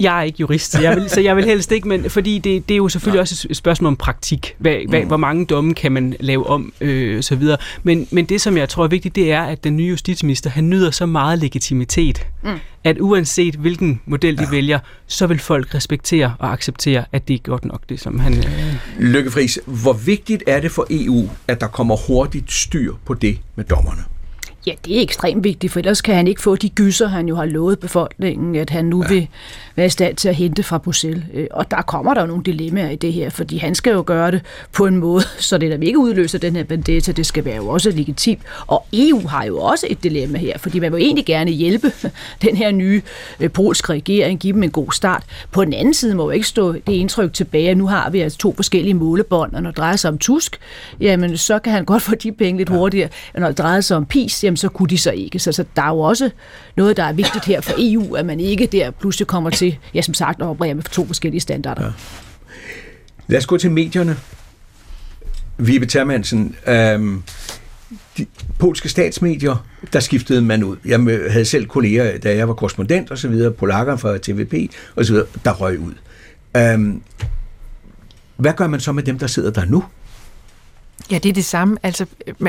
Jeg 0.00 0.18
er 0.18 0.22
ikke 0.22 0.36
jurist, 0.40 0.72
så 0.72 0.80
jeg 0.80 0.96
vil, 0.96 1.10
så 1.10 1.20
jeg 1.20 1.36
vil 1.36 1.44
helst 1.44 1.72
ikke, 1.72 1.88
men 1.88 2.10
fordi 2.10 2.38
det, 2.38 2.68
det 2.68 2.74
er 2.74 2.78
jo 2.78 2.88
selvfølgelig 2.88 3.16
ja. 3.16 3.20
også 3.20 3.46
et 3.50 3.56
spørgsmål 3.56 3.88
om 3.88 3.96
praktik. 3.96 4.54
Hvad, 4.58 4.76
mm. 4.84 4.90
hvad, 4.90 5.00
hvor 5.00 5.16
mange 5.16 5.46
domme 5.46 5.74
kan 5.74 5.92
man 5.92 6.14
lave 6.20 6.46
om, 6.46 6.72
øh, 6.80 7.22
så 7.22 7.36
videre. 7.36 7.56
Men, 7.82 8.08
men 8.10 8.24
det, 8.24 8.40
som 8.40 8.56
jeg 8.56 8.68
tror 8.68 8.84
er 8.84 8.88
vigtigt, 8.88 9.16
det 9.16 9.32
er, 9.32 9.42
at 9.42 9.64
den 9.64 9.76
nye 9.76 9.88
justitsminister, 9.88 10.50
han 10.50 10.70
nyder 10.70 10.90
så 10.90 11.06
meget 11.06 11.38
legitimitet, 11.38 12.26
mm. 12.44 12.50
at 12.84 13.00
uanset 13.00 13.54
hvilken 13.54 14.00
model 14.06 14.38
de 14.38 14.42
ja. 14.42 14.50
vælger, 14.50 14.78
så 15.06 15.26
vil 15.26 15.38
folk 15.38 15.74
respektere 15.74 16.34
og 16.38 16.52
acceptere, 16.52 17.04
at 17.12 17.28
det 17.28 17.34
er 17.34 17.38
godt 17.38 17.64
nok, 17.64 17.80
det 17.88 18.00
som 18.00 18.18
han... 18.18 18.38
Øh... 18.38 18.74
Lykke 18.98 19.30
Friis, 19.30 19.58
hvor 19.66 19.92
vigtigt 19.92 20.42
er 20.46 20.60
det 20.60 20.70
for 20.70 20.86
EU, 20.90 21.30
at 21.48 21.60
der 21.60 21.66
kommer 21.66 21.96
hurtigt 21.96 22.52
styr 22.52 22.94
på 23.04 23.14
det 23.14 23.38
med 23.54 23.64
dommerne? 23.64 24.15
Ja, 24.66 24.74
det 24.84 24.98
er 24.98 25.02
ekstremt 25.02 25.44
vigtigt, 25.44 25.72
for 25.72 25.78
ellers 25.80 26.00
kan 26.00 26.14
han 26.14 26.26
ikke 26.26 26.42
få 26.42 26.56
de 26.56 26.68
gyser, 26.68 27.06
han 27.06 27.28
jo 27.28 27.36
har 27.36 27.44
lovet 27.44 27.78
befolkningen, 27.78 28.56
at 28.56 28.70
han 28.70 28.84
nu 28.84 29.02
ja. 29.02 29.08
vil 29.08 29.28
være 29.76 29.86
i 29.86 29.90
stand 29.90 30.16
til 30.16 30.28
at 30.28 30.34
hente 30.34 30.62
fra 30.62 30.78
Bruxelles. 30.78 31.24
Øh, 31.34 31.46
og 31.50 31.70
der 31.70 31.82
kommer 31.82 32.14
der 32.14 32.20
jo 32.20 32.26
nogle 32.26 32.42
dilemmaer 32.42 32.90
i 32.90 32.96
det 32.96 33.12
her, 33.12 33.30
fordi 33.30 33.56
han 33.56 33.74
skal 33.74 33.92
jo 33.92 34.02
gøre 34.06 34.30
det 34.30 34.42
på 34.72 34.86
en 34.86 34.96
måde, 34.96 35.22
så 35.38 35.58
det 35.58 35.70
der 35.70 35.86
ikke 35.86 35.98
udløser 35.98 36.38
den 36.38 36.56
her 36.56 36.64
vendetta, 36.68 37.12
det 37.12 37.26
skal 37.26 37.44
være 37.44 37.56
jo 37.56 37.68
også 37.68 37.90
legitimt. 37.90 38.42
Og 38.66 38.86
EU 38.92 39.26
har 39.26 39.44
jo 39.44 39.58
også 39.58 39.86
et 39.90 40.02
dilemma 40.02 40.38
her, 40.38 40.58
fordi 40.58 40.80
man 40.80 40.92
vil 40.92 41.02
egentlig 41.02 41.26
gerne 41.26 41.50
hjælpe 41.50 41.92
den 42.42 42.56
her 42.56 42.70
nye 42.70 43.02
øh, 43.40 43.50
polske 43.50 43.92
regering, 43.92 44.38
give 44.38 44.52
dem 44.52 44.62
en 44.62 44.70
god 44.70 44.92
start. 44.92 45.22
På 45.50 45.64
den 45.64 45.72
anden 45.72 45.94
side 45.94 46.14
må 46.14 46.24
jo 46.24 46.30
ikke 46.30 46.46
stå 46.46 46.72
det 46.72 46.88
indtryk 46.88 47.32
tilbage, 47.32 47.70
at 47.70 47.76
nu 47.76 47.86
har 47.86 48.10
vi 48.10 48.20
altså 48.20 48.38
to 48.38 48.54
forskellige 48.56 48.94
målebånd, 48.94 49.54
og 49.54 49.62
når 49.62 49.70
det 49.70 49.78
drejer 49.78 49.96
sig 49.96 50.10
om 50.10 50.18
Tusk, 50.18 50.58
jamen 51.00 51.36
så 51.36 51.58
kan 51.58 51.72
han 51.72 51.84
godt 51.94 52.02
få 52.02 52.14
de 52.14 52.32
penge 52.32 52.58
lidt 52.58 52.68
hurtigere, 52.68 53.08
og 53.34 53.40
når 53.40 53.48
det 53.48 53.58
drejer 53.58 53.80
sig 53.80 53.96
om 53.96 54.06
PIS, 54.06 54.44
jamen 54.44 54.56
så 54.56 54.68
kunne 54.68 54.88
de 54.88 54.98
så 54.98 55.10
ikke. 55.10 55.38
Så, 55.38 55.52
så 55.52 55.64
der 55.76 55.82
er 55.82 55.88
jo 55.88 56.00
også 56.00 56.30
noget, 56.76 56.96
der 56.96 57.02
er 57.02 57.12
vigtigt 57.12 57.44
her 57.44 57.60
for 57.60 57.72
EU, 57.78 58.14
at 58.14 58.26
man 58.26 58.40
ikke 58.40 58.66
der 58.66 58.90
pludselig 58.90 59.26
kommer 59.26 59.50
til, 59.50 59.65
ja 59.94 60.02
som 60.02 60.14
sagt, 60.14 60.42
at 60.42 60.48
operere 60.48 60.74
med 60.74 60.82
to 60.82 61.06
forskellige 61.06 61.40
standarder. 61.40 61.84
Ja. 61.84 61.90
Lad 63.26 63.38
os 63.38 63.46
gå 63.46 63.58
til 63.58 63.70
medierne. 63.70 64.16
Vibe 65.58 65.86
Termansen, 65.86 66.56
øhm, 66.66 67.22
de 68.18 68.26
polske 68.58 68.88
statsmedier, 68.88 69.66
der 69.92 70.00
skiftede 70.00 70.42
man 70.42 70.64
ud. 70.64 70.76
Jeg 70.84 71.00
havde 71.30 71.44
selv 71.44 71.66
kolleger, 71.66 72.18
da 72.18 72.36
jeg 72.36 72.48
var 72.48 72.54
korrespondent 72.54 73.10
og 73.10 73.18
så 73.18 73.28
videre, 73.28 73.52
polakker 73.52 73.96
fra 73.96 74.18
TVP 74.18 74.54
og 74.96 75.04
så 75.04 75.12
videre, 75.12 75.26
der 75.44 75.52
røg 75.52 75.78
ud. 75.78 75.92
Øhm, 76.56 77.02
hvad 78.36 78.52
gør 78.52 78.66
man 78.66 78.80
så 78.80 78.92
med 78.92 79.02
dem, 79.02 79.18
der 79.18 79.26
sidder 79.26 79.50
der 79.50 79.64
nu? 79.64 79.84
Ja, 81.10 81.18
det 81.18 81.28
er 81.28 81.32
det 81.32 81.44
samme. 81.44 81.76
Altså, 81.82 82.06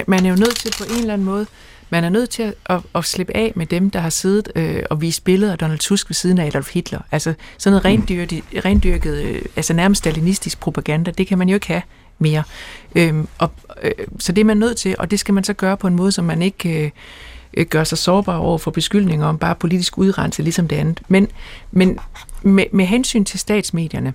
man 0.07 0.26
er 0.26 0.30
jo 0.30 0.36
nødt 0.36 0.55
til 0.55 0.74
på 0.78 0.84
en 0.93 0.99
eller 0.99 1.13
anden 1.13 1.26
måde, 1.26 1.45
man 1.90 2.04
er 2.04 2.10
nødt 2.10 2.30
til 2.30 2.44
at, 2.44 2.54
at, 2.66 2.80
at 2.96 3.06
slippe 3.06 3.38
af 3.38 3.54
med 3.56 3.66
dem, 3.66 3.90
der 3.90 4.00
har 4.00 4.10
siddet 4.10 4.52
øh, 4.56 4.84
og 4.90 5.02
vist 5.02 5.24
billeder 5.24 5.52
af 5.52 5.58
Donald 5.58 5.80
Tusk 5.80 6.10
ved 6.10 6.14
siden 6.14 6.38
af 6.38 6.46
Adolf 6.46 6.74
Hitler. 6.74 7.00
Altså 7.12 7.34
sådan 7.58 7.72
noget 7.72 7.86
rendyrket, 7.86 8.44
rendyrket 8.66 9.24
øh, 9.24 9.42
altså 9.56 9.74
nærmest 9.74 10.00
stalinistisk 10.00 10.60
propaganda, 10.60 11.12
det 11.12 11.28
kan 11.28 11.38
man 11.38 11.50
jo 11.50 11.54
ikke 11.54 11.68
have 11.68 11.82
mere. 12.20 12.44
Øhm, 12.96 13.28
og, 13.38 13.52
øh, 13.84 13.92
så 14.20 14.32
det 14.32 14.42
er 14.42 14.46
man 14.46 14.58
nødt 14.58 14.78
til, 14.78 14.96
og 15.00 15.12
det 15.12 15.20
skal 15.20 15.34
man 15.34 15.44
så 15.44 15.54
gøre 15.54 15.78
på 15.78 15.88
en 15.88 15.96
måde, 15.96 16.12
som 16.12 16.26
man 16.26 16.42
ikke 16.42 16.94
øh, 17.54 17.66
gør 17.66 17.84
sig 17.84 17.98
sårbar 17.98 18.38
over 18.38 18.58
for 18.58 18.72
beskyldninger 18.72 19.26
om 19.26 19.38
bare 19.38 19.56
politisk 19.56 19.98
udrense, 19.98 20.42
ligesom 20.42 20.68
det 20.68 20.76
andet. 20.76 21.02
Men, 21.08 21.28
men 21.72 22.00
med, 22.42 22.66
med 22.72 22.86
hensyn 22.86 23.24
til 23.24 23.40
statsmedierne, 23.40 24.14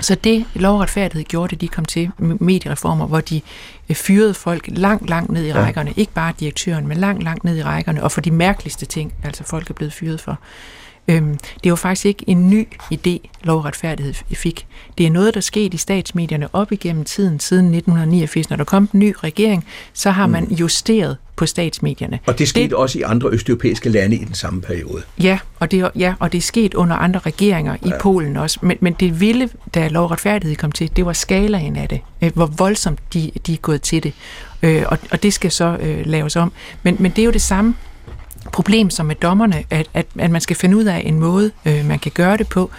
så 0.00 0.14
det 0.14 0.44
lovretfærdighed 0.54 1.24
gjorde 1.24 1.50
det, 1.50 1.60
de 1.60 1.68
kom 1.68 1.84
til 1.84 2.10
mediereformer, 2.18 3.06
hvor 3.06 3.20
de 3.20 3.40
øh, 3.88 3.96
fyrede 3.96 4.34
folk 4.34 4.64
langt, 4.68 5.08
langt 5.08 5.30
ned 5.30 5.46
i 5.46 5.52
rækkerne. 5.52 5.92
Ikke 5.96 6.12
bare 6.12 6.32
direktøren, 6.40 6.86
men 6.86 6.96
langt, 6.96 7.22
langt 7.22 7.44
ned 7.44 7.56
i 7.56 7.62
rækkerne, 7.62 8.02
og 8.02 8.12
for 8.12 8.20
de 8.20 8.30
mærkeligste 8.30 8.86
ting, 8.86 9.12
altså 9.24 9.44
folk 9.44 9.70
er 9.70 9.74
blevet 9.74 9.92
fyret 9.92 10.20
for. 10.20 10.38
Øhm, 11.08 11.38
det 11.64 11.72
var 11.72 11.76
faktisk 11.76 12.06
ikke 12.06 12.24
en 12.26 12.50
ny 12.50 12.68
idé, 12.94 13.28
lovretfærdighed 13.42 14.14
fik. 14.14 14.66
Det 14.98 15.06
er 15.06 15.10
noget, 15.10 15.34
der 15.34 15.40
skete 15.40 15.74
i 15.74 15.76
statsmedierne 15.76 16.48
op 16.54 16.72
igennem 16.72 17.04
tiden, 17.04 17.40
siden 17.40 17.64
1989. 17.64 18.50
Når 18.50 18.56
der 18.56 18.64
kom 18.64 18.88
en 18.94 19.00
ny 19.00 19.14
regering, 19.24 19.64
så 19.92 20.10
har 20.10 20.26
man 20.26 20.44
mm. 20.44 20.54
justeret 20.54 21.16
på 21.36 21.46
statsmedierne. 21.46 22.18
Og 22.26 22.38
det 22.38 22.48
skete 22.48 22.64
det, 22.64 22.74
også 22.74 22.98
i 22.98 23.02
andre 23.02 23.28
østeuropæiske 23.28 23.88
lande 23.88 24.16
i 24.16 24.24
den 24.24 24.34
samme 24.34 24.60
periode. 24.60 25.02
Ja, 25.22 25.38
og 25.58 25.70
det, 25.70 25.90
ja, 25.96 26.14
og 26.20 26.32
det 26.32 26.38
er 26.38 26.42
sket 26.42 26.74
under 26.74 26.96
andre 26.96 27.20
regeringer 27.20 27.74
i 27.74 27.88
ja. 27.88 27.98
Polen 28.00 28.36
også. 28.36 28.58
Men, 28.62 28.76
men 28.80 28.92
det 28.92 29.20
ville, 29.20 29.48
da 29.74 29.88
lovretfærdighed 29.88 30.56
kom 30.56 30.72
til, 30.72 30.96
det 30.96 31.06
var 31.06 31.12
skalaen 31.12 31.76
af 31.76 31.88
det. 31.88 32.00
Øh, 32.22 32.30
hvor 32.34 32.46
voldsomt 32.46 32.98
de, 33.14 33.30
de 33.46 33.52
er 33.52 33.56
gået 33.56 33.82
til 33.82 34.02
det. 34.02 34.12
Øh, 34.62 34.82
og, 34.86 34.98
og 35.10 35.22
det 35.22 35.32
skal 35.32 35.50
så 35.50 35.76
øh, 35.80 36.06
laves 36.06 36.36
om. 36.36 36.52
Men, 36.82 36.96
men 36.98 37.10
det 37.10 37.18
er 37.22 37.26
jo 37.26 37.32
det 37.32 37.42
samme 37.42 37.74
problem 38.52 38.90
som 38.90 39.06
med 39.06 39.14
dommerne, 39.14 39.64
at, 39.70 39.88
at, 39.94 40.06
at 40.18 40.30
man 40.30 40.40
skal 40.40 40.56
finde 40.56 40.76
ud 40.76 40.84
af 40.84 41.02
en 41.04 41.20
måde, 41.20 41.50
øh, 41.64 41.84
man 41.84 41.98
kan 41.98 42.12
gøre 42.14 42.36
det 42.36 42.48
på, 42.48 42.70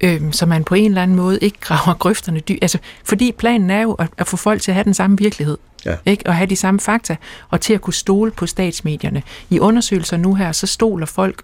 øh, 0.00 0.32
så 0.32 0.46
man 0.46 0.64
på 0.64 0.74
en 0.74 0.84
eller 0.84 1.02
anden 1.02 1.16
måde 1.16 1.38
ikke 1.38 1.60
graver 1.60 1.94
grøfterne 2.02 2.40
dyr. 2.40 2.58
Altså, 2.62 2.78
fordi 3.04 3.32
planen 3.32 3.70
er 3.70 3.82
jo 3.82 3.92
at, 3.92 4.08
at 4.18 4.26
få 4.26 4.36
folk 4.36 4.62
til 4.62 4.70
at 4.70 4.74
have 4.74 4.84
den 4.84 4.94
samme 4.94 5.18
virkelighed. 5.18 5.58
Ja. 5.84 5.96
Ikke? 6.06 6.26
Og 6.26 6.36
have 6.36 6.46
de 6.46 6.56
samme 6.56 6.80
fakta, 6.80 7.16
og 7.50 7.60
til 7.60 7.74
at 7.74 7.80
kunne 7.80 7.94
stole 7.94 8.30
på 8.30 8.46
statsmedierne. 8.46 9.22
I 9.50 9.58
undersøgelser 9.58 10.16
nu 10.16 10.34
her, 10.34 10.52
så 10.52 10.66
stoler 10.66 11.06
folk 11.06 11.42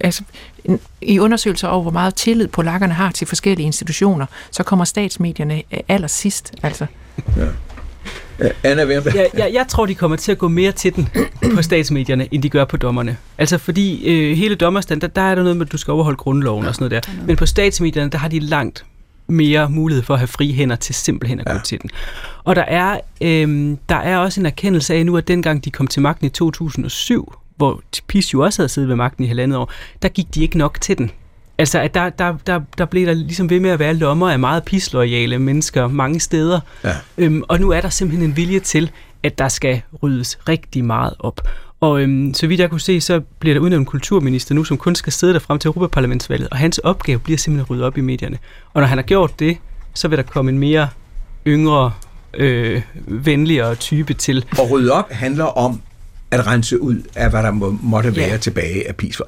altså, 0.00 0.22
i 1.00 1.18
undersøgelser 1.18 1.68
over, 1.68 1.82
hvor 1.82 1.90
meget 1.90 2.14
tillid 2.14 2.48
polakkerne 2.48 2.94
har 2.94 3.10
til 3.10 3.26
forskellige 3.26 3.66
institutioner, 3.66 4.26
så 4.50 4.62
kommer 4.62 4.84
statsmedierne 4.84 5.62
allersidst. 5.88 6.54
Altså. 6.62 6.86
Ja. 7.36 7.46
Anna 8.64 8.84
Wernberg. 8.84 9.14
Ja, 9.14 9.24
jeg, 9.34 9.50
jeg 9.54 9.66
tror, 9.68 9.86
de 9.86 9.94
kommer 9.94 10.16
til 10.16 10.32
at 10.32 10.38
gå 10.38 10.48
mere 10.48 10.72
til 10.72 10.96
den 10.96 11.08
på 11.54 11.62
statsmedierne, 11.62 12.28
end 12.34 12.42
de 12.42 12.48
gør 12.48 12.64
på 12.64 12.76
dommerne. 12.76 13.16
Altså 13.38 13.58
fordi 13.58 14.08
øh, 14.08 14.36
hele 14.36 14.54
dommerstand, 14.54 15.00
der, 15.00 15.06
der 15.06 15.22
er 15.22 15.34
der 15.34 15.42
noget 15.42 15.56
med, 15.56 15.66
at 15.66 15.72
du 15.72 15.76
skal 15.76 15.92
overholde 15.92 16.16
grundloven 16.16 16.62
ja. 16.62 16.68
og 16.68 16.74
sådan 16.74 16.90
noget 16.90 17.06
der. 17.06 17.12
Men 17.26 17.36
på 17.36 17.46
statsmedierne, 17.46 18.10
der 18.10 18.18
har 18.18 18.28
de 18.28 18.38
langt 18.38 18.84
mere 19.26 19.70
mulighed 19.70 20.02
for 20.04 20.14
at 20.14 20.20
have 20.20 20.28
frie 20.28 20.52
hænder 20.52 20.76
til 20.76 20.94
simpelthen 20.94 21.40
at 21.40 21.46
ja. 21.48 21.52
gå 21.52 21.58
til 21.64 21.82
den. 21.82 21.90
Og 22.44 22.56
der 22.56 22.62
er, 22.62 23.00
øh, 23.20 23.76
der 23.88 23.96
er 23.96 24.18
også 24.18 24.40
en 24.40 24.46
erkendelse 24.46 24.94
af 24.94 25.06
nu, 25.06 25.16
at 25.16 25.28
dengang 25.28 25.64
de 25.64 25.70
kom 25.70 25.86
til 25.86 26.02
magten 26.02 26.26
i 26.26 26.30
2007, 26.30 27.34
hvor 27.56 27.82
PiS 28.06 28.34
jo 28.34 28.40
også 28.40 28.62
havde 28.62 28.68
siddet 28.68 28.88
ved 28.88 28.96
magten 28.96 29.24
i 29.24 29.26
halvandet 29.28 29.58
år, 29.58 29.72
der 30.02 30.08
gik 30.08 30.34
de 30.34 30.42
ikke 30.42 30.58
nok 30.58 30.80
til 30.80 30.98
den. 30.98 31.10
Altså, 31.58 31.80
at 31.80 31.94
der, 31.94 32.10
der, 32.10 32.34
der, 32.46 32.60
der 32.78 32.84
blev 32.84 33.06
der 33.06 33.14
ligesom 33.14 33.50
ved 33.50 33.60
med 33.60 33.70
at 33.70 33.78
være 33.78 33.94
lommer 33.94 34.30
af 34.30 34.38
meget 34.38 34.64
pislojale 34.64 35.38
mennesker 35.38 35.88
mange 35.88 36.20
steder. 36.20 36.60
Ja. 36.84 36.94
Øhm, 37.18 37.42
og 37.48 37.60
nu 37.60 37.70
er 37.70 37.80
der 37.80 37.88
simpelthen 37.88 38.30
en 38.30 38.36
vilje 38.36 38.60
til, 38.60 38.90
at 39.22 39.38
der 39.38 39.48
skal 39.48 39.82
ryddes 40.02 40.38
rigtig 40.48 40.84
meget 40.84 41.14
op. 41.18 41.40
Og 41.80 42.00
øhm, 42.00 42.34
så 42.34 42.46
vidt 42.46 42.60
jeg 42.60 42.70
kunne 42.70 42.80
se, 42.80 43.00
så 43.00 43.20
bliver 43.38 43.54
der 43.54 43.60
udnævnt 43.60 43.88
kulturminister 43.88 44.54
nu, 44.54 44.64
som 44.64 44.76
kun 44.76 44.94
skal 44.94 45.12
sidde 45.12 45.32
der 45.32 45.38
frem 45.38 45.58
til 45.58 45.68
Europaparlamentsvalget, 45.68 46.48
og 46.48 46.56
hans 46.56 46.78
opgave 46.78 47.18
bliver 47.18 47.38
simpelthen 47.38 47.64
at 47.64 47.70
rydde 47.70 47.84
op 47.84 47.98
i 47.98 48.00
medierne. 48.00 48.38
Og 48.74 48.80
når 48.80 48.88
han 48.88 48.98
har 48.98 49.02
gjort 49.02 49.40
det, 49.40 49.56
så 49.94 50.08
vil 50.08 50.18
der 50.18 50.24
komme 50.24 50.50
en 50.50 50.58
mere 50.58 50.88
yngre, 51.46 51.92
øh, 52.34 52.82
venligere 53.06 53.74
type 53.74 54.14
til. 54.14 54.44
Og 54.58 54.70
rydde 54.70 54.92
op 54.92 55.10
handler 55.10 55.44
om 55.44 55.80
at 56.30 56.46
rense 56.46 56.80
ud 56.80 57.02
af, 57.14 57.30
hvad 57.30 57.42
der 57.42 57.50
må, 57.50 57.78
måtte 57.82 58.16
være 58.16 58.30
ja. 58.30 58.36
tilbage 58.36 58.88
af 58.88 58.96
PIS. 58.96 59.20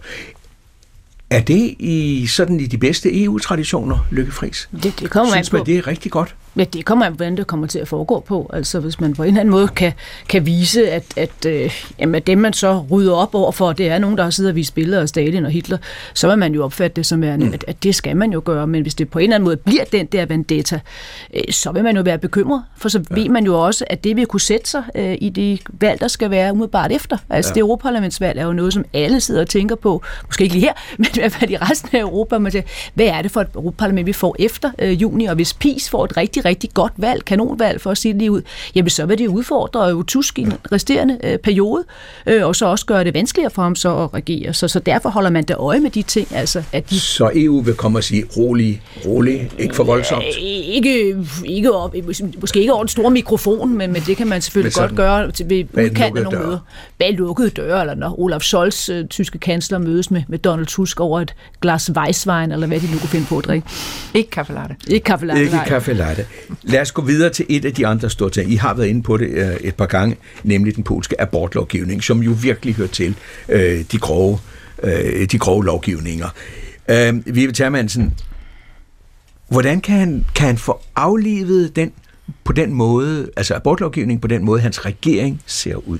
Er 1.35 1.41
det 1.41 1.75
i 1.79 2.27
sådan 2.27 2.61
i 2.61 2.67
de 2.67 2.79
bedste 2.79 3.25
EU-traditioner, 3.25 4.07
Lykke 4.11 4.33
Friis? 4.33 4.69
Det, 4.83 5.01
det 5.01 5.11
kommer 5.11 5.33
Synes 5.33 5.53
man, 5.53 5.67
det 5.67 5.79
er 5.79 5.87
rigtig 5.87 6.13
godt? 6.13 6.35
Ja, 6.57 6.65
det 6.65 6.85
kommer 6.85 7.11
hvordan 7.11 7.37
det 7.37 7.47
kommer 7.47 7.67
til 7.67 7.79
at 7.79 7.89
foregå 7.89 8.21
på. 8.21 8.51
Altså 8.53 8.81
hvis 8.81 9.01
man 9.01 9.15
på 9.15 9.23
en 9.23 9.29
eller 9.29 9.41
anden 9.41 9.51
måde 9.51 9.69
kan, 9.69 9.93
kan 10.29 10.47
vise, 10.47 10.91
at, 10.91 11.05
at, 11.17 11.47
øh, 11.47 11.71
jamen, 11.99 12.15
at 12.15 12.27
dem 12.27 12.39
man 12.39 12.53
så 12.53 12.85
rydder 12.91 13.15
op 13.15 13.35
over 13.35 13.53
for, 13.53 13.73
det 13.73 13.89
er 13.89 13.99
nogen, 13.99 14.17
der 14.17 14.23
har 14.25 14.31
siddet 14.31 14.51
og 14.51 14.57
vist 14.57 14.75
billeder 14.75 15.03
af 15.03 15.09
Stalin 15.09 15.45
og 15.45 15.51
Hitler, 15.51 15.79
så 16.15 16.29
vil 16.29 16.39
man 16.39 16.55
jo 16.55 16.65
opfatte 16.65 16.97
det 16.97 17.07
som, 17.07 17.23
værende, 17.23 17.47
mm. 17.47 17.53
at, 17.53 17.65
at 17.69 17.83
det 17.83 17.95
skal 17.95 18.17
man 18.17 18.33
jo 18.33 18.43
gøre. 18.45 18.67
Men 18.67 18.83
hvis 18.83 18.95
det 18.95 19.11
på 19.11 19.19
en 19.19 19.23
eller 19.23 19.35
anden 19.35 19.45
måde 19.45 19.57
bliver 19.57 19.85
den 19.85 20.07
der 20.07 20.27
vendetta, 20.27 20.81
øh, 21.35 21.43
så 21.51 21.73
vil 21.73 21.85
man 21.85 21.97
jo 21.97 22.03
være 22.03 22.19
bekymret. 22.19 22.63
For 22.77 22.89
så 22.89 23.05
ja. 23.11 23.15
ved 23.15 23.29
man 23.29 23.45
jo 23.45 23.65
også, 23.65 23.85
at 23.91 24.05
det 24.05 24.17
vil 24.17 24.27
kunne 24.27 24.41
sætte 24.41 24.71
sig 24.71 24.83
øh, 24.95 25.17
i 25.21 25.29
det 25.29 25.61
valg, 25.81 26.01
der 26.01 26.09
skal 26.09 26.31
være 26.31 26.53
umiddelbart 26.53 26.93
efter. 26.93 27.17
Altså 27.31 27.51
ja. 27.51 27.55
det 27.55 27.61
Europaparlamentsvalg 27.61 28.39
er 28.39 28.45
jo 28.45 28.53
noget, 28.53 28.73
som 28.73 28.85
alle 28.93 29.21
sidder 29.21 29.41
og 29.41 29.49
tænker 29.49 29.77
på. 29.77 30.03
Måske 30.27 30.45
ikke 30.45 30.55
lige 30.55 30.65
her, 30.65 30.73
men 30.99 31.07
i 31.17 31.19
hvert 31.19 31.33
fald 31.33 31.51
i 31.51 31.57
resten 31.57 31.97
af 31.97 32.01
Europa. 32.01 32.39
Man 32.39 32.53
siger, 32.53 32.63
hvad 32.95 33.07
er 33.07 33.23
det 33.23 33.31
for 33.31 33.41
et 33.41 33.49
Europaparlament, 33.55 34.07
vi 34.07 34.13
får 34.13 34.37
efter 34.39 34.71
øh, 34.79 35.03
juni? 35.03 35.25
Og 35.25 35.35
hvis 35.35 35.55
PiS 35.55 35.91
får 35.91 36.05
et 36.05 36.17
rigtig 36.45 36.65
rigtig, 36.65 36.75
godt 36.75 36.93
valg, 36.97 37.25
kanonvalg 37.25 37.81
for 37.81 37.91
at 37.91 37.99
sige 37.99 38.13
det 38.13 38.19
lige 38.19 38.31
ud, 38.31 38.43
jamen 38.75 38.91
så 38.91 39.07
vil 39.07 39.19
det 39.19 39.27
udfordre 39.27 39.85
jo 39.85 40.03
Tusk 40.03 40.39
i 40.39 40.45
den 40.45 40.53
resterende 40.73 41.19
øh, 41.25 41.39
periode, 41.39 41.85
øh, 42.27 42.47
og 42.47 42.57
så 42.57 42.67
også 42.67 42.87
gøre 42.87 43.05
det 43.05 43.15
vanskeligere 43.15 43.51
for 43.51 43.63
ham 43.63 43.77
så 43.77 43.97
at 43.97 44.15
regere. 44.15 44.55
Så, 44.55 44.69
så 44.69 44.79
derfor 44.79 45.09
holder 45.09 45.31
man 45.31 45.45
da 45.45 45.55
øje 45.55 45.81
med 45.81 45.91
de 45.91 46.03
ting. 46.03 46.29
Altså, 46.35 46.63
at 46.73 46.91
de... 46.91 47.01
Så 47.01 47.31
EU 47.35 47.61
vil 47.61 47.75
komme 47.75 47.99
og 47.99 48.05
sige, 48.05 48.25
rolig, 48.37 48.83
rolig, 49.07 49.51
ikke 49.59 49.75
for 49.75 49.85
voldsomt? 49.85 50.23
Ja, 50.23 50.29
ikke, 50.41 51.17
ikke 51.45 51.73
op, 51.73 51.95
måske 52.41 52.61
ikke 52.61 52.73
over 52.73 52.83
den 52.83 52.89
store 52.89 53.11
mikrofon, 53.11 53.79
men, 53.79 53.93
men 53.93 54.03
det 54.03 54.17
kan 54.17 54.27
man 54.27 54.43
selvfølgelig 54.43 54.75
godt 54.75 54.97
gøre 54.97 55.33
ved 55.47 55.65
udkant 55.73 56.19
af 56.19 56.25
nogle 56.25 56.39
møder. 56.39 56.59
Bag 56.99 57.13
lukkede 57.13 57.51
døre, 57.51 57.81
eller 57.81 57.95
når 57.95 58.21
Olaf 58.21 58.41
Scholz, 58.41 58.89
øh, 58.89 59.07
tyske 59.07 59.39
kansler, 59.39 59.79
mødes 59.79 60.11
med, 60.11 60.23
med 60.29 60.39
Donald 60.39 60.67
Tusk 60.67 61.01
over 61.01 61.21
et 61.21 61.35
glas 61.61 61.91
Weisswein, 61.97 62.53
eller 62.53 62.67
hvad 62.67 62.81
de 62.81 62.87
nu 62.93 62.99
kunne 62.99 63.09
finde 63.09 63.27
på 63.27 63.39
at 63.39 63.45
drikke. 63.45 63.69
Ikke 64.15 64.31
kaffe 64.31 64.53
latte. 64.53 64.77
Ikke 64.89 65.05
kaffe 65.05 65.27
latte. 65.27 65.43
Ikke 65.43 65.59
kaffe 65.67 65.93
latte. 65.93 66.27
Lad 66.63 66.81
os 66.81 66.93
gå 66.93 67.03
videre 67.03 67.31
til 67.31 67.47
et 67.49 67.65
af 67.65 67.75
de 67.75 67.87
andre 67.87 68.11
store 68.11 68.31
ting. 68.31 68.53
I 68.53 68.57
har 68.57 68.75
været 68.75 68.89
inde 68.89 69.03
på 69.03 69.17
det 69.17 69.29
øh, 69.29 69.57
et 69.61 69.75
par 69.75 69.87
gange, 69.87 70.17
nemlig 70.43 70.77
den 70.77 70.85
polske 70.85 71.21
abortlovgivning, 71.21 72.05
som 72.05 72.23
jo 72.23 72.37
virkelig 72.43 72.75
hører 72.75 72.89
til 72.89 73.15
øh, 73.49 73.85
de, 73.93 73.99
grove, 73.99 74.39
øh, 74.83 75.27
de 75.33 75.39
grove 75.39 75.65
lovgivninger. 75.65 76.29
Øh, 76.89 77.35
Vive 77.35 77.53
Termansen, 77.53 78.15
hvordan 79.49 79.81
kan 79.81 79.99
han, 79.99 80.25
kan 80.35 80.47
han 80.47 80.59
få 80.59 80.81
aflivet 80.97 81.77
den 81.77 81.93
på 82.45 82.53
den 82.53 82.73
måde, 82.73 83.31
altså 83.37 83.55
abortlovgivning 83.55 84.21
på 84.21 84.29
den 84.29 84.45
måde, 84.45 84.61
hans 84.61 84.85
regering 84.85 85.43
ser 85.47 85.77
ud? 85.77 85.99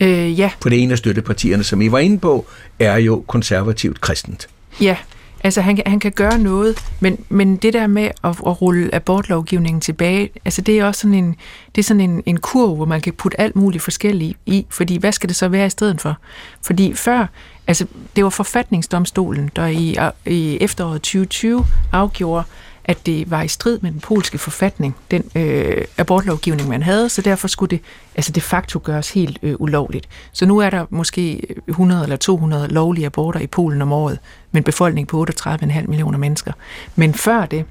Øh, 0.00 0.38
ja. 0.38 0.50
På 0.60 0.68
det 0.68 0.82
ene 0.82 0.92
af 0.92 0.98
støttepartierne, 0.98 1.64
som 1.64 1.82
I 1.82 1.92
var 1.92 1.98
inde 1.98 2.18
på, 2.18 2.46
er 2.78 2.96
jo 2.96 3.24
konservativt 3.26 4.00
kristent. 4.00 4.48
Ja, 4.80 4.96
Altså, 5.44 5.60
han, 5.60 5.78
han 5.86 6.00
kan 6.00 6.12
gøre 6.12 6.38
noget, 6.38 6.78
men, 7.00 7.24
men 7.28 7.56
det 7.56 7.72
der 7.72 7.86
med 7.86 8.02
at, 8.02 8.12
at 8.24 8.62
rulle 8.62 8.94
abortlovgivningen 8.94 9.80
tilbage, 9.80 10.30
altså 10.44 10.62
det 10.62 10.78
er 10.78 10.84
også 10.84 11.00
sådan 11.00 11.14
en, 11.14 11.36
det 11.74 11.82
er 11.82 11.84
sådan 11.84 12.00
en, 12.00 12.22
en 12.26 12.40
kurv, 12.40 12.76
hvor 12.76 12.84
man 12.84 13.00
kan 13.00 13.12
putte 13.12 13.40
alt 13.40 13.56
muligt 13.56 13.84
forskelligt 13.84 14.38
i, 14.46 14.66
fordi 14.70 14.96
hvad 14.96 15.12
skal 15.12 15.28
det 15.28 15.36
så 15.36 15.48
være 15.48 15.66
i 15.66 15.70
stedet 15.70 16.00
for? 16.00 16.16
Fordi 16.62 16.94
før, 16.94 17.26
altså 17.66 17.86
det 18.16 18.24
var 18.24 18.30
forfatningsdomstolen, 18.30 19.50
der 19.56 19.66
i, 19.66 19.96
i 20.26 20.58
efteråret 20.60 21.02
2020 21.02 21.66
afgjorde, 21.92 22.44
at 22.90 23.06
det 23.06 23.30
var 23.30 23.42
i 23.42 23.48
strid 23.48 23.78
med 23.82 23.92
den 23.92 24.00
polske 24.00 24.38
forfatning, 24.38 24.96
den 25.10 25.24
øh, 25.34 25.84
abortlovgivning, 25.98 26.68
man 26.68 26.82
havde, 26.82 27.08
så 27.08 27.22
derfor 27.22 27.48
skulle 27.48 27.70
det 27.70 27.80
altså 28.14 28.32
de 28.32 28.40
facto 28.40 28.80
gøres 28.84 29.10
helt 29.10 29.38
øh, 29.42 29.54
ulovligt. 29.58 30.08
Så 30.32 30.46
nu 30.46 30.58
er 30.58 30.70
der 30.70 30.86
måske 30.90 31.46
100 31.68 32.02
eller 32.02 32.16
200 32.16 32.68
lovlige 32.68 33.06
aborter 33.06 33.40
i 33.40 33.46
Polen 33.46 33.82
om 33.82 33.92
året, 33.92 34.18
med 34.52 34.60
en 34.60 34.64
befolkning 34.64 35.08
på 35.08 35.26
38,5 35.30 35.86
millioner 35.86 36.18
mennesker. 36.18 36.52
Men 36.96 37.14
før 37.14 37.46
det 37.46 37.64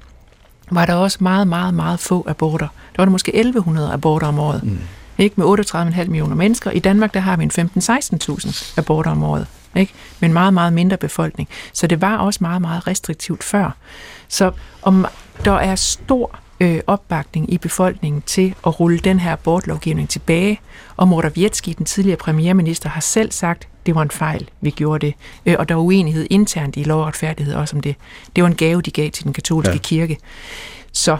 var 0.70 0.86
der 0.86 0.94
også 0.94 1.18
meget, 1.20 1.48
meget, 1.48 1.74
meget 1.74 2.00
få 2.00 2.24
aborter. 2.28 2.68
Der 2.68 3.02
var 3.02 3.04
der 3.04 3.12
måske 3.12 3.34
1100 3.34 3.92
aborter 3.92 4.26
om 4.26 4.38
året. 4.38 4.62
Mm. 4.62 4.78
Ikke? 5.18 5.34
Med 5.40 5.46
38,5 5.46 6.04
millioner 6.04 6.34
mennesker. 6.36 6.70
I 6.70 6.78
Danmark 6.78 7.14
der 7.14 7.20
har 7.20 7.36
vi 7.36 7.44
en 7.44 7.70
15-16.000 7.78 8.74
aborter 8.76 9.10
om 9.10 9.22
året. 9.22 9.46
Ikke? 9.76 9.92
Med 10.20 10.28
en 10.28 10.32
meget, 10.32 10.54
meget 10.54 10.72
mindre 10.72 10.96
befolkning. 10.96 11.48
Så 11.72 11.86
det 11.86 12.00
var 12.00 12.16
også 12.16 12.38
meget, 12.42 12.60
meget 12.60 12.86
restriktivt 12.86 13.44
før. 13.44 13.76
Så 14.28 14.52
om 14.82 15.06
der 15.44 15.52
er 15.52 15.74
stor 15.74 16.38
øh, 16.60 16.80
opbakning 16.86 17.52
i 17.52 17.58
befolkningen 17.58 18.22
til 18.22 18.54
at 18.66 18.80
rulle 18.80 18.98
den 18.98 19.20
her 19.20 19.32
abortlovgivning 19.32 20.08
tilbage, 20.08 20.60
og 20.96 21.08
Morawiecki, 21.08 21.72
den 21.72 21.86
tidligere 21.86 22.16
premierminister, 22.16 22.88
har 22.88 23.00
selv 23.00 23.32
sagt, 23.32 23.68
det 23.86 23.94
var 23.94 24.02
en 24.02 24.10
fejl, 24.10 24.48
vi 24.60 24.70
gjorde 24.70 25.06
det. 25.06 25.14
Øh, 25.46 25.56
og 25.58 25.68
der 25.68 25.74
var 25.74 25.82
uenighed 25.82 26.26
internt 26.30 26.76
i 26.76 26.82
lov 26.82 27.00
og 27.00 27.06
retfærdighed 27.06 27.54
også 27.54 27.76
om 27.76 27.82
det. 27.82 27.94
Det 28.36 28.44
var 28.44 28.48
en 28.48 28.56
gave, 28.56 28.82
de 28.82 28.90
gav 28.90 29.10
til 29.10 29.24
den 29.24 29.32
katolske 29.32 29.72
ja. 29.72 29.78
kirke. 29.78 30.18
Så 30.92 31.16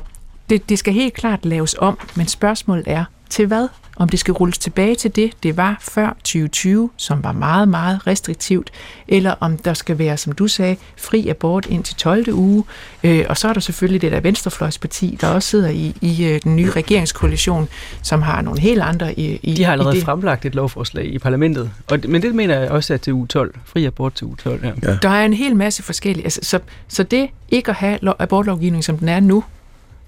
det, 0.51 0.69
det 0.69 0.79
skal 0.79 0.93
helt 0.95 1.15
klart 1.15 1.45
laves 1.45 1.77
om, 1.79 1.99
men 2.15 2.29
spørgsmålet 2.29 2.85
er, 2.87 3.05
til 3.31 3.47
hvad? 3.47 3.69
Om 4.01 4.09
det 4.09 4.19
skal 4.21 4.33
rulles 4.35 4.59
tilbage 4.59 4.95
til 4.95 5.17
det, 5.17 5.33
det 5.43 5.57
var 5.57 5.77
før 5.81 6.09
2020, 6.09 6.91
som 6.97 7.25
var 7.25 7.33
meget, 7.33 7.69
meget 7.69 8.07
restriktivt, 8.07 8.71
eller 9.09 9.35
om 9.41 9.57
der 9.59 9.75
skal 9.75 9.99
være, 9.99 10.17
som 10.17 10.33
du 10.33 10.49
sagde, 10.49 10.77
fri 10.97 11.29
abort 11.29 11.67
ind 11.67 11.85
til 11.85 11.97
12. 11.97 12.33
uge. 12.33 12.65
Øh, 13.05 13.25
og 13.29 13.37
så 13.37 13.49
er 13.49 13.53
der 13.53 13.61
selvfølgelig 13.61 14.03
det 14.03 14.13
der 14.13 14.21
Venstrefløjsparti, 14.21 15.19
der 15.21 15.29
også 15.29 15.49
sidder 15.49 15.69
i, 15.69 15.97
i 16.01 16.25
øh, 16.25 16.41
den 16.45 16.57
nye 16.57 16.71
regeringskoalition, 16.71 17.69
som 18.03 18.23
har 18.23 18.43
nogle 18.43 18.61
helt 18.61 18.81
andre 18.83 19.19
i, 19.19 19.41
i 19.43 19.55
De 19.55 19.65
har 19.65 19.73
allerede 19.73 19.95
i 19.95 19.99
det. 19.99 20.05
fremlagt 20.05 20.45
et 20.45 20.55
lovforslag 20.55 21.05
i 21.15 21.19
parlamentet, 21.19 21.71
og, 21.91 21.99
men 22.09 22.23
det 22.23 22.35
mener 22.35 22.61
jeg 22.61 22.71
også 22.71 22.95
er 22.95 22.99
til 22.99 23.13
uge 23.13 23.27
12. 23.27 23.55
Fri 23.65 23.85
abort 23.85 24.15
til 24.15 24.27
uge 24.27 24.37
12, 24.37 24.65
ja. 24.65 24.73
Ja. 24.83 24.97
Der 25.03 25.09
er 25.09 25.25
en 25.25 25.35
hel 25.35 25.57
masse 25.57 25.83
forskellige. 25.83 26.25
Altså, 26.25 26.41
så, 26.43 26.59
så 26.89 27.03
det 27.03 27.29
ikke 27.49 27.69
at 27.71 27.75
have 27.77 27.99
lo- 28.03 28.13
abortlovgivning, 28.19 28.85
som 28.85 28.99
den 28.99 29.09
er 29.09 29.21
nu, 29.21 29.45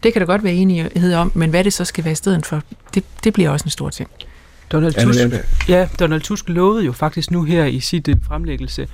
det 0.02 0.12
kan 0.12 0.20
der 0.20 0.26
godt 0.26 0.44
være 0.44 0.54
enighed 0.54 1.14
om, 1.14 1.32
men 1.34 1.50
hvad 1.50 1.64
det 1.64 1.72
så 1.72 1.84
skal 1.84 2.04
være 2.04 2.12
i 2.12 2.14
stedet 2.14 2.46
for, 2.46 2.62
det, 2.94 3.04
det 3.24 3.32
bliver 3.32 3.50
også 3.50 3.64
en 3.64 3.70
stor 3.70 3.90
ting. 3.90 4.10
Donald 4.72 4.94
Tusk, 4.94 5.20
ja, 5.68 5.88
Donald 6.00 6.20
Tusk 6.20 6.48
lovede 6.48 6.84
jo 6.84 6.92
faktisk 6.92 7.30
nu 7.30 7.42
her 7.42 7.64
i 7.64 7.80
sit 7.80 8.08
øh, 8.08 8.16
fremlæggelse 8.28 8.88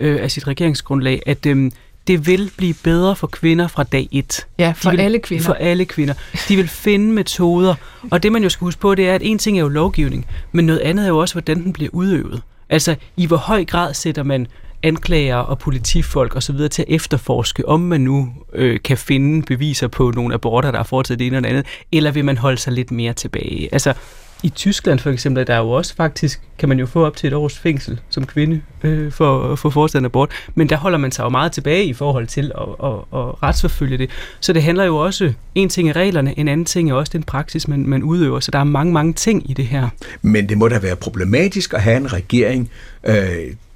øh, 0.00 0.22
af 0.22 0.30
sit 0.30 0.46
regeringsgrundlag, 0.46 1.22
at 1.26 1.46
øh, 1.46 1.70
det 2.06 2.26
vil 2.26 2.50
blive 2.56 2.74
bedre 2.82 3.16
for 3.16 3.26
kvinder 3.26 3.68
fra 3.68 3.82
dag 3.82 4.08
1. 4.12 4.46
Ja, 4.58 4.72
for 4.76 4.90
vil, 4.90 5.00
alle 5.00 5.18
kvinder. 5.18 5.44
For 5.44 5.52
alle 5.52 5.84
kvinder. 5.84 6.14
De 6.48 6.56
vil 6.56 6.68
finde 6.68 7.12
metoder. 7.12 7.74
Og 8.10 8.22
det, 8.22 8.32
man 8.32 8.42
jo 8.42 8.48
skal 8.48 8.64
huske 8.64 8.80
på, 8.80 8.94
det 8.94 9.08
er, 9.08 9.14
at 9.14 9.22
en 9.24 9.38
ting 9.38 9.58
er 9.58 9.62
jo 9.62 9.68
lovgivning, 9.68 10.26
men 10.52 10.66
noget 10.66 10.80
andet 10.80 11.04
er 11.04 11.08
jo 11.08 11.18
også, 11.18 11.34
hvordan 11.34 11.62
den 11.62 11.72
bliver 11.72 11.90
udøvet. 11.92 12.42
Altså, 12.68 12.96
i 13.16 13.26
hvor 13.26 13.36
høj 13.36 13.64
grad 13.64 13.94
sætter 13.94 14.22
man 14.22 14.46
anklager 14.82 15.36
og 15.36 15.58
politifolk 15.58 16.34
og 16.34 16.42
så 16.42 16.52
videre 16.52 16.68
til 16.68 16.82
at 16.82 16.94
efterforske, 16.94 17.68
om 17.68 17.80
man 17.80 18.00
nu 18.00 18.28
øh, 18.52 18.80
kan 18.84 18.98
finde 18.98 19.42
beviser 19.42 19.88
på 19.88 20.10
nogle 20.10 20.34
aborter, 20.34 20.70
der 20.70 20.78
er 20.78 20.82
foretaget 20.82 21.18
det 21.18 21.26
ene 21.26 21.36
eller 21.36 21.48
det 21.48 21.56
andet, 21.56 21.66
eller 21.92 22.10
vil 22.10 22.24
man 22.24 22.38
holde 22.38 22.58
sig 22.58 22.72
lidt 22.72 22.90
mere 22.90 23.12
tilbage? 23.12 23.68
Altså, 23.72 23.94
i 24.42 24.48
Tyskland 24.48 24.98
for 24.98 25.10
eksempel, 25.10 25.46
der 25.46 25.54
er 25.54 25.58
jo 25.58 25.70
også 25.70 25.94
faktisk, 25.94 26.40
kan 26.58 26.68
man 26.68 26.78
jo 26.78 26.86
få 26.86 27.06
op 27.06 27.16
til 27.16 27.26
et 27.26 27.32
års 27.32 27.58
fængsel 27.58 28.00
som 28.10 28.26
kvinde 28.26 28.60
øh, 28.82 29.12
for 29.12 29.52
at 29.52 29.58
få 29.58 29.70
foretaget 29.70 30.00
en 30.00 30.04
abort, 30.04 30.30
men 30.54 30.68
der 30.68 30.76
holder 30.76 30.98
man 30.98 31.12
sig 31.12 31.24
jo 31.24 31.28
meget 31.28 31.52
tilbage 31.52 31.84
i 31.84 31.92
forhold 31.92 32.26
til 32.26 32.52
at, 32.54 32.62
at, 32.84 32.92
at 32.92 33.42
retsforfølge 33.42 33.98
det. 33.98 34.10
Så 34.40 34.52
det 34.52 34.62
handler 34.62 34.84
jo 34.84 34.96
også, 34.96 35.32
en 35.54 35.68
ting 35.68 35.88
er 35.88 35.96
reglerne, 35.96 36.38
en 36.38 36.48
anden 36.48 36.66
ting 36.66 36.90
er 36.90 36.94
også 36.94 37.10
den 37.12 37.22
praksis, 37.22 37.68
man, 37.68 37.86
man 37.86 38.02
udøver, 38.02 38.40
så 38.40 38.50
der 38.50 38.58
er 38.58 38.64
mange, 38.64 38.92
mange 38.92 39.12
ting 39.12 39.50
i 39.50 39.54
det 39.54 39.66
her. 39.66 39.88
Men 40.22 40.48
det 40.48 40.58
må 40.58 40.68
da 40.68 40.78
være 40.78 40.96
problematisk 40.96 41.74
at 41.74 41.82
have 41.82 41.96
en 41.96 42.12
regering, 42.12 42.70
øh, 43.04 43.14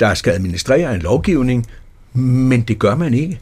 der 0.01 0.15
skal 0.15 0.33
administrere 0.33 0.95
en 0.95 1.01
lovgivning, 1.01 1.67
men 2.13 2.61
det 2.61 2.79
gør 2.79 2.95
man 2.95 3.15
ikke, 3.15 3.41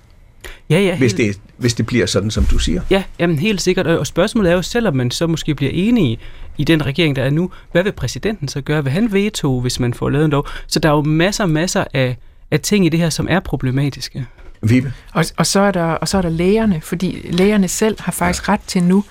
Ja, 0.70 0.80
ja, 0.80 0.98
hvis 0.98 1.12
helt- 1.12 1.36
det, 1.36 1.42
hvis 1.56 1.74
det 1.74 1.86
bliver 1.86 2.06
sådan, 2.06 2.30
som 2.30 2.44
du 2.44 2.58
siger. 2.58 2.82
Ja, 2.90 3.02
jamen 3.18 3.38
helt 3.38 3.62
sikkert. 3.62 3.86
Og 3.86 4.06
spørgsmålet 4.06 4.50
er 4.50 4.54
jo, 4.54 4.62
selvom 4.62 4.96
man 4.96 5.10
så 5.10 5.26
måske 5.26 5.54
bliver 5.54 5.72
enige 5.74 6.18
i 6.58 6.64
den 6.64 6.86
regering, 6.86 7.16
der 7.16 7.22
er 7.22 7.30
nu, 7.30 7.50
hvad 7.72 7.82
vil 7.82 7.92
præsidenten 7.92 8.48
så 8.48 8.60
gøre? 8.60 8.84
Vil 8.84 8.92
han 8.92 9.12
veto, 9.12 9.60
hvis 9.60 9.80
man 9.80 9.94
får 9.94 10.10
lavet 10.10 10.24
en 10.24 10.30
lov? 10.30 10.46
Så 10.66 10.78
der 10.78 10.88
er 10.88 10.92
jo 10.92 11.02
masser 11.02 11.44
og 11.44 11.50
masser 11.50 11.84
af, 11.94 12.16
af 12.50 12.60
ting 12.60 12.86
i 12.86 12.88
det 12.88 13.00
her, 13.00 13.10
som 13.10 13.26
er 13.30 13.40
problematiske. 13.40 14.26
Vibe? 14.62 14.92
Og, 15.12 15.24
og, 15.36 15.46
så 15.46 15.60
er 15.60 15.70
der, 15.70 15.84
og 15.84 16.08
så 16.08 16.18
er 16.18 16.22
der 16.22 16.28
lægerne, 16.28 16.80
fordi 16.80 17.26
lægerne 17.30 17.68
selv 17.68 17.96
har 18.00 18.12
faktisk 18.12 18.48
ja. 18.48 18.52
ret 18.52 18.60
til 18.66 18.82
nu, 18.82 19.04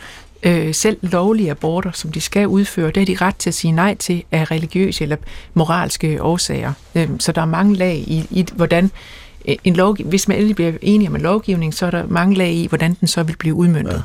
øh, 0.43 0.73
selv 0.73 0.97
lovlige 1.01 1.51
aborter, 1.51 1.91
som 1.93 2.11
de 2.11 2.21
skal 2.21 2.47
udføre, 2.47 2.87
det 2.87 2.97
har 2.97 3.05
de 3.05 3.25
ret 3.25 3.35
til 3.35 3.49
at 3.49 3.53
sige 3.53 3.71
nej 3.71 3.95
til 3.95 4.23
af 4.31 4.51
religiøse 4.51 5.03
eller 5.03 5.15
moralske 5.53 6.23
årsager. 6.23 6.73
Øh, 6.95 7.09
så 7.19 7.31
der 7.31 7.41
er 7.41 7.45
mange 7.45 7.75
lag 7.75 7.95
i, 7.95 8.25
i 8.31 8.45
hvordan 8.55 8.91
en 9.63 9.75
lovgiv- 9.75 10.05
hvis 10.07 10.27
man 10.27 10.37
endelig 10.37 10.55
bliver 10.55 10.73
enige 10.81 11.09
om 11.09 11.15
en 11.15 11.21
lovgivning, 11.21 11.73
så 11.73 11.85
er 11.85 11.91
der 11.91 12.07
mange 12.07 12.35
lag 12.35 12.51
i, 12.51 12.67
hvordan 12.67 12.93
den 12.99 13.07
så 13.07 13.23
vil 13.23 13.35
blive 13.39 13.53
udmøntet. 13.55 13.93
Ja. 13.93 14.01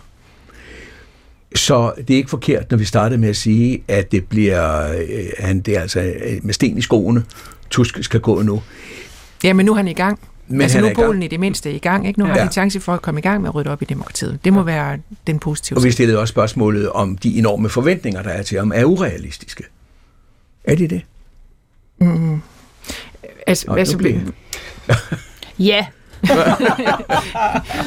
Så 1.56 1.92
det 1.96 2.10
er 2.10 2.16
ikke 2.16 2.30
forkert, 2.30 2.70
når 2.70 2.78
vi 2.78 2.84
startede 2.84 3.20
med 3.20 3.28
at 3.28 3.36
sige, 3.36 3.82
at 3.88 4.12
det 4.12 4.26
bliver, 4.28 4.92
øh, 4.92 5.24
han, 5.38 5.60
det 5.60 5.76
er 5.76 5.80
altså 5.80 6.00
øh, 6.00 6.38
med 6.42 6.54
sten 6.54 6.78
i 6.78 6.80
skoene, 6.82 7.24
Tusk 7.70 7.98
skal 8.04 8.20
gå 8.20 8.42
nu. 8.42 8.62
Ja, 9.44 9.52
men 9.52 9.66
nu 9.66 9.72
er 9.72 9.76
han 9.76 9.88
i 9.88 9.92
gang. 9.92 10.18
Men 10.48 10.60
altså 10.60 10.78
nu 10.78 10.84
er 10.84 10.88
er 10.88 10.92
i. 10.92 10.94
Polen 10.94 11.22
i 11.22 11.28
det 11.28 11.40
mindste 11.40 11.72
i 11.72 11.78
gang, 11.78 12.06
ikke? 12.08 12.18
Nu 12.20 12.26
har 12.26 12.38
Ja. 12.38 12.46
de 12.46 12.52
chance 12.52 12.80
for 12.80 12.94
at 12.94 13.02
komme 13.02 13.20
i 13.20 13.22
gang 13.22 13.40
med 13.40 13.48
at 13.48 13.54
rydde 13.54 13.70
op 13.70 13.82
i 13.82 13.84
demokratiet. 13.84 14.38
Det 14.44 14.52
må 14.52 14.62
være 14.62 14.98
den 15.26 15.38
positive 15.38 15.76
Og 15.78 15.84
vi 15.84 15.90
stillede 15.90 16.18
også 16.18 16.32
spørgsmålet 16.32 16.90
om 16.90 17.18
de 17.18 17.38
enorme 17.38 17.68
forventninger, 17.68 18.22
der 18.22 18.30
er 18.30 18.42
til 18.42 18.58
ham, 18.58 18.72
er 18.74 18.84
urealistiske. 18.84 19.64
Er 20.64 20.74
de 20.74 20.88
det? 20.88 21.02
Mm. 22.00 22.40
Altså, 23.46 23.64
Nå, 23.68 23.74
altså, 23.74 23.98
bliver- 23.98 24.20
Ja, 25.58 25.86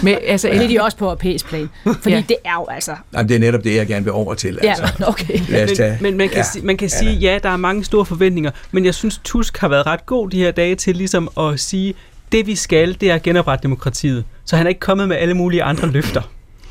med, 0.04 0.18
altså, 0.28 0.48
det 0.48 0.64
er 0.64 0.68
de 0.68 0.82
også 0.82 0.98
på 0.98 1.06
europæisk 1.06 1.48
plan. 1.48 1.70
Fordi 1.84 2.10
Ja. 2.10 2.16
ja. 2.16 2.24
det 2.30 2.36
er 2.46 2.54
jo 2.54 2.66
altså... 2.70 2.92
Jamen, 3.14 3.30
det 3.30 3.36
er 3.36 3.40
netop 3.40 3.64
det, 3.64 3.76
jeg 3.76 3.88
gerne 3.88 4.04
vil 4.04 4.14
over 4.14 4.34
til. 4.34 4.60
Ja, 4.64 4.70
Altså. 4.70 5.04
okay. 5.08 5.40
Lad 5.50 5.64
os 5.64 5.70
Men, 5.70 5.76
tage, 5.78 5.98
men 6.02 6.18
man 6.18 6.30
kan, 6.30 6.38
ja. 6.38 6.44
ja. 6.56 6.62
man 6.64 6.78
kan 6.78 6.90
sige, 6.90 7.12
ja, 7.14 7.40
der 7.44 7.50
er 7.50 7.58
mange 7.58 7.84
store 7.84 8.06
forventninger, 8.06 8.52
men 8.72 8.86
jeg 8.86 8.94
synes, 8.94 9.22
Tusk 9.24 9.58
har 9.58 9.68
været 9.68 9.86
ret 9.88 10.06
god 10.06 10.30
de 10.30 10.38
her 10.38 10.52
dage 10.52 10.76
til 10.76 10.96
ligesom 10.96 11.30
at 11.40 11.60
sige, 11.60 11.94
det 12.32 12.48
vi 12.48 12.56
skal, 12.56 12.98
det 13.02 13.12
er 13.12 13.16
at 13.16 13.24
genoprette 13.24 13.64
demokratiet. 13.64 14.24
Så 14.46 14.56
han 14.58 14.66
er 14.66 14.70
ikke 14.70 14.80
kommet 14.80 15.08
med 15.08 15.18
alle 15.18 15.34
mulige 15.34 15.64
andre 15.64 15.88
løfter. 15.92 16.22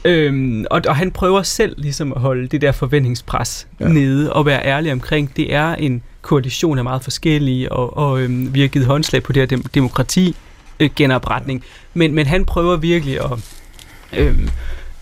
Øhm, 0.04 0.64
og, 0.70 0.82
og 0.88 0.96
han 0.96 1.10
prøver 1.10 1.42
selv 1.42 1.74
ligesom 1.78 2.12
at 2.12 2.20
holde 2.20 2.48
det 2.48 2.60
der 2.60 2.72
forventningspres 2.72 3.66
Ja. 3.80 3.86
ja. 3.86 3.92
nede 3.92 4.32
og 4.32 4.46
være 4.46 4.64
ærlig 4.66 4.92
omkring, 4.92 5.36
det 5.36 5.54
er 5.54 5.74
en 5.74 6.02
koalition 6.26 6.78
af 6.78 6.84
meget 6.84 7.04
forskellige, 7.04 7.72
og, 7.72 7.96
og 7.96 8.20
øhm, 8.20 8.54
vi 8.54 8.60
har 8.60 8.68
givet 8.68 8.86
håndslag 8.86 9.22
på 9.22 9.32
det 9.32 9.40
her 9.40 9.46
dem, 9.46 9.62
demokrati 9.62 10.36
øh, 10.80 10.90
genopretning. 10.96 11.64
Men, 11.94 12.14
men 12.14 12.26
han 12.26 12.44
prøver 12.44 12.76
virkelig 12.76 13.18
at 13.20 13.38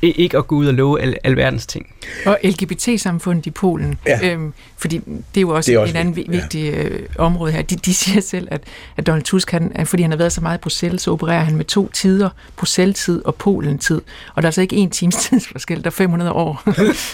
i- 0.03 0.11
ikke 0.11 0.39
at 0.39 0.47
gå 0.47 0.57
ud 0.57 0.67
og 0.67 0.75
love 0.75 1.01
al, 1.01 1.17
alverdens 1.25 1.67
ting. 1.67 1.87
Og 2.27 2.39
LGBT-samfundet 2.45 3.47
i 3.47 3.51
Polen, 3.51 3.99
Ja. 4.07 4.19
ja. 4.27 4.33
øhm, 4.33 4.53
fordi 4.79 4.97
det 4.97 5.17
er 5.37 5.41
jo 5.41 5.49
også, 5.49 5.71
Det 5.71 5.75
er 5.75 5.79
er 5.79 5.83
også 5.83 5.95
en 5.95 6.01
anden 6.01 6.17
vigtigt, 6.17 6.43
vigtig 6.43 6.73
øh, 6.75 7.01
område 7.19 7.53
her. 7.53 7.63
De, 7.63 7.77
de 7.77 7.95
siger 7.95 8.21
selv, 8.21 8.49
at, 8.51 8.61
at 8.97 9.07
Donald 9.07 9.23
Tusk, 9.25 9.51
han, 9.51 9.73
fordi 9.87 10.03
han 10.03 10.11
har 10.11 10.19
været 10.19 10.33
så 10.33 10.41
meget 10.41 10.59
i 10.59 10.61
Bruxelles, 10.61 11.03
så 11.03 11.11
opererer 11.11 11.45
han 11.45 11.57
med 11.57 11.65
to 11.65 11.91
tider, 11.93 12.29
Bruxelles-tid 12.57 13.25
og 13.25 13.35
Polen-tid. 13.35 14.01
Og 14.35 14.43
der 14.43 14.47
er 14.47 14.49
altså 14.49 14.61
ikke 14.61 14.77
en 14.77 14.91
times 14.91 15.17
tidsforskel, 15.25 15.81
der 15.81 15.87
er 15.87 15.91
500 15.91 16.33
år. 16.33 16.63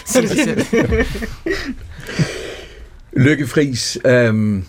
siger 0.05 0.21
de 0.27 0.43
selv. 0.43 0.65
Lykke 3.13 3.47
Friis, 3.47 3.97
øhm, 4.05 4.65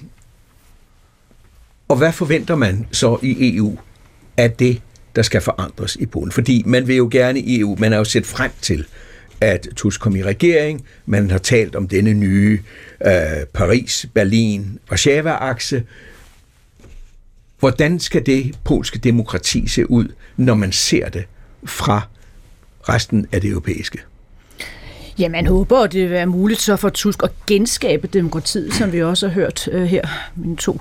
og 1.89 1.97
hvad 1.97 2.13
forventer 2.13 2.57
man 2.57 2.87
så 2.93 3.19
i 3.23 3.57
EU 3.57 3.79
af 4.37 4.51
det, 4.51 4.81
der 5.17 5.23
skal 5.23 5.41
forandres 5.41 5.97
i 5.97 6.07
Polen? 6.07 6.33
Fordi 6.33 6.63
man 6.67 6.87
vil 6.87 6.97
jo 6.97 7.09
gerne 7.13 7.41
i 7.41 7.61
EU, 7.61 7.77
man 7.79 7.93
har 7.93 7.99
jo 7.99 8.05
set 8.05 8.27
frem 8.27 8.51
til, 8.61 8.87
at 9.41 9.69
Tusk 9.77 10.01
kom 10.01 10.17
i 10.17 10.23
regering, 10.23 10.85
man 11.07 11.31
har 11.31 11.39
talt 11.39 11.77
om 11.77 11.89
denne 11.89 12.15
nye 12.15 12.61
øh, 13.07 13.13
Paris, 13.55 14.07
Berlin, 14.15 14.79
Warszawa-akse. 14.91 15.83
Hvordan 17.59 18.01
skal 18.01 18.27
det 18.27 18.59
polske 18.65 18.99
demokrati 18.99 19.69
se 19.69 19.91
ud, 19.91 20.09
når 20.37 20.55
man 20.55 20.73
ser 20.73 21.09
det 21.09 21.25
fra 21.65 22.09
resten 22.89 23.27
af 23.33 23.41
det 23.41 23.51
europæiske? 23.51 23.99
Ja, 25.19 25.29
man 25.29 25.47
håber, 25.47 25.79
at 25.79 25.93
det 25.93 26.03
vil 26.03 26.11
være 26.11 26.27
muligt 26.27 26.61
så 26.61 26.77
for 26.77 26.89
Tusk 26.89 27.23
at 27.23 27.31
genskabe 27.47 28.07
demokratiet, 28.07 28.75
som 28.75 28.93
vi 28.93 29.03
også 29.03 29.29
har 29.29 29.35
hørt 29.35 29.69
øh, 29.73 29.83
her, 29.83 30.03
mine 30.37 30.57
to 30.57 30.81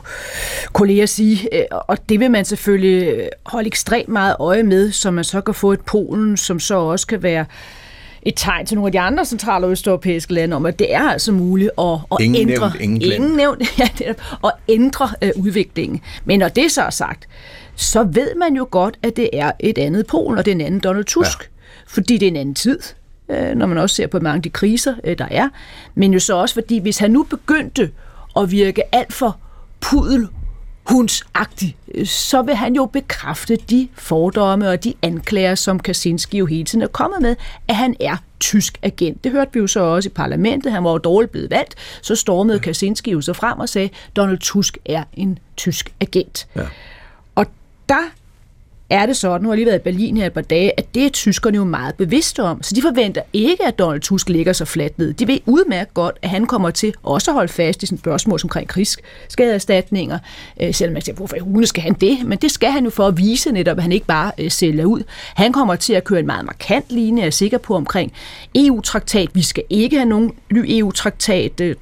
kolleger 0.74 1.06
sige. 1.06 1.56
Øh, 1.56 1.64
Og 1.72 2.10
det 2.10 2.20
vil 2.20 2.32
man 2.32 2.46
selvfølgelig 2.46 3.30
holde 3.46 3.68
ekstremt 3.68 4.10
meget 4.10 4.36
øje 4.40 4.64
med, 4.64 4.92
så 4.92 5.12
man 5.12 5.24
så 5.24 5.42
kan 5.42 5.54
få 5.54 5.74
et 5.74 5.82
Polen, 5.82 6.38
som 6.38 6.60
så 6.60 6.76
også 6.76 7.08
kan 7.08 7.24
være 7.24 7.46
et 8.24 8.34
tegn 8.38 8.66
til 8.66 8.76
nogle 8.76 8.88
af 8.88 8.92
de 8.92 9.00
andre 9.00 9.26
centrale 9.26 9.66
og 9.66 9.72
østeuropæiske 9.72 10.34
lande 10.34 10.56
om, 10.56 10.66
at 10.66 10.80
det 10.80 10.94
er 10.96 11.10
altså 11.10 11.32
muligt 11.32 11.72
at, 11.78 11.86
at 12.12 12.18
Ingen 12.20 12.50
ændre, 12.50 12.60
nævnt, 12.70 12.82
ingen 12.82 13.00
glemt. 13.00 13.16
ingen 13.16 13.38
nævnt, 13.38 13.62
ja, 13.80 13.88
netop, 14.00 14.22
at 14.44 14.52
ændre 14.68 15.10
øh, 15.22 15.32
udviklingen. 15.36 16.02
Men 16.26 16.40
når 16.40 16.48
det 16.48 16.72
så 16.72 16.82
er 16.82 16.90
sagt, 16.90 17.28
så 17.76 18.04
ved 18.04 18.36
man 18.36 18.54
jo 18.56 18.68
godt, 18.72 18.98
at 19.04 19.16
det 19.16 19.30
er 19.34 19.52
et 19.60 19.78
andet 19.78 20.08
Polen, 20.08 20.38
og 20.38 20.46
det 20.46 20.52
er 20.52 20.56
en 20.56 20.62
anden 20.62 20.80
Donald 20.80 21.06
Tusk. 21.06 21.42
Ja. 21.42 21.46
Fordi 21.88 22.18
det 22.18 22.26
er 22.26 22.32
en 22.32 22.36
anden 22.36 22.56
tid, 22.56 22.80
øh, 23.32 23.56
når 23.56 23.66
man 23.66 23.78
også 23.78 23.96
ser 23.96 24.08
på 24.08 24.20
mange 24.20 24.36
af 24.36 24.42
de 24.42 24.50
kriser, 24.50 24.96
øh, 25.04 25.18
der 25.18 25.28
er. 25.32 25.50
Men 25.96 26.14
jo 26.14 26.20
så 26.20 26.36
også 26.36 26.54
fordi, 26.56 26.80
hvis 26.80 26.98
han 26.98 27.12
nu 27.12 27.24
begyndte 27.24 27.92
at 28.38 28.52
virke 28.52 28.96
alt 28.96 29.14
for 29.14 29.38
pudel 29.82 30.28
hundsagtig, 30.84 31.76
øh, 31.94 32.06
så 32.06 32.42
vil 32.42 32.56
han 32.56 32.76
jo 32.76 32.86
bekræfte 32.86 33.56
de 33.56 33.88
fordomme 33.94 34.70
og 34.70 34.84
de 34.84 34.94
anklager, 35.02 35.56
som 35.56 35.80
Kaczynski 35.80 36.38
jo 36.38 36.46
hele 36.46 36.66
tiden 36.66 36.82
er 36.82 36.88
kommet 36.88 37.22
med, 37.22 37.36
at 37.68 37.76
han 37.76 37.96
er 38.00 38.18
tysk 38.40 38.80
agent. 38.82 39.24
Det 39.24 39.32
hørte 39.32 39.54
vi 39.54 39.60
jo 39.60 39.68
så 39.68 39.80
også 39.80 40.10
i 40.10 40.12
parlamentet. 40.12 40.72
Han 40.72 40.84
var 40.84 40.92
jo 40.92 40.98
dårligt 40.98 41.32
blevet 41.32 41.50
valgt. 41.52 41.76
Så 42.02 42.16
stormede 42.16 42.60
Kaczynski 42.60 43.12
jo 43.12 43.22
så 43.22 43.34
frem 43.34 43.60
og 43.60 43.70
sagde, 43.70 43.90
Donald 44.16 44.38
Tusk 44.38 44.78
er 44.86 45.04
en 45.14 45.40
tysk 45.58 45.94
agent. 46.00 46.48
Ja. 46.56 46.62
Og 47.36 47.46
der 47.90 48.12
er 48.92 49.06
det 49.06 49.18
sådan, 49.18 49.42
nu 49.42 49.48
har 49.50 49.54
jeg 49.54 49.58
lige 49.58 49.66
været 49.66 49.80
i 49.80 49.84
Berlin 49.84 50.18
her 50.18 50.26
et 50.26 50.34
par 50.34 50.42
dage, 50.42 50.80
at 50.80 50.96
det 50.96 51.06
er 51.06 51.10
tyskerne 51.10 51.56
jo 51.56 51.64
meget 51.64 51.96
bevidste 51.96 52.44
om. 52.44 52.64
Så 52.64 52.76
de 52.76 52.82
forventer 52.82 53.22
ikke, 53.34 53.66
at 53.66 53.80
Donald 53.80 54.02
Tusk 54.02 54.30
ligger 54.30 54.54
så 54.54 54.66
fladt 54.66 55.00
ned. 55.00 55.14
De 55.14 55.28
ved 55.28 55.40
udmærket 55.46 55.94
godt, 55.94 56.18
at 56.22 56.30
han 56.30 56.46
kommer 56.46 56.70
til 56.70 56.94
også 57.04 57.32
at 57.32 57.36
holde 57.36 57.54
fast 57.54 57.84
i 57.84 57.86
sådan 57.86 57.98
spørgsmål 57.98 58.40
omkring 58.44 58.68
krigsskadeerstatninger. 58.68 60.20
Øh, 60.62 60.74
selvom 60.74 60.94
man 60.94 61.02
siger, 61.02 61.16
hvorfor 61.16 61.36
i 61.62 61.66
skal 61.66 61.84
han 61.84 61.94
det? 61.94 62.18
Men 62.26 62.38
det 62.38 62.52
skal 62.52 62.72
han 62.72 62.84
jo 62.84 62.90
for 62.90 63.08
at 63.08 63.18
vise 63.18 63.52
netop, 63.52 63.78
at 63.78 63.84
han 63.84 63.92
ikke 63.92 64.06
bare 64.06 64.32
øh, 64.38 64.52
sælger 64.52 64.86
ud. 64.86 65.04
Han 65.36 65.54
kommer 65.54 65.76
til 65.76 65.94
at 65.94 66.04
køre 66.04 66.20
en 66.20 66.26
meget 66.26 66.46
markant 66.46 66.86
linje, 66.90 67.22
jeg 67.22 67.28
er 67.28 67.32
sikker 67.32 67.58
på, 67.58 67.76
omkring 67.76 68.14
EU-traktat. 68.56 69.30
Vi 69.34 69.42
skal 69.42 69.64
ikke 69.70 69.96
have 69.98 70.10
nogen 70.10 70.32
ny 70.54 70.66
EU-traktat. 70.68 71.62
Øh, 71.62 71.76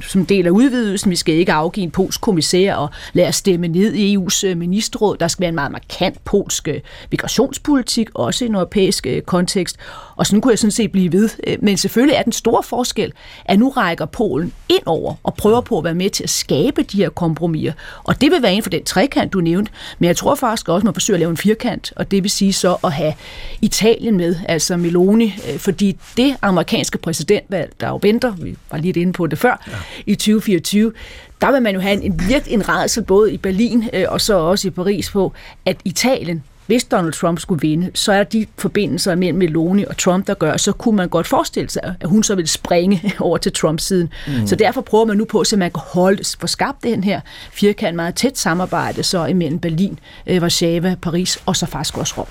som 0.00 0.26
del 0.26 0.46
af 0.46 0.50
udvidelsen. 0.50 1.10
Vi 1.10 1.16
skal 1.16 1.34
ikke 1.34 1.52
afgive 1.52 1.84
en 1.84 1.90
polsk 1.90 2.20
kommissær 2.20 2.74
og 2.74 2.90
lade 3.12 3.28
os 3.28 3.36
stemme 3.36 3.68
ned 3.68 3.94
i 3.94 4.16
EU's 4.16 4.46
øh, 4.46 4.56
ministerråd. 4.56 5.16
Der 5.16 5.28
skal 5.28 5.40
være 5.40 5.48
en 5.48 5.54
meget 5.54 5.72
markant 5.72 6.24
polsk 6.24 6.68
øh, 6.68 6.80
migrationspolitik, 7.10 8.08
også 8.14 8.44
i 8.44 8.48
en 8.48 8.54
europæisk 8.54 9.06
øh, 9.06 9.22
kontekst. 9.22 9.76
Og 10.16 10.26
sådan 10.26 10.40
kunne 10.40 10.50
jeg 10.50 10.58
sådan 10.58 10.70
set 10.70 10.92
blive 10.92 11.12
ved. 11.12 11.28
Men 11.60 11.76
selvfølgelig 11.76 12.16
er 12.16 12.22
den 12.22 12.32
store 12.32 12.62
forskel, 12.62 13.12
at 13.44 13.58
nu 13.58 13.68
rækker 13.68 14.06
Polen 14.06 14.52
ind 14.68 14.82
over 14.86 15.14
og 15.22 15.34
prøver 15.34 15.60
på 15.60 15.78
at 15.78 15.84
være 15.84 15.94
med 15.94 16.10
til 16.10 16.22
at 16.24 16.30
skabe 16.30 16.82
de 16.82 16.96
her 16.96 17.08
kompromiser. 17.08 17.72
Og 18.04 18.20
det 18.20 18.30
vil 18.30 18.42
være 18.42 18.52
en 18.52 18.62
for 18.62 18.70
den 18.70 18.84
trekant, 18.84 19.32
du 19.32 19.40
nævnte. 19.40 19.72
Men 19.98 20.06
jeg 20.06 20.16
tror 20.16 20.34
faktisk 20.34 20.68
også, 20.68 20.82
at 20.82 20.84
man 20.84 20.94
forsøger 20.94 21.16
at 21.16 21.20
lave 21.20 21.30
en 21.30 21.36
firkant, 21.36 21.92
og 21.96 22.10
det 22.10 22.22
vil 22.22 22.30
sige 22.30 22.52
så 22.52 22.76
at 22.84 22.92
have 22.92 23.14
Italien 23.62 24.16
med, 24.16 24.36
altså 24.48 24.76
Meloni, 24.76 25.34
fordi 25.58 25.96
det 26.16 26.36
amerikanske 26.42 26.98
præsidentvalg, 26.98 27.72
der 27.80 27.88
jo 27.88 27.98
venter, 28.02 28.30
vi 28.30 28.56
var 28.70 28.78
lige 28.78 29.00
inde 29.00 29.12
på 29.12 29.26
det 29.26 29.38
før, 29.38 29.64
ja. 29.66 29.72
i 30.06 30.14
2024, 30.14 30.92
der 31.40 31.52
vil 31.52 31.62
man 31.62 31.74
jo 31.74 31.80
have 31.80 31.92
en, 31.92 32.02
en 32.02 32.20
virkelig 32.28 32.54
en 32.54 32.68
redsel 32.68 33.02
både 33.02 33.32
i 33.32 33.36
Berlin 33.36 33.88
øh, 33.92 34.04
og 34.08 34.20
så 34.20 34.34
også 34.34 34.68
i 34.68 34.70
Paris 34.70 35.10
på, 35.10 35.32
at 35.66 35.76
Italien 35.84 36.42
hvis 36.66 36.84
Donald 36.84 37.12
Trump 37.12 37.38
skulle 37.38 37.60
vinde, 37.60 37.90
så 37.94 38.12
er 38.12 38.24
de 38.24 38.46
forbindelser 38.58 39.14
mellem 39.14 39.38
Meloni 39.38 39.84
og 39.84 39.96
Trump, 39.96 40.26
der 40.26 40.34
gør, 40.34 40.56
så 40.56 40.72
kunne 40.72 40.96
man 40.96 41.08
godt 41.08 41.26
forestille 41.26 41.70
sig, 41.70 41.94
at 42.00 42.08
hun 42.08 42.22
så 42.22 42.34
ville 42.34 42.48
springe 42.48 43.12
over 43.20 43.38
til 43.38 43.52
Trumps 43.52 43.84
siden. 43.84 44.12
Mm. 44.26 44.46
Så 44.46 44.56
derfor 44.56 44.80
prøver 44.80 45.04
man 45.04 45.16
nu 45.16 45.24
på, 45.24 45.40
at 45.40 45.54
man 45.58 45.70
kan 45.70 45.82
holde, 45.84 46.24
for 46.40 46.46
skabt 46.46 46.82
den 46.82 47.04
her 47.04 47.20
firkant 47.52 47.96
meget 47.96 48.14
tæt 48.14 48.38
samarbejde 48.38 49.02
så 49.02 49.24
imellem 49.24 49.58
Berlin, 49.58 49.98
øh, 50.26 50.42
Warszawa, 50.42 50.96
Paris 51.02 51.42
og 51.46 51.56
så 51.56 51.66
faktisk 51.66 51.98
også 51.98 52.14
Rom. 52.18 52.26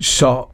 Så 0.00 0.44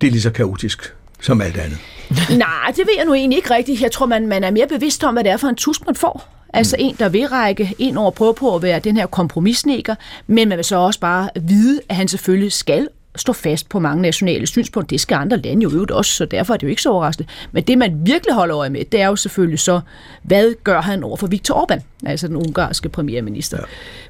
det 0.00 0.06
er 0.06 0.10
lige 0.10 0.22
så 0.22 0.30
kaotisk 0.30 0.94
som 1.20 1.40
alt 1.40 1.56
andet. 1.56 1.78
Nej, 2.38 2.72
det 2.76 2.78
ved 2.78 2.94
jeg 2.96 3.04
nu 3.04 3.14
egentlig 3.14 3.36
ikke 3.36 3.54
rigtigt. 3.54 3.80
Jeg 3.82 3.92
tror, 3.92 4.06
man, 4.06 4.26
man 4.26 4.44
er 4.44 4.50
mere 4.50 4.66
bevidst 4.66 5.04
om, 5.04 5.14
hvad 5.14 5.24
det 5.24 5.32
er 5.32 5.36
for 5.36 5.48
en 5.48 5.56
tusk, 5.56 5.86
man 5.86 5.94
får. 5.94 6.28
Altså 6.54 6.76
mm. 6.78 6.84
en, 6.84 6.96
der 6.98 7.08
vil 7.08 7.26
række 7.26 7.74
ind 7.78 7.98
over 7.98 8.06
og 8.06 8.14
prøve 8.14 8.34
på 8.34 8.56
at 8.56 8.62
være 8.62 8.78
den 8.78 8.96
her 8.96 9.06
kompromisnikker, 9.06 9.94
men 10.26 10.48
man 10.48 10.58
vil 10.58 10.64
så 10.64 10.76
også 10.76 11.00
bare 11.00 11.28
vide, 11.40 11.80
at 11.88 11.96
han 11.96 12.08
selvfølgelig 12.08 12.52
skal 12.52 12.88
stå 13.16 13.32
fast 13.32 13.68
på 13.68 13.78
mange 13.78 14.02
nationale 14.02 14.46
synspunkter. 14.46 14.94
Det 14.94 15.00
skal 15.00 15.14
andre 15.14 15.36
lande 15.36 15.62
jo 15.62 15.70
øvrigt 15.70 15.90
også, 15.90 16.12
så 16.12 16.24
derfor 16.24 16.54
er 16.54 16.58
det 16.58 16.62
jo 16.62 16.70
ikke 16.70 16.82
så 16.82 16.90
overraskende. 16.90 17.28
Men 17.52 17.62
det, 17.62 17.78
man 17.78 18.00
virkelig 18.06 18.34
holder 18.34 18.58
øje 18.58 18.70
med, 18.70 18.84
det 18.84 19.00
er 19.00 19.06
jo 19.06 19.16
selvfølgelig 19.16 19.58
så, 19.58 19.80
hvad 20.22 20.54
gør 20.64 20.80
han 20.80 21.04
over 21.04 21.16
for 21.16 21.26
Viktor 21.26 21.54
Orbán, 21.54 21.80
altså 22.06 22.28
den 22.28 22.36
ungarske 22.36 22.88
premierminister. 22.88 23.56
Ja. 23.60 23.64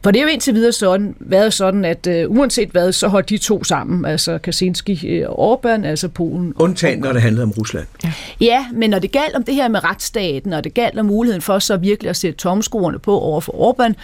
For 0.05 0.11
det 0.11 0.19
er 0.19 0.23
jo 0.23 0.29
indtil 0.29 0.55
videre 0.55 0.73
sådan, 0.73 1.15
været 1.21 1.53
sådan, 1.53 1.85
at 1.85 2.07
uh, 2.07 2.37
uanset 2.37 2.69
hvad, 2.69 2.93
så 2.93 3.09
holdt 3.09 3.29
de 3.29 3.39
to 3.39 3.65
sammen, 3.65 4.05
altså 4.05 4.39
Kaczynski 4.39 5.23
og 5.27 5.55
Orbán, 5.55 5.87
altså 5.87 6.09
Polen. 6.09 6.53
Undtagen, 6.57 6.99
når 6.99 7.13
det 7.13 7.23
handlede 7.23 7.43
om 7.43 7.51
Rusland. 7.51 7.87
Ja. 8.05 8.13
ja, 8.41 8.67
men 8.73 8.91
når 8.91 8.99
det 8.99 9.13
galt 9.13 9.35
om 9.35 9.43
det 9.43 9.55
her 9.55 9.69
med 9.69 9.85
retsstaten, 9.85 10.53
og 10.53 10.65
det 10.65 10.75
galt 10.75 10.99
om 10.99 11.07
muligheden 11.07 11.43
for 11.43 11.59
så 11.59 11.77
virkelig 11.77 12.11
at 12.11 12.17
sætte 12.17 12.39
tomskoerne 12.39 12.99
på 12.99 13.19
over 13.19 13.41
for 13.41 13.53
Orbán, 13.53 13.95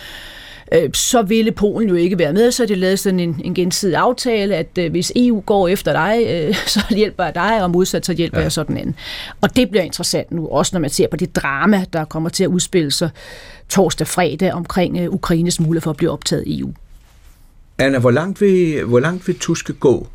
øh, 0.73 0.91
så 0.95 1.23
ville 1.23 1.53
Polen 1.53 1.89
jo 1.89 1.95
ikke 1.95 2.18
være 2.18 2.33
med, 2.33 2.53
så 2.53 2.66
de 2.66 2.75
lavede 2.75 2.97
sådan 2.97 3.21
en, 3.21 3.41
en 3.45 3.55
gensidig 3.55 3.97
aftale, 3.97 4.57
at 4.57 4.79
øh, 4.79 4.91
hvis 4.91 5.12
EU 5.16 5.41
går 5.41 5.68
efter 5.68 5.93
dig, 5.93 6.27
øh, 6.29 6.55
så 6.75 6.81
hjælper 6.91 7.25
jeg 7.25 7.35
dig, 7.35 7.62
og 7.62 7.71
modsat 7.71 8.07
så 8.07 8.12
hjælper 8.12 8.39
ja. 8.39 8.43
jeg 8.43 8.53
sådan 8.53 8.77
anden. 8.77 8.95
Og 9.41 9.57
det 9.57 9.71
bliver 9.71 9.83
interessant 9.83 10.31
nu, 10.31 10.49
også 10.49 10.71
når 10.75 10.81
man 10.81 10.91
ser 10.91 11.07
på 11.11 11.16
det 11.16 11.37
drama, 11.37 11.85
der 11.93 12.05
kommer 12.05 12.29
til 12.29 12.45
at 12.45 12.49
udspille 12.49 12.91
sig 12.91 13.11
torsdag 13.68 14.07
fredag 14.07 14.53
omkring 14.53 14.99
øh, 14.99 15.11
Ukraines 15.11 15.61
mulighed 15.61 15.83
for 15.83 15.91
at 15.91 15.97
blive 15.97 16.11
optaget 16.11 16.45
i 16.47 16.61
EU. 16.61 16.73
Anna, 17.79 17.99
hvor 17.99 18.11
langt 18.11 18.41
vil, 18.41 18.85
hvor 18.85 19.01
langt 19.01 19.29
vil 19.29 19.39
Tuske 19.39 19.73
gå 19.73 20.09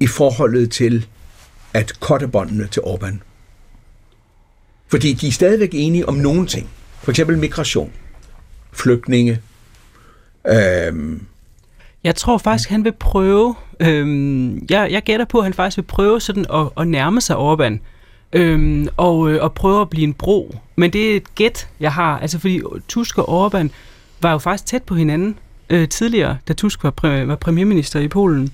i 0.00 0.06
forholdet 0.06 0.70
til 0.70 1.06
at 1.74 2.00
korte 2.00 2.28
båndene 2.28 2.66
til 2.66 2.80
Orbán? 2.80 3.18
Fordi 4.88 5.12
de 5.12 5.28
er 5.28 5.32
stadigvæk 5.32 5.70
enige 5.72 6.08
om 6.08 6.14
nogle 6.14 6.46
ting. 6.46 6.70
For 7.02 7.10
eksempel 7.10 7.38
migration 7.38 7.92
flygtninge. 8.72 9.40
Øhm. 10.46 11.26
Jeg 12.04 12.14
tror 12.16 12.38
faktisk, 12.38 12.70
han 12.70 12.84
vil 12.84 12.92
prøve, 12.92 13.54
øhm, 13.80 14.66
jeg, 14.70 14.88
jeg 14.90 15.02
gætter 15.02 15.26
på, 15.26 15.38
at 15.38 15.44
han 15.44 15.52
faktisk 15.52 15.76
vil 15.76 15.82
prøve 15.82 16.20
sådan 16.20 16.46
at, 16.54 16.68
at 16.76 16.88
nærme 16.88 17.20
sig 17.20 17.36
Orbán. 17.36 17.78
Øhm, 18.32 18.88
og, 18.96 19.32
øh, 19.32 19.42
og 19.42 19.52
prøve 19.52 19.80
at 19.80 19.90
blive 19.90 20.04
en 20.04 20.14
bro. 20.14 20.56
Men 20.76 20.92
det 20.92 21.12
er 21.12 21.16
et 21.16 21.34
gæt, 21.34 21.68
jeg 21.80 21.92
har. 21.92 22.18
Altså 22.18 22.38
fordi 22.38 22.60
Tusk 22.88 23.18
og 23.18 23.46
Orbán 23.46 23.68
var 24.20 24.32
jo 24.32 24.38
faktisk 24.38 24.66
tæt 24.66 24.82
på 24.82 24.94
hinanden 24.94 25.36
øh, 25.70 25.88
tidligere, 25.88 26.38
da 26.48 26.52
Tusk 26.52 26.84
var, 26.84 26.92
præ- 27.04 27.24
var 27.24 27.36
premierminister 27.36 28.00
i 28.00 28.08
Polen. 28.08 28.52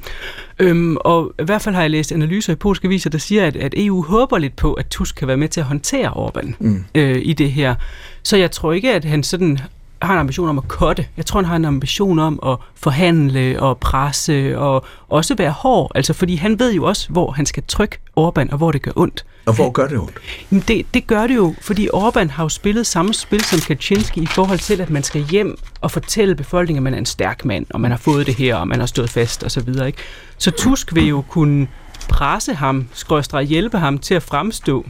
Øhm, 0.59 0.97
og 1.01 1.33
i 1.41 1.45
hvert 1.45 1.63
fald 1.63 1.75
har 1.75 1.83
jeg 1.83 1.91
læst 1.91 2.13
analyser 2.13 2.53
i 2.53 2.57
polske 2.57 2.87
aviser, 2.87 3.11
der 3.11 3.19
siger, 3.19 3.47
at, 3.47 3.57
at 3.57 3.75
EU 3.77 4.03
håber 4.03 4.39
lidt 4.39 4.57
på, 4.57 4.73
at 4.73 4.87
Tusk 4.87 5.15
kan 5.15 5.29
være 5.29 5.37
med 5.37 5.49
til 5.49 5.61
at 5.61 5.67
håndtere 5.67 6.09
Orbán 6.09 6.55
mm. 6.59 6.85
øh, 6.95 7.21
i 7.23 7.33
det 7.33 7.53
her. 7.53 7.75
Så 8.23 8.37
jeg 8.37 8.51
tror 8.51 8.73
ikke, 8.73 8.95
at 8.95 9.05
han 9.05 9.23
sådan 9.23 9.59
har 10.03 10.15
en 10.15 10.21
ambition 10.21 10.49
om 10.49 10.59
at 10.59 10.69
kotte. 10.69 11.07
Jeg 11.17 11.27
tror, 11.27 11.41
han 11.41 11.45
har 11.45 11.57
en 11.57 11.65
ambition 11.65 12.19
om 12.19 12.39
at 12.47 12.57
forhandle 12.75 13.61
og 13.61 13.79
presse 13.79 14.59
og 14.59 14.85
også 15.09 15.35
være 15.35 15.51
hård. 15.51 15.93
Altså, 15.95 16.13
fordi 16.13 16.35
han 16.37 16.59
ved 16.59 16.73
jo 16.73 16.85
også, 16.85 17.09
hvor 17.11 17.31
han 17.31 17.47
skal 17.47 17.63
trykke 17.69 17.99
Orbán, 18.21 18.51
og 18.53 18.57
hvor 18.57 18.73
det 18.73 18.83
gør 18.83 18.93
ondt. 18.97 19.25
Og 19.47 19.55
hvor 19.55 19.71
gør 19.71 19.87
det 19.87 19.99
ondt? 19.99 20.69
Det, 20.69 20.87
det 20.95 21.07
gør 21.07 21.27
det 21.27 21.37
jo, 21.37 21.55
fordi 21.61 21.89
Orbán 21.95 22.29
har 22.29 22.43
jo 22.45 22.49
spillet 22.49 22.87
samme 22.87 23.15
spil 23.15 23.45
som 23.45 23.61
Kaczynski 23.61 24.21
i 24.21 24.27
forhold 24.27 24.59
til, 24.59 24.81
at 24.81 24.91
man 24.91 25.03
skal 25.03 25.23
hjem 25.23 25.59
og 25.81 25.91
fortælle 25.91 26.35
befolkningen, 26.35 26.79
at 26.79 26.83
man 26.83 26.95
er 26.95 26.99
en 26.99 27.07
stærk 27.07 27.45
mand, 27.45 27.67
og 27.71 27.81
man 27.81 27.91
har 27.91 27.99
fået 27.99 28.27
det 28.27 28.35
her, 28.35 28.55
og 28.57 28.69
man 28.69 28.79
har 28.79 28.87
stået 28.87 29.11
fast 29.11 29.45
osv. 29.45 29.49
Så, 29.51 29.61
videre, 29.61 29.87
ikke? 29.87 29.99
så 30.39 30.51
Tusk 30.51 30.95
vil 30.95 31.09
jo 31.09 31.25
kunne 31.29 31.69
presse 32.09 32.55
ham, 32.55 32.89
skråstrej 32.93 33.43
hjælpe 33.43 33.79
ham 33.79 33.99
til 33.99 34.15
at 34.15 34.23
fremstå 34.23 34.87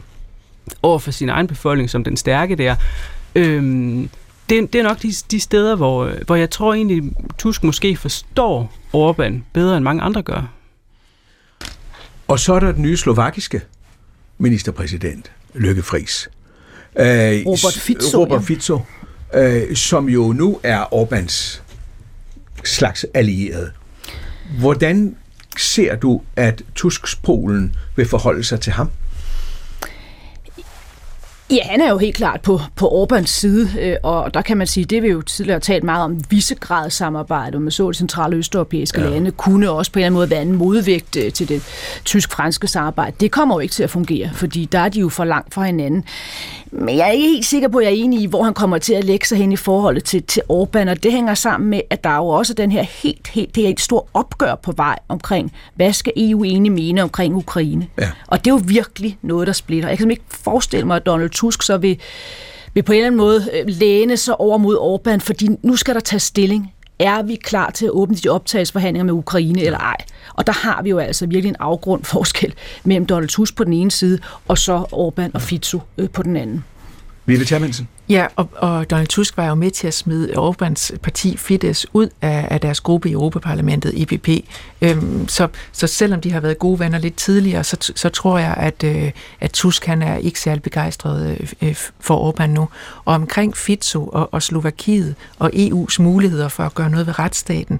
over 0.83 0.99
for 0.99 1.11
sin 1.11 1.29
egen 1.29 1.47
befolkning 1.47 1.89
som 1.89 2.03
den 2.03 2.17
stærke 2.17 2.55
der. 2.55 2.75
Øhm, 3.35 4.09
det, 4.49 4.73
det 4.73 4.79
er 4.79 4.83
nok 4.83 5.01
de, 5.01 5.13
de 5.31 5.39
steder, 5.39 5.75
hvor, 5.75 6.11
hvor 6.25 6.35
jeg 6.35 6.49
tror 6.49 6.73
egentlig, 6.73 7.03
Tusk 7.37 7.63
måske 7.63 7.97
forstår 7.97 8.73
Orbán 8.95 9.33
bedre 9.53 9.77
end 9.77 9.83
mange 9.83 10.01
andre 10.01 10.21
gør. 10.21 10.53
Og 12.27 12.39
så 12.39 12.53
er 12.53 12.59
der 12.59 12.71
den 12.71 12.81
nye 12.81 12.97
slovakiske 12.97 13.61
ministerpræsident, 14.37 15.31
Lykke 15.53 15.81
Friis. 15.81 16.29
Øh, 16.95 17.05
Robert 17.05 17.73
Fico. 17.73 18.17
Robert 18.17 18.43
Fico, 18.43 18.81
øh, 19.33 19.75
som 19.75 20.09
jo 20.09 20.33
nu 20.33 20.59
er 20.63 20.83
Orbáns 20.93 21.61
slags 22.63 23.05
allierede. 23.13 23.71
Hvordan 24.59 25.15
ser 25.57 25.95
du, 25.95 26.21
at 26.35 26.63
Tusks 26.75 27.15
Polen 27.15 27.75
vil 27.95 28.07
forholde 28.07 28.43
sig 28.43 28.61
til 28.61 28.73
ham? 28.73 28.89
Ja, 31.51 31.63
han 31.63 31.81
er 31.81 31.89
jo 31.89 31.97
helt 31.97 32.15
klart 32.15 32.41
på, 32.41 32.59
på 32.75 32.89
Orbans 32.89 33.29
side, 33.29 33.69
øh, 33.79 33.95
og 34.03 34.33
der 34.33 34.41
kan 34.41 34.57
man 34.57 34.67
sige, 34.67 34.85
det 34.85 35.03
vi 35.03 35.07
jo 35.07 35.21
tidligere 35.21 35.59
talt 35.59 35.83
meget 35.83 36.03
om, 36.03 36.19
visegrad 36.29 36.89
samarbejde 36.89 37.59
med 37.59 37.71
så 37.71 37.89
de 37.91 37.93
centrale 37.93 38.35
østeuropæiske 38.35 39.01
ja. 39.01 39.09
lande, 39.09 39.31
kunne 39.31 39.71
også 39.71 39.91
på 39.91 39.99
en 39.99 40.01
eller 40.01 40.05
anden 40.05 40.19
måde 40.19 40.29
være 40.29 40.41
en 40.41 40.55
modvægt 40.55 41.15
øh, 41.15 41.31
til 41.31 41.49
det 41.49 41.63
tysk-franske 42.05 42.67
samarbejde. 42.67 43.15
Det 43.19 43.31
kommer 43.31 43.55
jo 43.55 43.59
ikke 43.59 43.71
til 43.71 43.83
at 43.83 43.89
fungere, 43.89 44.29
fordi 44.33 44.65
der 44.65 44.79
er 44.79 44.89
de 44.89 44.99
jo 44.99 45.09
for 45.09 45.23
langt 45.23 45.53
fra 45.53 45.63
hinanden. 45.63 46.03
Men 46.71 46.97
jeg 46.97 47.07
er 47.07 47.11
ikke 47.11 47.27
helt 47.27 47.45
sikker 47.45 47.67
på, 47.67 47.77
at 47.77 47.85
jeg 47.85 47.91
er 47.91 47.95
enig 47.95 48.21
i, 48.21 48.25
hvor 48.25 48.43
han 48.43 48.53
kommer 48.53 48.77
til 48.77 48.93
at 48.93 49.03
lægge 49.03 49.27
sig 49.27 49.37
hen 49.37 49.51
i 49.51 49.55
forholdet 49.55 50.03
til, 50.03 50.23
til 50.23 50.41
Orbán, 50.51 50.89
og 50.89 51.03
det 51.03 51.11
hænger 51.11 51.33
sammen 51.33 51.69
med, 51.69 51.81
at 51.89 52.03
der 52.03 52.09
er 52.09 52.17
jo 52.17 52.27
også 52.27 52.53
den 52.53 52.71
her 52.71 52.83
helt, 52.83 53.27
helt, 53.27 53.55
det 53.55 53.65
er 53.65 53.69
et 53.69 53.79
stort 53.79 54.03
opgør 54.13 54.55
på 54.55 54.71
vej 54.71 54.99
omkring, 55.07 55.53
hvad 55.75 55.93
skal 55.93 56.13
EU 56.17 56.43
egentlig 56.43 56.71
mene 56.71 57.03
omkring 57.03 57.35
Ukraine? 57.35 57.87
Ja. 57.99 58.09
Og 58.27 58.45
det 58.45 58.51
er 58.51 58.55
jo 58.55 58.61
virkelig 58.65 59.17
noget, 59.21 59.47
der 59.47 59.53
splitter. 59.53 59.89
Jeg 59.89 59.97
kan 59.97 60.11
ikke 60.11 60.23
forestille 60.29 60.87
mig, 60.87 60.95
at 60.95 61.05
Donald 61.05 61.29
Tusk 61.39 61.63
så 61.63 61.77
vil, 61.77 61.99
vil 62.73 62.83
på 62.83 62.91
en 62.91 62.97
eller 62.97 63.07
anden 63.07 63.17
måde 63.17 63.49
øh, 63.53 63.63
læne 63.67 64.17
sig 64.17 64.39
over 64.39 64.57
mod 64.57 64.77
Orbán, 64.77 65.19
fordi 65.19 65.49
nu 65.63 65.75
skal 65.75 65.93
der 65.95 66.01
tage 66.01 66.19
stilling. 66.19 66.73
Er 66.99 67.21
vi 67.21 67.35
klar 67.35 67.69
til 67.69 67.85
at 67.85 67.91
åbne 67.91 68.15
de 68.15 68.29
optagelsesforhandlinger 68.29 69.05
med 69.05 69.13
Ukraine 69.13 69.61
eller 69.61 69.79
ej? 69.79 69.95
Og 70.33 70.47
der 70.47 70.53
har 70.53 70.81
vi 70.81 70.89
jo 70.89 70.97
altså 70.97 71.25
virkelig 71.25 71.49
en 71.49 71.55
afgrund 71.59 72.03
forskel 72.03 72.53
mellem 72.83 73.05
Donald 73.05 73.29
Tusk 73.29 73.55
på 73.55 73.63
den 73.63 73.73
ene 73.73 73.91
side, 73.91 74.19
og 74.47 74.57
så 74.57 74.77
Orbán 74.77 75.31
og 75.33 75.41
Fico 75.41 75.79
øh, 75.97 76.09
på 76.09 76.23
den 76.23 76.35
anden. 76.35 76.63
Vive 77.29 77.45
Terminsen. 77.45 77.87
Ja, 78.09 78.27
og, 78.35 78.49
og 78.55 78.89
Donald 78.89 79.07
Tusk 79.07 79.37
var 79.37 79.47
jo 79.47 79.55
med 79.55 79.71
til 79.71 79.87
at 79.87 79.93
smide 79.93 80.33
Orbáns 80.33 80.97
parti 80.97 81.37
Fidesz 81.37 81.85
ud 81.93 82.09
af, 82.21 82.47
af 82.51 82.61
deres 82.61 82.79
gruppe 82.81 83.09
i 83.09 83.11
Europaparlamentet, 83.11 83.93
IPP. 83.93 84.29
Øhm, 84.81 85.27
så, 85.27 85.47
så 85.71 85.87
selvom 85.87 86.21
de 86.21 86.31
har 86.31 86.39
været 86.39 86.59
gode 86.59 86.79
venner 86.79 86.99
lidt 86.99 87.15
tidligere, 87.15 87.63
så, 87.63 87.91
så 87.95 88.09
tror 88.09 88.37
jeg, 88.37 88.53
at, 88.57 88.83
øh, 88.83 89.11
at 89.39 89.51
Tusk 89.51 89.85
han 89.85 90.01
er 90.01 90.15
ikke 90.15 90.39
særlig 90.39 90.63
begejstret 90.63 91.37
øh, 91.41 91.69
øh 91.69 91.75
for 91.99 92.31
Orbán 92.31 92.45
nu. 92.45 92.69
Og 93.05 93.15
omkring 93.15 93.57
Fico 93.57 94.05
og, 94.05 94.33
og 94.33 94.43
Slovakiet 94.43 95.15
og 95.39 95.51
EU's 95.53 96.01
muligheder 96.01 96.47
for 96.47 96.63
at 96.63 96.73
gøre 96.73 96.89
noget 96.89 97.07
ved 97.07 97.19
retsstaten, 97.19 97.79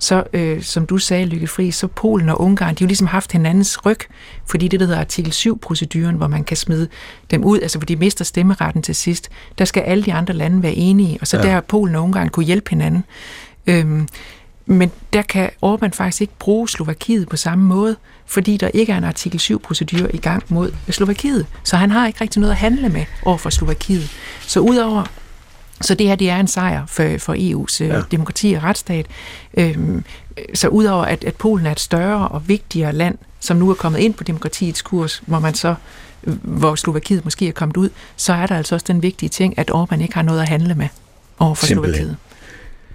så 0.00 0.24
øh, 0.32 0.62
som 0.62 0.86
du 0.86 0.98
sagde, 0.98 1.26
Lykke 1.26 1.46
Fri, 1.46 1.70
så 1.70 1.86
Polen 1.86 2.28
og 2.28 2.40
Ungarn, 2.40 2.74
de 2.74 2.78
har 2.78 2.86
jo 2.86 2.88
ligesom 2.88 3.06
haft 3.06 3.32
hinandens 3.32 3.86
ryg, 3.86 3.98
fordi 4.46 4.68
det, 4.68 4.80
der 4.80 4.86
hedder 4.86 5.00
artikel 5.00 5.32
7-proceduren, 5.32 6.16
hvor 6.16 6.26
man 6.26 6.44
kan 6.44 6.56
smide 6.56 6.88
dem 7.30 7.44
ud, 7.44 7.60
altså 7.60 7.78
hvor 7.78 7.86
de 7.86 7.96
mister 7.96 8.24
stemmeretten 8.24 8.82
til 8.82 8.94
sidst, 8.94 9.28
der 9.58 9.64
skal 9.64 9.80
alle 9.80 10.04
de 10.04 10.12
andre 10.12 10.34
lande 10.34 10.62
være 10.62 10.74
enige, 10.74 11.18
og 11.20 11.26
så 11.26 11.36
ja. 11.36 11.42
der 11.42 11.50
har 11.50 11.60
Polen 11.60 11.94
og 11.94 12.02
Ungarn 12.02 12.28
kunne 12.28 12.46
hjælpe 12.46 12.70
hinanden. 12.70 13.04
Øhm, 13.66 14.08
men 14.66 14.90
der 15.12 15.22
kan 15.22 15.50
Orbán 15.64 15.90
faktisk 15.92 16.20
ikke 16.20 16.32
bruge 16.38 16.68
Slovakiet 16.68 17.28
på 17.28 17.36
samme 17.36 17.64
måde, 17.64 17.96
fordi 18.26 18.56
der 18.56 18.68
ikke 18.74 18.92
er 18.92 18.98
en 18.98 19.04
artikel 19.04 19.40
7-procedur 19.40 20.10
i 20.14 20.16
gang 20.16 20.42
mod 20.48 20.72
Slovakiet. 20.90 21.46
Så 21.64 21.76
han 21.76 21.90
har 21.90 22.06
ikke 22.06 22.20
rigtig 22.20 22.40
noget 22.40 22.52
at 22.52 22.58
handle 22.58 22.88
med 22.88 23.04
over 23.24 23.38
for 23.38 23.50
Slovakiet. 23.50 24.10
Så 24.40 24.60
udover 24.60 25.04
så 25.80 25.94
det 25.94 26.06
her 26.06 26.14
det 26.14 26.30
er 26.30 26.36
en 26.36 26.46
sejr 26.46 26.86
for, 26.86 27.18
for 27.18 27.34
EU's 27.34 27.82
øh, 27.82 27.88
ja. 27.88 28.02
demokrati 28.10 28.52
og 28.52 28.62
retsstat. 28.62 29.06
Øhm, 29.58 30.04
så 30.54 30.68
udover 30.68 31.04
at, 31.04 31.24
at 31.24 31.34
Polen 31.34 31.66
er 31.66 31.72
et 31.72 31.80
større 31.80 32.28
og 32.28 32.48
vigtigere 32.48 32.92
land, 32.92 33.18
som 33.40 33.56
nu 33.56 33.70
er 33.70 33.74
kommet 33.74 33.98
ind 33.98 34.14
på 34.14 34.24
demokratiets 34.24 34.82
kurs, 34.82 35.22
hvor 35.26 35.38
man 35.38 35.54
så 35.54 35.74
hvor 36.42 36.74
Slovakiet 36.74 37.24
måske 37.24 37.48
er 37.48 37.52
kommet 37.52 37.76
ud, 37.76 37.88
så 38.16 38.32
er 38.32 38.46
der 38.46 38.56
altså 38.56 38.74
også 38.74 38.84
den 38.88 39.02
vigtige 39.02 39.28
ting, 39.28 39.58
at 39.58 39.70
Orbán 39.70 40.02
ikke 40.02 40.14
har 40.14 40.22
noget 40.22 40.40
at 40.40 40.48
handle 40.48 40.74
med 40.74 40.88
over 41.38 41.54
for 41.54 41.66
Simpelthen. 41.66 41.94
Slovakiet. 41.94 42.16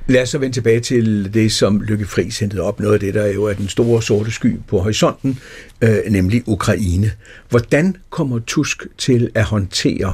Lad 0.08 0.22
os 0.22 0.30
så 0.30 0.38
vende 0.38 0.56
tilbage 0.56 0.80
til 0.80 1.34
det, 1.34 1.52
som 1.52 1.82
Lykke 1.82 2.06
Friis 2.06 2.40
hentede 2.40 2.62
op. 2.62 2.80
Noget 2.80 2.94
af 2.94 3.00
det, 3.00 3.14
der 3.14 3.26
jo 3.28 3.44
er 3.44 3.54
den 3.54 3.68
store 3.68 4.02
sorte 4.02 4.32
sky 4.32 4.60
på 4.68 4.80
horisonten, 4.80 5.40
øh, 5.82 5.98
nemlig 6.10 6.44
Ukraine. 6.46 7.12
Hvordan 7.50 7.96
kommer 8.10 8.40
Tusk 8.48 8.88
til 8.98 9.32
at 9.36 9.44
håndtere 9.44 10.14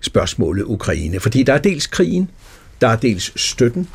spørgsmålet 0.00 0.64
Ukraine? 0.64 1.20
Fordi 1.20 1.42
der 1.42 1.52
er 1.52 1.58
dels 1.58 1.86
krigen, 1.86 2.30
der 2.80 2.88
er 2.88 2.96
dels 2.96 3.40
støtten, 3.40 3.88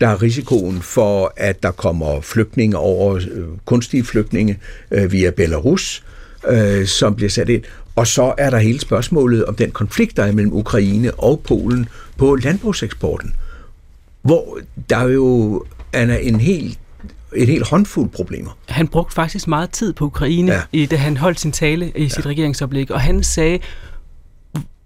der 0.00 0.08
er 0.08 0.22
risikoen 0.22 0.82
for, 0.82 1.32
at 1.36 1.62
der 1.62 1.70
kommer 1.70 2.20
flygtninge 2.20 2.76
over, 2.76 3.14
øh, 3.16 3.44
kunstige 3.64 4.04
flygtninge 4.04 4.58
øh, 4.90 5.12
via 5.12 5.30
Belarus, 5.30 6.02
øh, 6.48 6.86
som 6.86 7.14
bliver 7.14 7.30
sat 7.30 7.48
ind. 7.48 7.62
Og 7.96 8.06
så 8.06 8.34
er 8.38 8.50
der 8.50 8.58
hele 8.58 8.80
spørgsmålet 8.80 9.44
om 9.44 9.54
den 9.54 9.70
konflikt, 9.70 10.16
der 10.16 10.24
er 10.24 10.32
mellem 10.32 10.52
Ukraine 10.52 11.14
og 11.14 11.40
Polen 11.40 11.88
på 12.16 12.36
landbrugseksporten 12.36 13.34
hvor 14.22 14.58
der 14.90 14.96
er 14.96 15.08
jo 15.08 15.64
Anna, 15.92 16.18
en 16.18 16.40
helt 16.40 16.78
en 17.36 17.46
helt 17.46 17.68
håndfuld 17.68 18.08
problemer. 18.08 18.58
Han 18.68 18.88
brugte 18.88 19.14
faktisk 19.14 19.48
meget 19.48 19.70
tid 19.70 19.92
på 19.92 20.04
Ukraine, 20.04 20.52
ja. 20.52 20.60
i, 20.72 20.86
da 20.86 20.96
han 20.96 21.16
holdt 21.16 21.40
sin 21.40 21.52
tale 21.52 21.92
i 21.96 22.02
ja. 22.02 22.08
sit 22.08 22.26
regeringsoplæg, 22.26 22.90
og 22.90 23.00
han 23.00 23.22
sagde, 23.22 23.58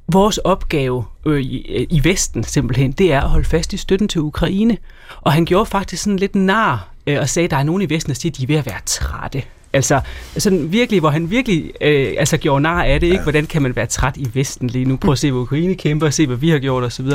vores 0.09 0.39
opgave 0.39 1.05
øh, 1.27 1.41
i, 1.41 1.87
i 1.91 2.05
Vesten 2.05 2.45
simpelthen, 2.45 2.93
det 2.93 3.13
er 3.13 3.21
at 3.21 3.29
holde 3.29 3.49
fast 3.49 3.73
i 3.73 3.77
støtten 3.77 4.09
til 4.09 4.21
Ukraine. 4.21 4.79
Og 5.21 5.33
han 5.33 5.45
gjorde 5.45 5.67
faktisk 5.67 6.03
sådan 6.03 6.19
lidt 6.19 6.35
nar 6.35 6.89
øh, 7.07 7.21
og 7.21 7.29
sagde, 7.29 7.45
at 7.45 7.51
der 7.51 7.57
er 7.57 7.63
nogen 7.63 7.83
i 7.83 7.91
Vesten, 7.91 8.11
der 8.11 8.15
siger, 8.15 8.33
at 8.33 8.37
de 8.37 8.43
er 8.43 8.47
ved 8.47 8.57
at 8.57 8.67
være 8.67 8.81
trætte. 8.87 9.43
Altså 9.73 10.01
sådan 10.39 10.73
virkelig, 10.73 11.01
hvor 11.01 11.11
han 11.11 11.31
virkelig 11.31 11.73
øh, 11.81 12.15
altså 12.19 12.37
gjorde 12.37 12.63
nar 12.63 12.83
af 12.83 13.01
det, 13.01 13.07
ikke? 13.07 13.23
Hvordan 13.23 13.47
kan 13.47 13.63
man 13.63 13.77
være 13.77 13.87
træt 13.87 14.17
i 14.17 14.31
Vesten 14.35 14.69
lige 14.69 14.85
nu? 14.85 14.97
Prøv 14.97 15.13
at 15.13 15.19
se, 15.19 15.33
hvor 15.33 15.41
Ukraine 15.41 15.75
kæmper, 15.75 16.07
og 16.07 16.13
se, 16.13 16.27
hvad 16.27 16.37
vi 16.37 16.51
har 16.51 16.59
gjort 16.59 16.85
osv. 16.85 17.07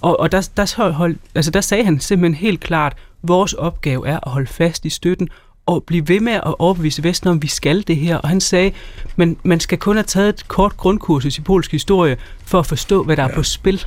Og, 0.00 0.20
og 0.20 0.32
der, 0.32 0.48
der, 0.56 0.90
hold, 0.92 1.16
altså, 1.34 1.50
der 1.50 1.60
sagde 1.60 1.84
han 1.84 2.00
simpelthen 2.00 2.34
helt 2.34 2.60
klart, 2.60 2.96
vores 3.22 3.52
opgave 3.52 4.08
er 4.08 4.18
at 4.22 4.30
holde 4.32 4.46
fast 4.46 4.84
i 4.84 4.90
støtten, 4.90 5.28
og 5.66 5.84
blive 5.84 6.08
ved 6.08 6.20
med 6.20 6.32
at 6.32 6.54
overbevise 6.58 7.04
Vesten 7.04 7.28
om, 7.28 7.36
at 7.36 7.42
vi 7.42 7.48
skal 7.48 7.86
det 7.86 7.96
her. 7.96 8.16
Og 8.16 8.28
han 8.28 8.40
sagde, 8.40 8.72
men 9.16 9.36
man 9.42 9.60
skal 9.60 9.78
kun 9.78 9.96
have 9.96 10.04
taget 10.04 10.28
et 10.28 10.48
kort 10.48 10.76
grundkursus 10.76 11.38
i 11.38 11.40
polsk 11.40 11.72
historie, 11.72 12.16
for 12.44 12.58
at 12.58 12.66
forstå, 12.66 13.04
hvad 13.04 13.16
der 13.16 13.22
ja. 13.22 13.28
er 13.28 13.34
på 13.34 13.42
spil 13.42 13.84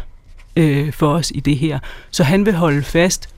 øh, 0.55 0.93
for 0.93 1.07
os 1.07 1.31
i 1.35 1.39
det 1.39 1.57
her. 1.57 1.79
Så 2.11 2.23
han 2.23 2.45
vil 2.45 2.53
holde 2.53 2.83
fast 2.83 3.29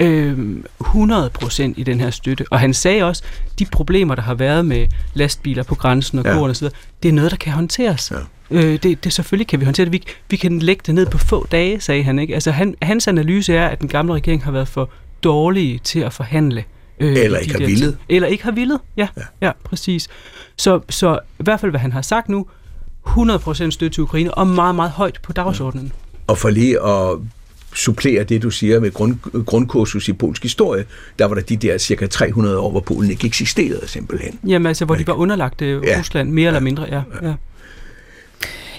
øh, 0.00 0.56
100% 0.82 1.62
i 1.76 1.82
den 1.82 2.00
her 2.00 2.10
støtte. 2.10 2.44
Og 2.50 2.60
han 2.60 2.74
sagde 2.74 3.02
også, 3.02 3.22
de 3.58 3.64
problemer, 3.64 4.14
der 4.14 4.22
har 4.22 4.34
været 4.34 4.66
med 4.66 4.86
lastbiler 5.14 5.62
på 5.62 5.74
grænsen 5.74 6.18
og 6.18 6.24
ja. 6.24 6.40
og 6.40 6.56
så 6.56 6.60
videre, 6.60 6.76
det 7.02 7.08
er 7.08 7.12
noget, 7.12 7.30
der 7.30 7.36
kan 7.36 7.52
håndteres. 7.52 8.10
Ja. 8.10 8.16
Øh, 8.50 8.82
det, 8.82 9.04
det, 9.04 9.12
selvfølgelig 9.12 9.46
kan 9.46 9.60
vi 9.60 9.64
håndtere 9.64 9.84
det. 9.84 9.92
Vi, 9.92 10.02
vi 10.30 10.36
kan 10.36 10.58
lægge 10.58 10.82
det 10.86 10.94
ned 10.94 11.06
på 11.06 11.18
få 11.18 11.46
dage, 11.46 11.80
sagde 11.80 12.02
han. 12.02 12.18
Ikke? 12.18 12.34
Altså, 12.34 12.50
han, 12.50 12.74
hans 12.82 13.08
analyse 13.08 13.54
er, 13.54 13.68
at 13.68 13.80
den 13.80 13.88
gamle 13.88 14.14
regering 14.14 14.44
har 14.44 14.52
været 14.52 14.68
for 14.68 14.90
dårlige 15.24 15.78
til 15.78 16.00
at 16.00 16.12
forhandle. 16.12 16.64
Øh, 17.00 17.16
Eller 17.16 17.38
ikke 17.38 17.52
har 17.52 17.66
villet. 17.66 17.98
Eller 18.08 18.28
ikke 18.28 18.44
har 18.44 18.52
villet, 18.52 18.80
ja, 18.96 19.08
ja. 19.16 19.22
ja 19.46 19.52
præcis. 19.64 20.08
Så, 20.56 20.80
så 20.88 21.18
i 21.40 21.42
hvert 21.42 21.60
fald, 21.60 21.72
hvad 21.72 21.80
han 21.80 21.92
har 21.92 22.02
sagt 22.02 22.28
nu, 22.28 22.46
100% 23.06 23.70
støtte 23.70 23.88
til 23.88 24.02
Ukraine, 24.02 24.34
og 24.34 24.46
meget, 24.46 24.74
meget 24.74 24.90
højt 24.90 25.18
på 25.22 25.32
dagsordenen. 25.32 25.86
Ja. 25.86 26.10
Og 26.26 26.38
for 26.38 26.50
lige 26.50 26.82
at 26.86 27.18
supplere 27.74 28.24
det, 28.24 28.42
du 28.42 28.50
siger 28.50 28.80
med 28.80 28.92
grund, 28.92 29.44
grundkursus 29.44 30.08
i 30.08 30.12
polsk 30.12 30.42
historie, 30.42 30.84
der 31.18 31.24
var 31.24 31.34
der 31.34 31.42
de 31.42 31.56
der 31.56 31.78
cirka 31.78 32.06
300 32.06 32.58
år, 32.58 32.70
hvor 32.70 32.80
Polen 32.80 33.10
ikke 33.10 33.26
eksisterede 33.26 33.88
simpelthen. 33.88 34.38
Jamen 34.46 34.66
altså, 34.66 34.84
hvor 34.84 34.94
de 34.94 35.06
var 35.06 35.12
underlagt 35.12 35.62
øh, 35.62 35.82
ja. 35.86 35.98
Rusland, 35.98 36.30
mere 36.30 36.42
ja. 36.42 36.48
eller 36.48 36.60
mindre, 36.60 36.82
ja. 36.90 37.02
ja. 37.22 37.34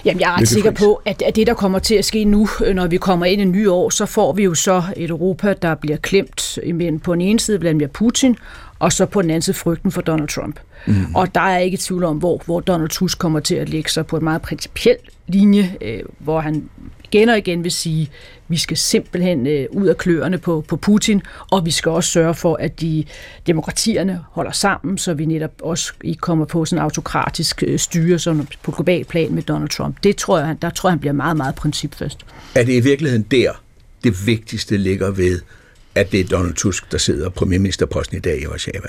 Jamen, 0.04 0.20
jeg 0.20 0.30
er 0.30 0.40
ret 0.40 0.48
sikker 0.48 0.70
på, 0.70 1.02
at, 1.04 1.22
at 1.22 1.36
det, 1.36 1.46
der 1.46 1.54
kommer 1.54 1.78
til 1.78 1.94
at 1.94 2.04
ske 2.04 2.24
nu, 2.24 2.48
øh, 2.64 2.74
når 2.74 2.86
vi 2.86 2.96
kommer 2.96 3.26
ind 3.26 3.42
i 3.42 3.44
nye 3.44 3.70
år, 3.70 3.90
så 3.90 4.06
får 4.06 4.32
vi 4.32 4.44
jo 4.44 4.54
så 4.54 4.82
et 4.96 5.10
Europa, 5.10 5.54
der 5.62 5.74
bliver 5.74 5.96
klemt 5.96 6.58
imellem 6.62 7.00
på 7.00 7.12
den 7.12 7.20
ene 7.20 7.40
side 7.40 7.60
Vladimir 7.60 7.86
Putin, 7.86 8.36
og 8.84 8.92
så 8.92 9.06
på 9.06 9.22
den 9.22 9.30
anden 9.30 9.42
side 9.42 9.56
frygten 9.56 9.92
for 9.92 10.00
Donald 10.00 10.28
Trump. 10.28 10.60
Mm. 10.86 11.14
Og 11.14 11.34
der 11.34 11.40
er 11.40 11.58
ikke 11.58 11.76
tvivl 11.76 12.04
om, 12.04 12.16
hvor, 12.16 12.42
hvor 12.44 12.60
Donald 12.60 12.88
Tusk 12.88 13.18
kommer 13.18 13.40
til 13.40 13.54
at 13.54 13.68
lægge 13.68 13.90
sig 13.90 14.06
på 14.06 14.16
en 14.16 14.24
meget 14.24 14.42
principiel 14.42 14.96
linje, 15.28 15.76
øh, 15.80 16.00
hvor 16.18 16.40
han 16.40 16.68
igen 17.04 17.28
og 17.28 17.38
igen 17.38 17.64
vil 17.64 17.72
sige, 17.72 18.10
vi 18.48 18.56
skal 18.56 18.76
simpelthen 18.76 19.46
øh, 19.46 19.66
ud 19.70 19.86
af 19.86 19.96
kløerne 19.96 20.38
på, 20.38 20.64
på 20.68 20.76
Putin, 20.76 21.22
og 21.50 21.66
vi 21.66 21.70
skal 21.70 21.90
også 21.90 22.10
sørge 22.10 22.34
for, 22.34 22.56
at 22.56 22.80
de 22.80 23.04
demokratierne 23.46 24.20
holder 24.30 24.52
sammen, 24.52 24.98
så 24.98 25.14
vi 25.14 25.26
netop 25.26 25.52
også 25.62 25.92
ikke 26.04 26.20
kommer 26.20 26.44
på 26.44 26.64
sådan 26.64 26.78
en 26.78 26.82
autokratisk 26.82 27.62
øh, 27.66 27.78
styre 27.78 28.18
som 28.18 28.48
på 28.62 28.70
global 28.70 29.04
plan 29.04 29.34
med 29.34 29.42
Donald 29.42 29.68
Trump. 29.68 29.96
Det 30.02 30.16
tror 30.16 30.38
jeg, 30.38 30.56
der 30.62 30.70
tror 30.70 30.88
jeg, 30.88 30.92
han 30.92 31.00
bliver 31.00 31.12
meget, 31.12 31.36
meget 31.36 31.54
principfast. 31.54 32.18
Er 32.54 32.64
det 32.64 32.72
i 32.72 32.80
virkeligheden 32.80 33.26
der, 33.30 33.50
det 34.04 34.26
vigtigste 34.26 34.76
ligger 34.76 35.10
ved, 35.10 35.40
at 35.94 36.12
det 36.12 36.20
er 36.20 36.24
Donald 36.24 36.54
Tusk, 36.54 36.92
der 36.92 36.98
sidder 36.98 37.28
på 37.28 37.34
premierministerposten 37.34 38.16
i 38.16 38.20
dag 38.20 38.42
i 38.42 38.46
Warszawa? 38.46 38.88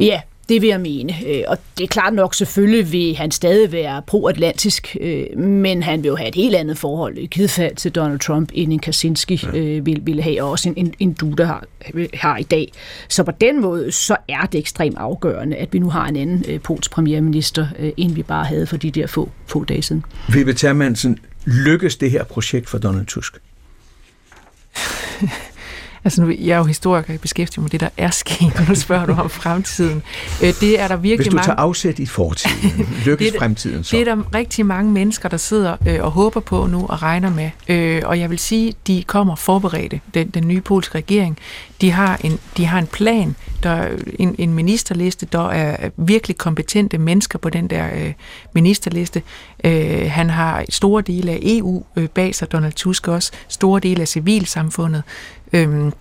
Ja, 0.00 0.20
det 0.48 0.62
vil 0.62 0.68
jeg 0.68 0.80
mene. 0.80 1.14
Øh, 1.26 1.42
og 1.48 1.58
det 1.78 1.84
er 1.84 1.88
klart 1.88 2.14
nok, 2.14 2.34
selvfølgelig 2.34 2.92
vil 2.92 3.16
han 3.16 3.30
stadig 3.30 3.72
være 3.72 4.02
pro-atlantisk, 4.06 4.96
øh, 5.00 5.38
men 5.38 5.82
han 5.82 6.02
vil 6.02 6.08
jo 6.08 6.16
have 6.16 6.28
et 6.28 6.34
helt 6.34 6.54
andet 6.54 6.78
forhold 6.78 7.18
i 7.18 7.26
givet 7.26 7.50
fald 7.50 7.76
til 7.76 7.92
Donald 7.92 8.18
Trump, 8.18 8.50
end 8.54 8.72
en 8.72 8.78
Kaczynski 8.78 9.40
ja. 9.52 9.58
Øh, 9.58 9.86
vil, 9.86 10.00
vil 10.02 10.22
have, 10.22 10.42
og 10.42 10.50
også 10.50 10.68
en, 10.68 10.74
en, 10.76 10.94
en 10.98 11.12
Duda 11.12 11.44
har, 11.44 11.64
har 12.14 12.36
i 12.36 12.42
dag. 12.42 12.72
Så 13.08 13.24
på 13.24 13.32
den 13.40 13.60
måde, 13.60 13.92
så 13.92 14.16
er 14.28 14.46
det 14.46 14.58
ekstremt 14.58 14.98
afgørende, 14.98 15.56
at 15.56 15.72
vi 15.72 15.78
nu 15.78 15.90
har 15.90 16.06
en 16.06 16.16
anden 16.16 16.60
polsk 16.60 16.90
premierminister, 16.90 17.66
end 17.96 18.14
vi 18.14 18.22
bare 18.22 18.44
havde 18.44 18.66
for 18.66 18.76
de 18.76 18.90
der 18.90 19.06
få, 19.06 19.30
få 19.46 19.64
dage 19.64 19.82
siden. 19.82 20.04
Vibe 20.28 20.52
Termansen, 20.52 21.18
lykkes 21.44 21.96
det 21.96 22.10
her 22.10 22.24
projekt 22.24 22.68
for 22.68 22.78
Donald 22.78 23.06
Tusk? 23.06 23.38
Altså 26.06 26.22
nu, 26.22 26.34
jeg 26.40 26.54
er 26.54 26.58
jo 26.58 26.64
historiker, 26.64 27.12
jeg 27.12 27.20
beskæftiger 27.20 27.60
mig 27.60 27.64
med 27.64 27.70
det, 27.70 27.80
der 27.80 27.88
er 27.96 28.10
sket, 28.10 28.52
og 28.56 28.64
nu 28.68 28.74
spørger 28.74 29.06
du 29.06 29.12
om 29.12 29.30
fremtiden. 29.30 30.02
Øh, 30.42 30.54
det 30.60 30.80
er 30.80 30.88
der 30.88 30.96
virkelig 30.96 31.16
Hvis 31.16 31.26
du 31.26 31.36
mange... 31.36 31.46
tager 31.46 31.56
afsæt 31.56 31.98
i 31.98 32.06
fortiden, 32.06 32.88
lykkes 33.06 33.30
det, 33.30 33.38
fremtiden 33.38 33.84
så? 33.84 33.96
Det 33.96 34.08
er 34.08 34.14
der 34.14 34.34
rigtig 34.34 34.66
mange 34.66 34.92
mennesker, 34.92 35.28
der 35.28 35.36
sidder 35.36 35.76
øh, 35.86 36.04
og 36.04 36.10
håber 36.10 36.40
på 36.40 36.66
nu 36.66 36.86
og 36.88 37.02
regner 37.02 37.30
med. 37.30 37.50
Øh, 37.68 38.02
og 38.04 38.20
jeg 38.20 38.30
vil 38.30 38.38
sige, 38.38 38.74
de 38.86 39.04
kommer 39.06 39.36
forberedte, 39.36 40.00
den, 40.14 40.28
den 40.28 40.48
nye 40.48 40.60
polske 40.60 40.98
regering. 40.98 41.38
De 41.80 41.90
har 41.90 42.20
en, 42.24 42.38
de 42.56 42.66
har 42.66 42.78
en 42.78 42.86
plan, 42.86 43.36
der 43.62 43.70
er 43.70 43.96
en, 44.18 44.34
en 44.38 44.54
ministerliste, 44.54 45.26
der 45.32 45.48
er 45.48 45.90
virkelig 45.96 46.38
kompetente 46.38 46.98
mennesker 46.98 47.38
på 47.38 47.50
den 47.50 47.70
der 47.70 47.86
øh, 47.94 48.12
ministerliste. 48.52 49.22
Øh, 49.64 50.10
han 50.10 50.30
har 50.30 50.64
store 50.68 51.02
dele 51.02 51.32
af 51.32 51.38
EU 51.42 51.84
øh, 51.96 52.08
bag 52.08 52.34
sig, 52.34 52.52
Donald 52.52 52.72
Tusk 52.72 53.08
også, 53.08 53.32
store 53.48 53.80
dele 53.80 54.00
af 54.00 54.08
civilsamfundet. 54.08 55.02
Øhm, 55.52 55.92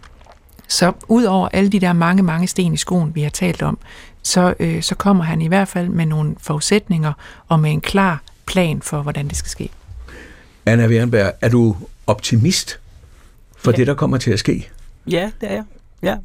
så 0.68 0.92
ud 1.08 1.24
over 1.24 1.50
alle 1.54 1.70
de 1.70 1.80
der 1.80 1.94
mange, 1.94 2.24
mange 2.24 2.48
sten 2.48 2.74
i 2.74 2.78
skoen, 2.78 3.16
vi 3.16 3.22
har 3.22 3.30
talt 3.30 3.62
om, 3.62 3.78
så, 4.24 4.54
øh, 4.60 4.82
så 4.82 4.96
kommer 4.96 5.24
han 5.24 5.42
i 5.42 5.48
hvert 5.48 5.68
fald 5.68 5.90
med 5.90 6.06
nogle 6.06 6.36
forudsætninger 6.40 7.14
og 7.48 7.60
med 7.60 7.72
en 7.72 7.82
klar 7.82 8.22
plan 8.46 8.82
for, 8.82 9.02
hvordan 9.02 9.28
det 9.28 9.38
skal 9.38 9.50
ske. 9.50 9.70
Anna 10.66 10.88
Wernberg, 10.88 11.34
er 11.42 11.50
du 11.50 11.76
optimist 12.08 12.80
for 13.58 13.72
ja. 13.72 13.78
det, 13.78 13.88
der 13.88 13.94
kommer 13.94 14.18
til 14.18 14.32
at 14.32 14.40
ske? 14.40 14.70
Ja, 15.08 15.32
det 15.42 15.52
er 15.52 15.54
jeg. 15.54 15.64
Ja. 16.02 16.16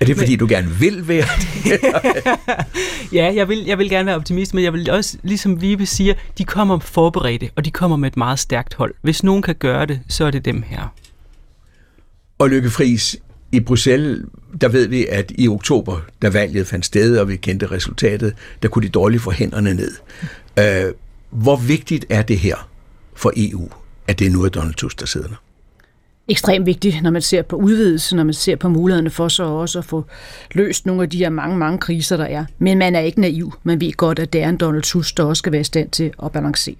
Er 0.00 0.04
det, 0.04 0.16
fordi 0.16 0.30
men... 0.30 0.38
du 0.38 0.46
gerne 0.48 0.68
vil 0.68 1.08
være 1.08 1.26
det? 1.38 1.80
ja, 3.18 3.32
jeg 3.34 3.48
vil, 3.48 3.64
jeg 3.64 3.78
vil 3.78 3.90
gerne 3.90 4.06
være 4.06 4.16
optimist, 4.16 4.54
men 4.54 4.64
jeg 4.64 4.72
vil 4.72 4.90
også, 4.90 5.18
ligesom 5.22 5.60
Vibe 5.60 5.86
siger, 5.86 6.14
de 6.38 6.44
kommer 6.44 6.78
forberedte, 6.78 7.50
og 7.56 7.64
de 7.64 7.70
kommer 7.70 7.96
med 7.96 8.08
et 8.08 8.16
meget 8.16 8.38
stærkt 8.38 8.74
hold. 8.74 8.94
Hvis 9.02 9.22
nogen 9.22 9.42
kan 9.42 9.54
gøre 9.54 9.86
det, 9.86 10.00
så 10.08 10.24
er 10.24 10.30
det 10.30 10.44
dem 10.44 10.62
her. 10.62 10.94
Og 12.38 12.50
Lykke 12.50 12.70
Friis, 12.70 13.16
i 13.52 13.60
Bruxelles, 13.60 14.22
der 14.60 14.68
ved 14.68 14.88
vi, 14.88 15.06
at 15.06 15.32
i 15.38 15.48
oktober, 15.48 16.00
da 16.22 16.28
valget 16.28 16.66
fandt 16.66 16.86
sted, 16.86 17.18
og 17.18 17.28
vi 17.28 17.36
kendte 17.36 17.66
resultatet, 17.66 18.34
der 18.62 18.68
kunne 18.68 18.82
de 18.82 18.88
dårligt 18.88 19.22
få 19.22 19.30
hænderne 19.30 19.74
ned. 19.74 19.92
Øh, 20.58 20.92
hvor 21.30 21.56
vigtigt 21.56 22.06
er 22.08 22.22
det 22.22 22.38
her 22.38 22.68
for 23.14 23.32
EU, 23.36 23.68
at 24.08 24.18
det 24.18 24.32
nu 24.32 24.42
er 24.42 24.48
Donald 24.48 24.74
Tusk, 24.74 25.00
der 25.00 25.06
sidder 25.06 25.28
der? 25.28 25.36
ekstremt 26.28 26.66
vigtigt, 26.66 27.02
når 27.02 27.10
man 27.10 27.22
ser 27.22 27.42
på 27.42 27.56
udvidelse, 27.56 28.16
når 28.16 28.24
man 28.24 28.34
ser 28.34 28.56
på 28.56 28.68
mulighederne 28.68 29.10
for 29.10 29.28
så 29.28 29.42
også 29.42 29.78
at 29.78 29.84
få 29.84 30.04
løst 30.52 30.86
nogle 30.86 31.02
af 31.02 31.10
de 31.10 31.18
her 31.18 31.30
mange, 31.30 31.58
mange 31.58 31.78
kriser, 31.78 32.16
der 32.16 32.24
er. 32.24 32.44
Men 32.58 32.78
man 32.78 32.94
er 32.94 33.00
ikke 33.00 33.20
naiv. 33.20 33.52
Man 33.62 33.80
ved 33.80 33.92
godt, 33.92 34.18
at 34.18 34.32
det 34.32 34.42
er 34.42 34.48
en 34.48 34.56
Donald 34.56 34.82
Tusk, 34.82 35.16
der 35.16 35.24
også 35.24 35.38
skal 35.38 35.52
være 35.52 35.60
i 35.60 35.64
stand 35.64 35.90
til 35.90 36.12
at 36.22 36.32
balancere. 36.32 36.76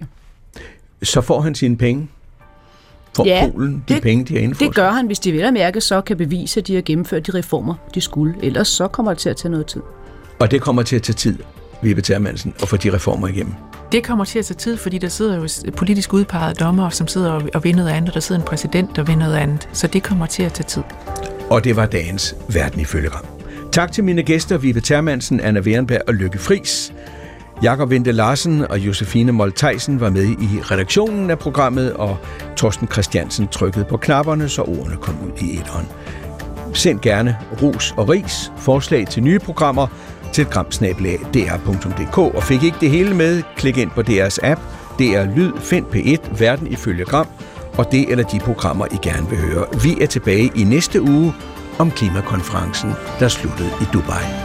Så 1.03 1.21
får 1.21 1.41
han 1.41 1.55
sine 1.55 1.77
penge? 1.77 2.07
Får 3.15 3.25
Ja, 3.25 3.49
Polen 3.51 3.83
de 3.89 3.93
det- 3.93 4.03
penge, 4.03 4.23
de 4.25 4.33
har 4.33 4.41
indført? 4.41 4.67
Det 4.67 4.75
gør 4.75 4.91
han, 4.91 5.05
hvis 5.05 5.19
de 5.19 5.33
vel 5.33 5.41
at 5.41 5.53
mærke, 5.53 5.81
så 5.81 6.01
kan 6.01 6.17
bevise, 6.17 6.59
at 6.59 6.67
de 6.67 6.75
har 6.75 6.81
gennemført 6.81 7.27
de 7.27 7.31
reformer, 7.33 7.75
de 7.95 8.01
skulle. 8.01 8.35
Ellers 8.43 8.67
så 8.67 8.87
kommer 8.87 9.11
det 9.11 9.19
til 9.19 9.29
at 9.29 9.37
tage 9.37 9.51
noget 9.51 9.65
tid. 9.65 9.81
Og 10.39 10.51
det 10.51 10.61
kommer 10.61 10.83
til 10.83 10.95
at 10.95 11.01
tage 11.03 11.13
tid, 11.13 11.37
Vibe 11.81 12.01
Termansen, 12.01 12.53
at 12.61 12.67
få 12.69 12.77
de 12.77 12.93
reformer 12.93 13.27
igennem. 13.27 13.53
Det 13.91 14.03
kommer 14.03 14.25
til 14.25 14.39
at 14.39 14.45
tage 14.45 14.57
tid, 14.57 14.77
fordi 14.77 14.97
der 14.97 15.07
sidder 15.07 15.35
jo 15.35 15.71
politisk 15.77 16.13
udpegede 16.13 16.53
dommer, 16.53 16.89
som 16.89 17.07
sidder 17.07 17.31
og- 17.31 17.43
og 17.53 17.63
vil 17.63 17.75
noget 17.75 17.89
andet, 17.89 18.09
og 18.09 18.13
der 18.13 18.19
sidder 18.19 18.41
en 18.41 18.47
præsident, 18.47 18.95
der 18.95 19.03
vil 19.03 19.17
noget 19.17 19.35
andet. 19.35 19.69
Så 19.73 19.87
det 19.87 20.03
kommer 20.03 20.25
til 20.25 20.43
at 20.43 20.53
tage 20.53 20.67
tid. 20.67 20.81
Og 21.49 21.63
det 21.63 21.75
var 21.75 21.85
dagens 21.85 22.35
Verden 22.53 22.79
ifølge 22.81 23.09
Gram. 23.09 23.25
Tak 23.71 23.91
til 23.91 24.03
mine 24.03 24.23
gæster, 24.23 24.57
Vibe 24.57 24.81
Termansen, 24.81 25.39
Anna 25.39 25.59
Werenberg 25.59 26.01
og 26.07 26.13
Lykke 26.13 26.37
Friis. 26.37 26.93
Jakob 27.63 27.89
Vente 27.89 28.11
Larsen 28.11 28.61
og 28.69 28.79
Josefine 28.79 29.31
Moltejsen 29.31 29.99
var 29.99 30.09
med 30.09 30.23
i 30.23 30.61
redaktionen 30.61 31.29
af 31.29 31.39
programmet, 31.39 31.93
og 31.93 32.17
Torsten 32.55 32.87
Christiansen 32.91 33.47
trykkede 33.47 33.85
på 33.85 33.97
knapperne, 33.97 34.49
så 34.49 34.61
ordene 34.61 34.97
kom 35.01 35.15
ud 35.25 35.31
i 35.41 35.57
æderen. 35.57 35.87
Send 36.73 36.99
gerne 36.99 37.37
ros 37.61 37.93
og 37.97 38.09
ris, 38.09 38.51
forslag 38.57 39.07
til 39.07 39.23
nye 39.23 39.39
programmer 39.39 39.87
til 40.33 40.45
gramsnabelag.dr.dk. 40.45 42.17
Og 42.17 42.43
fik 42.43 42.63
ikke 42.63 42.77
det 42.81 42.89
hele 42.89 43.13
med, 43.15 43.43
klik 43.55 43.77
ind 43.77 43.91
på 43.91 44.01
DR's 44.01 44.37
app, 44.43 44.61
DR 44.99 45.35
Lyd, 45.35 45.51
find 45.59 45.85
P1, 45.85 46.39
Verden 46.39 46.67
ifølge 46.67 47.05
Gram, 47.05 47.27
og 47.77 47.91
det 47.91 48.11
eller 48.11 48.23
de 48.23 48.39
programmer, 48.39 48.85
I 48.85 48.97
gerne 49.01 49.29
vil 49.29 49.39
høre. 49.39 49.65
Vi 49.83 50.01
er 50.01 50.07
tilbage 50.07 50.51
i 50.55 50.63
næste 50.63 51.01
uge 51.01 51.33
om 51.79 51.91
klimakonferencen, 51.91 52.91
der 53.19 53.27
sluttede 53.27 53.69
i 53.81 53.85
Dubai. 53.93 54.44